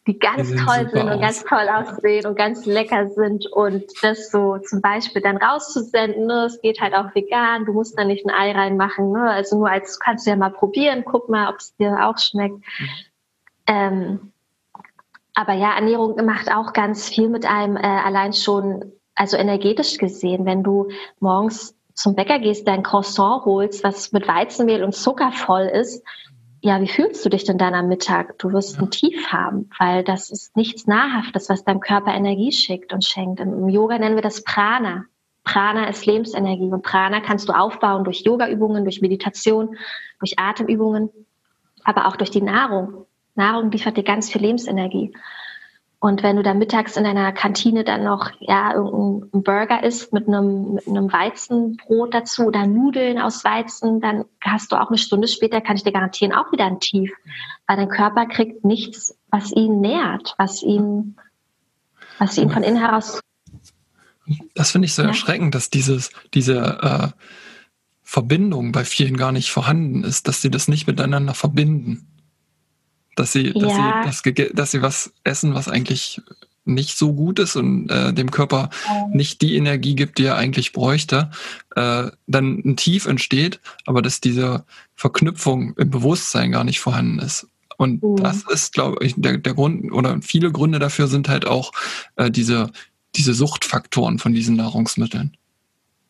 [0.05, 1.21] die ganz die toll sind und aus.
[1.21, 6.27] ganz toll aussehen und ganz lecker sind und das so zum Beispiel dann rauszusenden.
[6.27, 6.45] Ne?
[6.45, 9.11] Es geht halt auch vegan, du musst da nicht ein Ei reinmachen.
[9.11, 9.29] Ne?
[9.29, 12.55] Also nur als kannst du ja mal probieren, guck mal, ob es dir auch schmeckt.
[12.55, 12.89] Mhm.
[13.65, 14.32] Ähm,
[15.35, 20.45] aber ja, Ernährung macht auch ganz viel mit einem, äh, allein schon, also energetisch gesehen,
[20.45, 25.63] wenn du morgens zum Bäcker gehst, dein Croissant holst, was mit Weizenmehl und Zucker voll
[25.63, 26.03] ist,
[26.61, 28.39] ja, wie fühlst du dich denn dann am Mittag?
[28.39, 32.93] Du wirst ein Tief haben, weil das ist nichts Nahrhaftes, was deinem Körper Energie schickt
[32.93, 33.41] und schenkt.
[33.41, 35.03] Im Yoga nennen wir das Prana.
[35.43, 39.75] Prana ist Lebensenergie und Prana kannst du aufbauen durch Yoga-Übungen, durch Meditation,
[40.19, 41.09] durch Atemübungen,
[41.83, 43.07] aber auch durch die Nahrung.
[43.35, 45.13] Nahrung liefert dir ganz viel Lebensenergie.
[46.03, 50.27] Und wenn du da mittags in deiner Kantine dann noch ja irgendein Burger isst mit
[50.27, 55.29] einem, mit einem Weizenbrot dazu oder Nudeln aus Weizen, dann hast du auch eine Stunde
[55.29, 57.09] später, kann ich dir garantieren, auch wieder ein Tief.
[57.67, 61.15] Weil dein Körper kriegt nichts, was ihn nährt, was ihn,
[62.19, 63.21] was ihn von innen heraus.
[64.55, 65.07] Das finde ich so ja?
[65.07, 67.17] erschreckend, dass dieses, diese äh,
[68.01, 72.12] Verbindung bei vielen gar nicht vorhanden ist, dass sie das nicht miteinander verbinden
[73.15, 74.03] dass sie, dass, ja.
[74.11, 76.21] sie das, dass sie was essen, was eigentlich
[76.65, 78.69] nicht so gut ist und äh, dem Körper
[79.11, 81.29] nicht die Energie gibt, die er eigentlich bräuchte,
[81.75, 84.63] äh, dann ein Tief entsteht, aber dass diese
[84.95, 87.47] Verknüpfung im Bewusstsein gar nicht vorhanden ist.
[87.77, 88.15] Und mhm.
[88.17, 91.71] das ist, glaube ich, der, der Grund oder viele Gründe dafür sind halt auch
[92.15, 92.71] äh, diese,
[93.15, 95.35] diese Suchtfaktoren von diesen Nahrungsmitteln.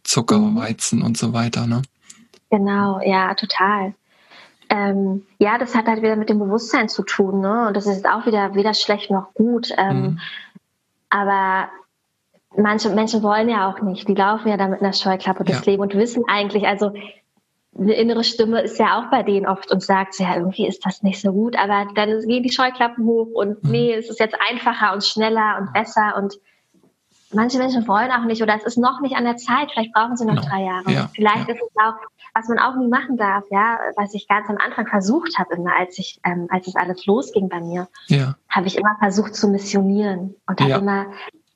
[0.04, 0.58] Zucker, mhm.
[0.58, 1.82] Weizen und so weiter, ne?
[2.50, 3.96] Genau, ja, total.
[4.70, 7.68] Ähm, ja, das hat halt wieder mit dem Bewusstsein zu tun, ne?
[7.68, 9.70] Und das ist auch wieder weder schlecht noch gut.
[9.78, 10.20] Ähm, mhm.
[11.10, 11.70] Aber
[12.56, 14.08] manche Menschen wollen ja auch nicht.
[14.08, 16.94] Die laufen ja da mit einer Scheuklappe durchs Leben und wissen eigentlich, also
[17.78, 21.02] eine innere Stimme ist ja auch bei denen oft und sagt, ja, irgendwie ist das
[21.02, 23.72] nicht so gut, aber dann gehen die Scheuklappen hoch und mhm.
[23.72, 26.36] nee, es ist jetzt einfacher und schneller und besser und
[27.34, 30.16] manche Menschen wollen auch nicht oder es ist noch nicht an der Zeit, vielleicht brauchen
[30.16, 30.48] sie noch genau.
[30.48, 30.92] drei Jahre.
[30.92, 31.10] Ja.
[31.16, 31.56] Vielleicht ja.
[31.56, 31.96] ist es auch,
[32.34, 35.76] was man auch nie machen darf, ja, was ich ganz am Anfang versucht habe, immer
[35.76, 38.36] als ich, ähm, als es alles losging bei mir, ja.
[38.50, 41.08] habe ich immer versucht zu missionieren und habe immer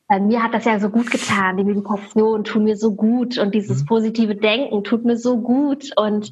[0.07, 1.57] bei mir hat das ja so gut getan.
[1.57, 3.85] Die Meditation tut mir so gut und dieses mhm.
[3.87, 5.91] positive Denken tut mir so gut.
[5.97, 6.31] Und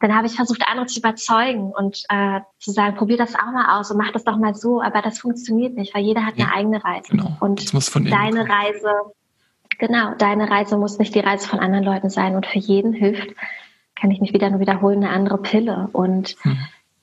[0.00, 3.78] dann habe ich versucht, andere zu überzeugen und äh, zu sagen, probier das auch mal
[3.78, 4.80] aus und mach das doch mal so.
[4.80, 7.10] Aber das funktioniert nicht, weil jeder hat ja, eine eigene Reise.
[7.10, 7.36] Genau.
[7.40, 7.70] Und
[8.10, 8.48] deine.
[8.48, 8.90] Reise,
[9.78, 12.36] genau, deine Reise muss nicht die Reise von anderen Leuten sein.
[12.36, 13.34] Und für jeden hilft,
[13.98, 15.88] kann ich mich wieder nur wiederholen, eine andere Pille.
[15.92, 16.58] Und mhm.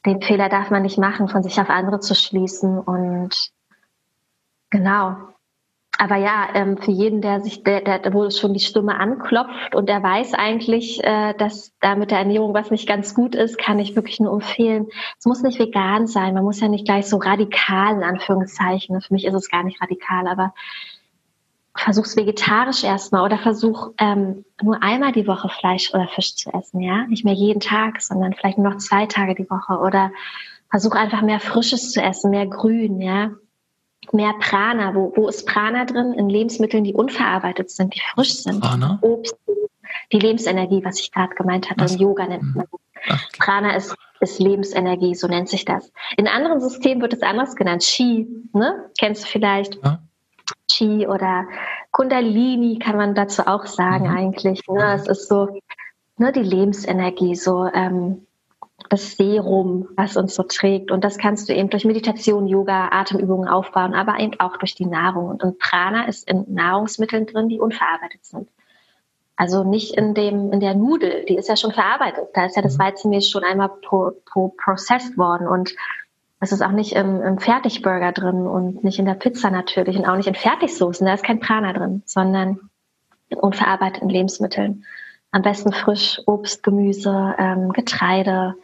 [0.06, 2.80] den Fehler darf man nicht machen, von sich auf andere zu schließen.
[2.80, 3.52] Und
[4.70, 5.18] genau,
[6.00, 9.88] aber ja, ähm, für jeden, der sich, der, der, wo schon die Stimme anklopft und
[9.88, 13.78] der weiß eigentlich, äh, dass da mit der Ernährung was nicht ganz gut ist, kann
[13.78, 14.88] ich wirklich nur empfehlen.
[15.20, 19.02] Es muss nicht vegan sein, man muss ja nicht gleich so radikal in Anführungszeichen.
[19.02, 20.54] Für mich ist es gar nicht radikal, aber
[21.84, 26.82] versuch's vegetarisch erstmal oder versuch ähm, nur einmal die Woche Fleisch oder Fisch zu essen,
[26.82, 30.12] ja, nicht mehr jeden Tag, sondern vielleicht nur noch zwei Tage die Woche oder
[30.70, 33.32] versuch einfach mehr Frisches zu essen, mehr Grün, ja,
[34.12, 34.96] mehr Prana.
[34.96, 36.14] Wo, wo ist Prana drin?
[36.14, 38.62] In Lebensmitteln, die unverarbeitet sind, die frisch sind.
[38.62, 39.00] Prana?
[39.02, 39.36] Obst,
[40.12, 42.80] die Lebensenergie, was ich gerade gemeint hatte, im Yoga nennt man das.
[43.06, 43.20] Okay.
[43.40, 45.92] Prana ist, ist Lebensenergie, so nennt sich das.
[46.16, 47.84] In anderen Systemen wird es anders genannt.
[47.84, 48.90] Chi, ne?
[48.98, 49.84] Kennst du vielleicht?
[49.84, 50.00] Ja.
[50.74, 51.48] Chi oder
[51.92, 54.18] Kundalini kann man dazu auch sagen mhm.
[54.18, 54.62] eigentlich.
[54.68, 54.94] Ne?
[54.96, 55.50] Es ist so
[56.18, 58.26] ne, die Lebensenergie, so ähm,
[58.90, 60.92] das Serum, was uns so trägt.
[60.92, 64.86] Und das kannst du eben durch Meditation, Yoga, Atemübungen aufbauen, aber eben auch durch die
[64.86, 65.40] Nahrung.
[65.42, 68.50] Und Prana ist in Nahrungsmitteln drin, die unverarbeitet sind.
[69.36, 72.30] Also nicht in dem, in der Nudel, die ist ja schon verarbeitet.
[72.34, 72.84] Da ist ja das mhm.
[72.84, 75.74] Weizenmehl schon einmal pro, pro processed worden und
[76.44, 80.06] es ist auch nicht im, im Fertigburger drin und nicht in der Pizza natürlich und
[80.06, 81.08] auch nicht in Fertigsoßen.
[81.08, 82.60] Da ist kein Prana drin, sondern
[83.30, 84.84] in unverarbeiteten Lebensmitteln.
[85.32, 88.56] Am besten frisch Obst, Gemüse, ähm, Getreide,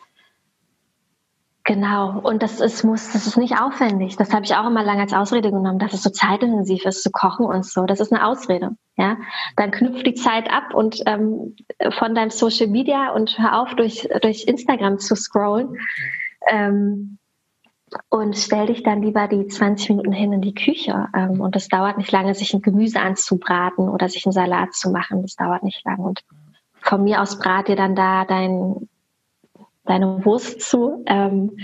[1.65, 4.15] Genau, und das ist, muss, das ist nicht aufwendig.
[4.17, 7.11] Das habe ich auch immer lange als Ausrede genommen, dass es so zeitintensiv ist zu
[7.11, 7.85] kochen und so.
[7.85, 8.71] Das ist eine Ausrede.
[8.97, 9.17] Ja,
[9.55, 11.55] dann knüpft die Zeit ab und ähm,
[11.91, 15.77] von deinem Social Media und hör auf durch durch Instagram zu scrollen
[16.49, 17.18] ähm,
[18.09, 21.07] und stell dich dann lieber die 20 Minuten hin in die Küche.
[21.15, 24.89] Ähm, und das dauert nicht lange, sich ein Gemüse anzubraten oder sich einen Salat zu
[24.89, 25.21] machen.
[25.21, 26.03] Das dauert nicht lange.
[26.03, 26.23] Und
[26.81, 28.87] von mir aus brat dir dann da dein
[29.85, 31.03] deine Wurst zu.
[31.07, 31.57] Ähm,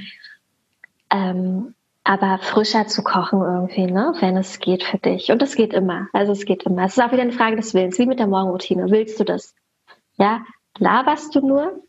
[1.12, 4.14] ähm, aber frischer zu kochen irgendwie, ne?
[4.20, 5.32] wenn es geht für dich.
[5.32, 6.08] Und es geht immer.
[6.14, 6.86] Also es geht immer.
[6.86, 8.92] Es ist auch wieder eine Frage des Willens, wie mit der Morgenroutine.
[8.92, 9.56] Willst du das?
[10.18, 10.42] Ja,
[10.78, 11.82] laberst du nur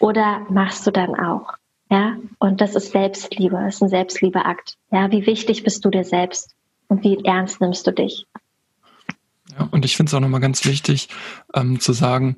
[0.00, 1.54] oder machst du dann auch?
[1.92, 4.78] Ja, und das ist Selbstliebe, das ist ein Selbstliebeakt.
[4.90, 6.54] Ja, wie wichtig bist du dir selbst
[6.88, 8.26] und wie ernst nimmst du dich?
[9.50, 11.10] Ja, und ich finde es auch nochmal ganz wichtig
[11.54, 12.36] ähm, zu sagen,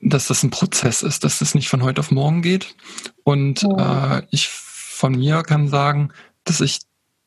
[0.00, 2.74] dass das ein Prozess ist, dass das nicht von heute auf morgen geht.
[3.24, 3.76] Und oh.
[3.76, 6.10] äh, ich von mir kann sagen,
[6.44, 6.78] dass ich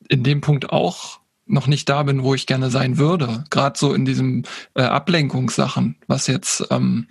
[0.09, 3.43] in dem Punkt auch noch nicht da bin, wo ich gerne sein würde.
[3.51, 7.07] Gerade so in diesem äh, Ablenkungssachen, was jetzt ähm,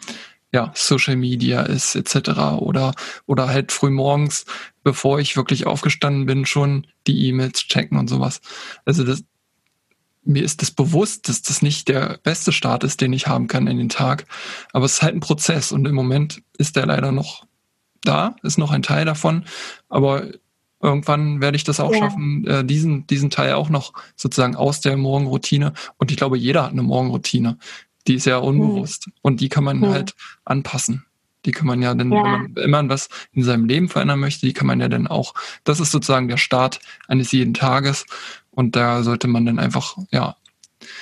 [0.53, 2.31] ja Social Media ist etc.
[2.59, 2.95] oder
[3.27, 4.45] oder halt früh morgens,
[4.85, 8.41] bevor ich wirklich aufgestanden bin, schon die E-Mails checken und sowas.
[8.85, 9.24] Also das,
[10.24, 13.66] mir ist das bewusst, dass das nicht der beste Start ist, den ich haben kann
[13.66, 14.27] in den Tag.
[14.73, 17.45] Aber es ist halt ein Prozess und im Moment ist der leider noch
[18.05, 19.45] da, ist noch ein Teil davon.
[19.89, 20.29] Aber
[20.81, 21.99] irgendwann werde ich das auch ja.
[21.99, 25.73] schaffen, äh, diesen, diesen Teil auch noch sozusagen aus der Morgenroutine.
[25.97, 27.59] Und ich glaube, jeder hat eine Morgenroutine.
[28.07, 29.07] Die ist ja unbewusst.
[29.07, 29.12] Mhm.
[29.23, 29.89] Und die kann man mhm.
[29.89, 30.15] halt
[30.45, 31.05] anpassen.
[31.45, 32.23] Die kann man ja dann, ja.
[32.23, 35.35] wenn man immer was in seinem Leben verändern möchte, die kann man ja dann auch,
[35.65, 38.07] das ist sozusagen der Start eines jeden Tages.
[38.51, 40.37] Und da sollte man dann einfach, ja,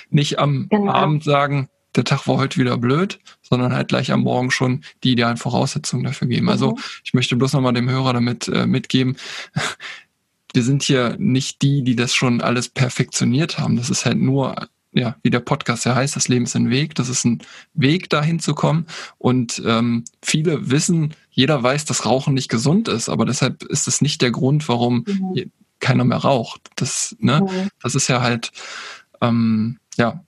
[0.09, 0.93] nicht am genau.
[0.93, 5.13] Abend sagen, der Tag war heute wieder blöd, sondern halt gleich am Morgen schon die
[5.13, 6.49] idealen Voraussetzungen dafür geben.
[6.49, 6.77] Also mhm.
[6.77, 9.17] Also ich möchte bloß nochmal dem Hörer damit äh, mitgeben,
[10.55, 13.77] wir sind hier nicht die, die das schon alles perfektioniert haben.
[13.77, 16.95] Das ist halt nur ja, wie der Podcast ja heißt, das Leben ist ein Weg.
[16.95, 17.43] Das ist ein
[17.75, 18.87] Weg, dahin zu kommen.
[19.19, 24.01] Und ähm, viele wissen, jeder weiß, dass Rauchen nicht gesund ist, aber deshalb ist es
[24.01, 25.51] nicht der Grund, warum mhm.
[25.79, 26.71] keiner mehr raucht.
[26.77, 27.69] Das, ne, mhm.
[27.83, 28.51] das ist ja halt,
[29.21, 30.25] ähm, ja,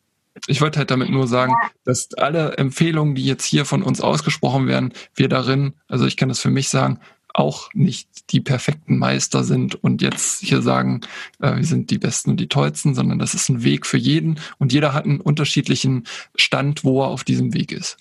[0.46, 1.52] ich wollte halt damit nur sagen,
[1.84, 6.28] dass alle Empfehlungen, die jetzt hier von uns ausgesprochen werden, wir darin, also ich kann
[6.28, 7.00] das für mich sagen,
[7.34, 11.00] auch nicht die perfekten Meister sind und jetzt hier sagen,
[11.40, 14.38] äh, wir sind die Besten und die Tollsten, sondern das ist ein Weg für jeden
[14.58, 16.04] und jeder hat einen unterschiedlichen
[16.34, 17.96] Stand, wo er auf diesem Weg ist.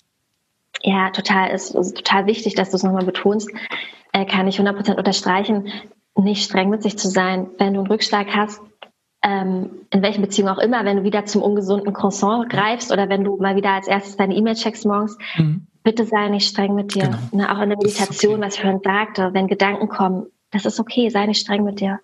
[0.82, 1.50] Ja, total.
[1.50, 3.50] Es ist total wichtig, dass du es nochmal betonst.
[4.12, 5.68] Äh, kann ich 100% unterstreichen,
[6.16, 7.48] nicht streng mit sich zu sein.
[7.58, 8.60] Wenn du einen Rückschlag hast,
[9.22, 13.22] ähm, in welchen Beziehung auch immer, wenn du wieder zum ungesunden Croissant greifst oder wenn
[13.22, 16.94] du mal wieder als erstes deine E-Mail checkst morgens, mhm bitte sei nicht streng mit
[16.94, 17.04] dir.
[17.04, 17.18] Genau.
[17.32, 18.42] Ne, auch in der Meditation, okay.
[18.42, 22.00] was ich vorhin sagte, wenn Gedanken kommen, das ist okay, sei nicht streng mit dir.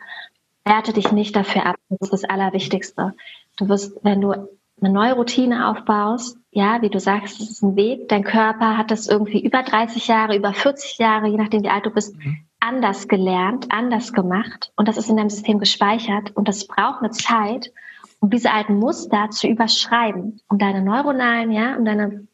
[0.65, 1.77] Werte dich nicht dafür ab.
[1.89, 3.15] Das ist das Allerwichtigste.
[3.57, 4.33] Du wirst, wenn du
[4.81, 8.09] eine neue Routine aufbaust, ja, wie du sagst, es ist ein Weg.
[8.09, 11.87] Dein Körper hat das irgendwie über 30 Jahre, über 40 Jahre, je nachdem wie alt
[11.87, 12.39] du bist, mhm.
[12.61, 14.73] anders gelernt, anders gemacht.
[14.77, 16.33] Und das ist in deinem System gespeichert.
[16.35, 17.73] Und das braucht eine Zeit,
[18.21, 22.27] um diese alten Muster zu überschreiben, um deine neuronalen, ja, um deine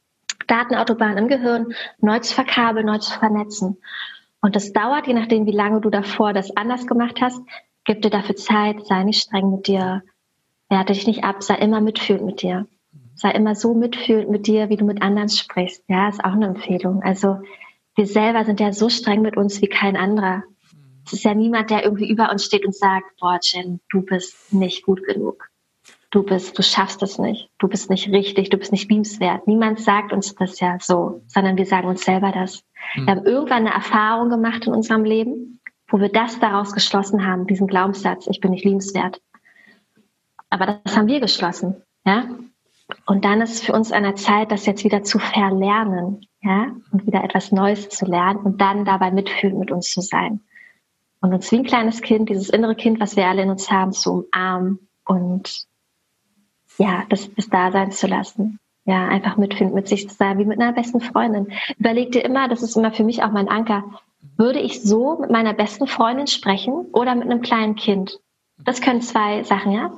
[0.46, 3.78] Datenautobahn im Gehirn neu zu verkabeln, neu zu vernetzen.
[4.40, 7.40] Und das dauert, je nachdem, wie lange du davor das anders gemacht hast,
[7.84, 10.02] gib dir dafür Zeit, sei nicht streng mit dir,
[10.68, 12.66] werte dich nicht ab, sei immer mitfühlend mit dir.
[13.14, 15.84] Sei immer so mitfühlend mit dir, wie du mit anderen sprichst.
[15.88, 17.02] Ja, ist auch eine Empfehlung.
[17.02, 17.38] Also
[17.94, 20.42] wir selber sind ja so streng mit uns wie kein anderer.
[21.06, 24.52] Es ist ja niemand, der irgendwie über uns steht und sagt, boah, Jen, du bist
[24.52, 25.48] nicht gut genug
[26.14, 29.46] du bist, du schaffst es nicht, du bist nicht richtig, du bist nicht liebenswert.
[29.48, 32.62] Niemand sagt uns das ja so, sondern wir sagen uns selber das.
[32.94, 33.06] Mhm.
[33.06, 37.46] Wir haben irgendwann eine Erfahrung gemacht in unserem Leben, wo wir das daraus geschlossen haben,
[37.46, 39.20] diesen Glaubenssatz, ich bin nicht liebenswert.
[40.50, 42.28] Aber das haben wir geschlossen, ja.
[43.06, 47.06] Und dann ist für uns an der Zeit, das jetzt wieder zu verlernen, ja, und
[47.06, 50.40] wieder etwas Neues zu lernen und dann dabei mitfühlend mit uns zu sein.
[51.20, 53.92] Und uns wie ein kleines Kind, dieses innere Kind, was wir alle in uns haben,
[53.92, 55.66] zu umarmen und
[56.78, 58.58] ja, das, das da sein zu lassen.
[58.86, 61.48] Ja, einfach mitfinden, mit sich zu sein, wie mit einer besten Freundin.
[61.78, 63.84] Überleg dir immer, das ist immer für mich auch mein Anker,
[64.36, 68.20] würde ich so mit meiner besten Freundin sprechen oder mit einem kleinen Kind?
[68.58, 69.96] Das können zwei Sachen, ja?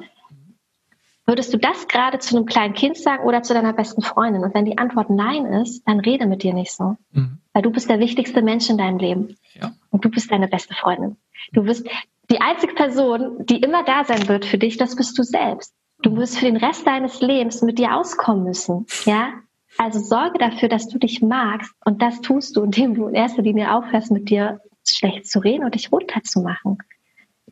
[1.29, 4.45] Würdest du das gerade zu einem kleinen Kind sagen oder zu deiner besten Freundin?
[4.45, 6.97] Und wenn die Antwort nein ist, dann rede mit dir nicht so.
[7.11, 7.39] Mhm.
[7.53, 9.37] Weil du bist der wichtigste Mensch in deinem Leben.
[9.55, 9.73] Ja.
[9.91, 11.17] Und du bist deine beste Freundin.
[11.53, 11.89] Du bist
[12.31, 15.75] die einzige Person, die immer da sein wird für dich, das bist du selbst.
[16.03, 18.87] Du wirst für den Rest deines Lebens mit dir auskommen müssen.
[19.05, 19.33] Ja?
[19.79, 23.43] Also sorge dafür, dass du dich magst und das tust du, indem du in erster
[23.43, 26.79] Linie aufhörst, mit dir schlecht zu reden und dich runterzumachen.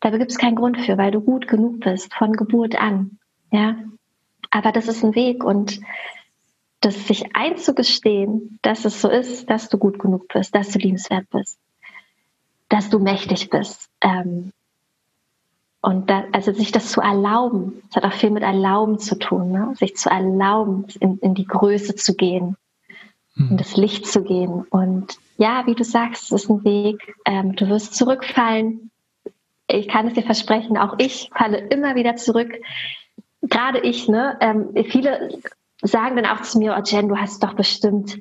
[0.00, 3.18] Da gibt es keinen Grund für, weil du gut genug bist von Geburt an.
[3.50, 3.76] Ja?
[4.50, 5.80] Aber das ist ein Weg und
[6.80, 11.28] das sich einzugestehen, dass es so ist, dass du gut genug bist, dass du liebenswert
[11.30, 11.58] bist,
[12.68, 14.52] dass du mächtig bist, ähm,
[15.84, 19.52] und da, also sich das zu erlauben, das hat auch viel mit Erlauben zu tun,
[19.52, 19.74] ne?
[19.76, 22.56] sich zu erlauben, in, in die Größe zu gehen,
[23.34, 23.50] mhm.
[23.50, 24.64] in das Licht zu gehen.
[24.70, 27.14] Und ja, wie du sagst, es ist ein Weg.
[27.26, 28.90] Ähm, du wirst zurückfallen.
[29.66, 32.54] Ich kann es dir versprechen, auch ich falle immer wieder zurück.
[33.42, 34.38] Gerade ich, ne?
[34.40, 35.38] Ähm, viele
[35.82, 38.20] sagen dann auch zu mir, oh Jen, du hast doch bestimmt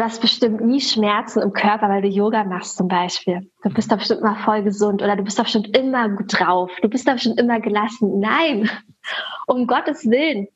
[0.00, 3.50] du hast bestimmt nie Schmerzen im Körper, weil du Yoga machst zum Beispiel.
[3.62, 6.70] Du bist doch bestimmt immer voll gesund oder du bist doch bestimmt immer gut drauf.
[6.80, 8.18] Du bist doch bestimmt immer gelassen.
[8.18, 8.70] Nein,
[9.46, 10.48] um Gottes Willen.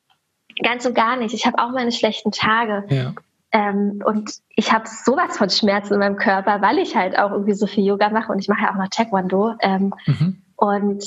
[0.63, 1.35] Ganz und gar nicht.
[1.35, 2.85] Ich habe auch meine schlechten Tage.
[2.89, 3.13] Ja.
[3.51, 7.53] Ähm, und ich habe sowas von Schmerzen in meinem Körper, weil ich halt auch irgendwie
[7.53, 9.53] so viel Yoga mache und ich mache ja auch noch Taekwondo.
[9.59, 10.41] Ähm, mhm.
[10.55, 11.05] Und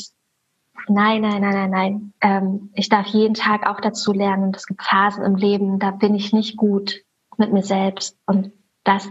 [0.86, 2.12] nein, nein, nein, nein, nein.
[2.20, 4.52] Ähm, ich darf jeden Tag auch dazu lernen.
[4.55, 7.01] Es gibt Phasen im Leben, da bin ich nicht gut
[7.39, 8.16] mit mir selbst.
[8.27, 8.52] Und
[8.85, 9.09] das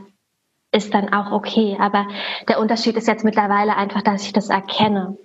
[0.71, 1.77] ist dann auch okay.
[1.79, 2.07] Aber
[2.47, 5.17] der Unterschied ist jetzt mittlerweile einfach, dass ich das erkenne,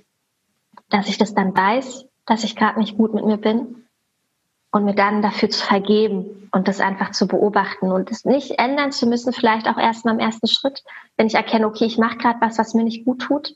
[0.88, 3.86] dass ich das dann weiß, dass ich gerade nicht gut mit mir bin
[4.70, 8.92] und mir dann dafür zu vergeben und das einfach zu beobachten und es nicht ändern
[8.92, 10.82] zu müssen, vielleicht auch erst mal im ersten Schritt,
[11.16, 13.54] wenn ich erkenne, okay, ich mache gerade was, was mir nicht gut tut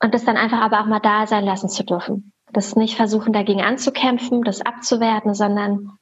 [0.00, 2.32] und das dann einfach aber auch mal da sein lassen zu dürfen.
[2.52, 5.98] Das nicht versuchen, dagegen anzukämpfen, das abzuwerten, sondern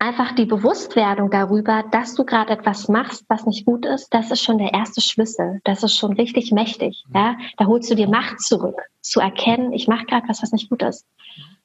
[0.00, 4.42] einfach die Bewusstwerdung darüber, dass du gerade etwas machst, was nicht gut ist, das ist
[4.42, 5.60] schon der erste Schlüssel.
[5.64, 7.04] Das ist schon richtig mächtig.
[7.08, 7.14] Mhm.
[7.14, 10.70] Ja, da holst du dir Macht zurück, zu erkennen, ich mache gerade was, was nicht
[10.70, 11.06] gut ist.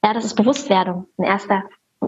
[0.03, 1.63] Ja, das ist Bewusstwerdung, ein erster,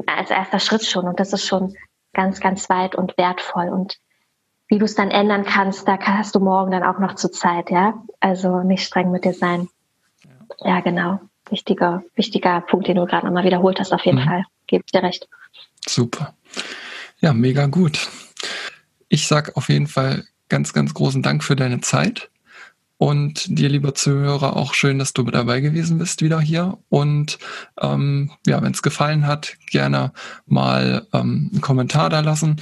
[0.06, 1.08] als erster Schritt schon.
[1.08, 1.76] Und das ist schon
[2.14, 3.70] ganz, ganz weit und wertvoll.
[3.70, 3.98] Und
[4.68, 7.72] wie du es dann ändern kannst, da hast du morgen dann auch noch zur Zeit.
[7.72, 9.70] Ja, also nicht streng mit dir sein.
[10.60, 11.22] Ja, genau.
[11.50, 14.26] Wichtiger, wichtiger Punkt, den du gerade nochmal wiederholt hast, auf jeden mhm.
[14.26, 14.44] Fall.
[14.68, 15.30] Gebe ich dir recht.
[15.88, 16.36] Super.
[17.20, 18.10] Ja, mega gut.
[19.10, 22.30] Ich sag auf jeden Fall ganz, ganz großen Dank für deine Zeit.
[23.00, 26.80] Und dir, lieber Zuhörer, auch schön, dass du dabei gewesen bist wieder hier.
[26.90, 27.38] Und
[27.80, 30.14] ähm, ja, wenn es gefallen hat, gerne
[30.48, 32.58] mal ähm, einen Kommentar da lassen.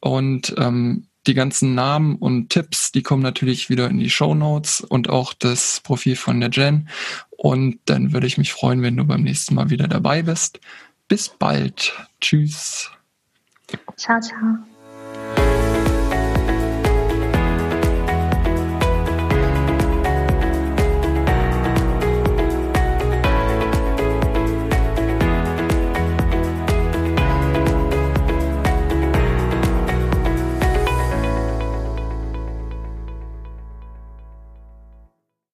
[0.00, 4.80] Und ähm, die ganzen Namen und Tipps, die kommen natürlich wieder in die Show Notes
[4.80, 6.88] und auch das Profil von der Jen.
[7.30, 10.60] Und dann würde ich mich freuen, wenn du beim nächsten Mal wieder dabei bist.
[11.08, 11.92] Bis bald.
[12.20, 12.90] Tschüss.
[13.96, 14.58] Ciao, ciao.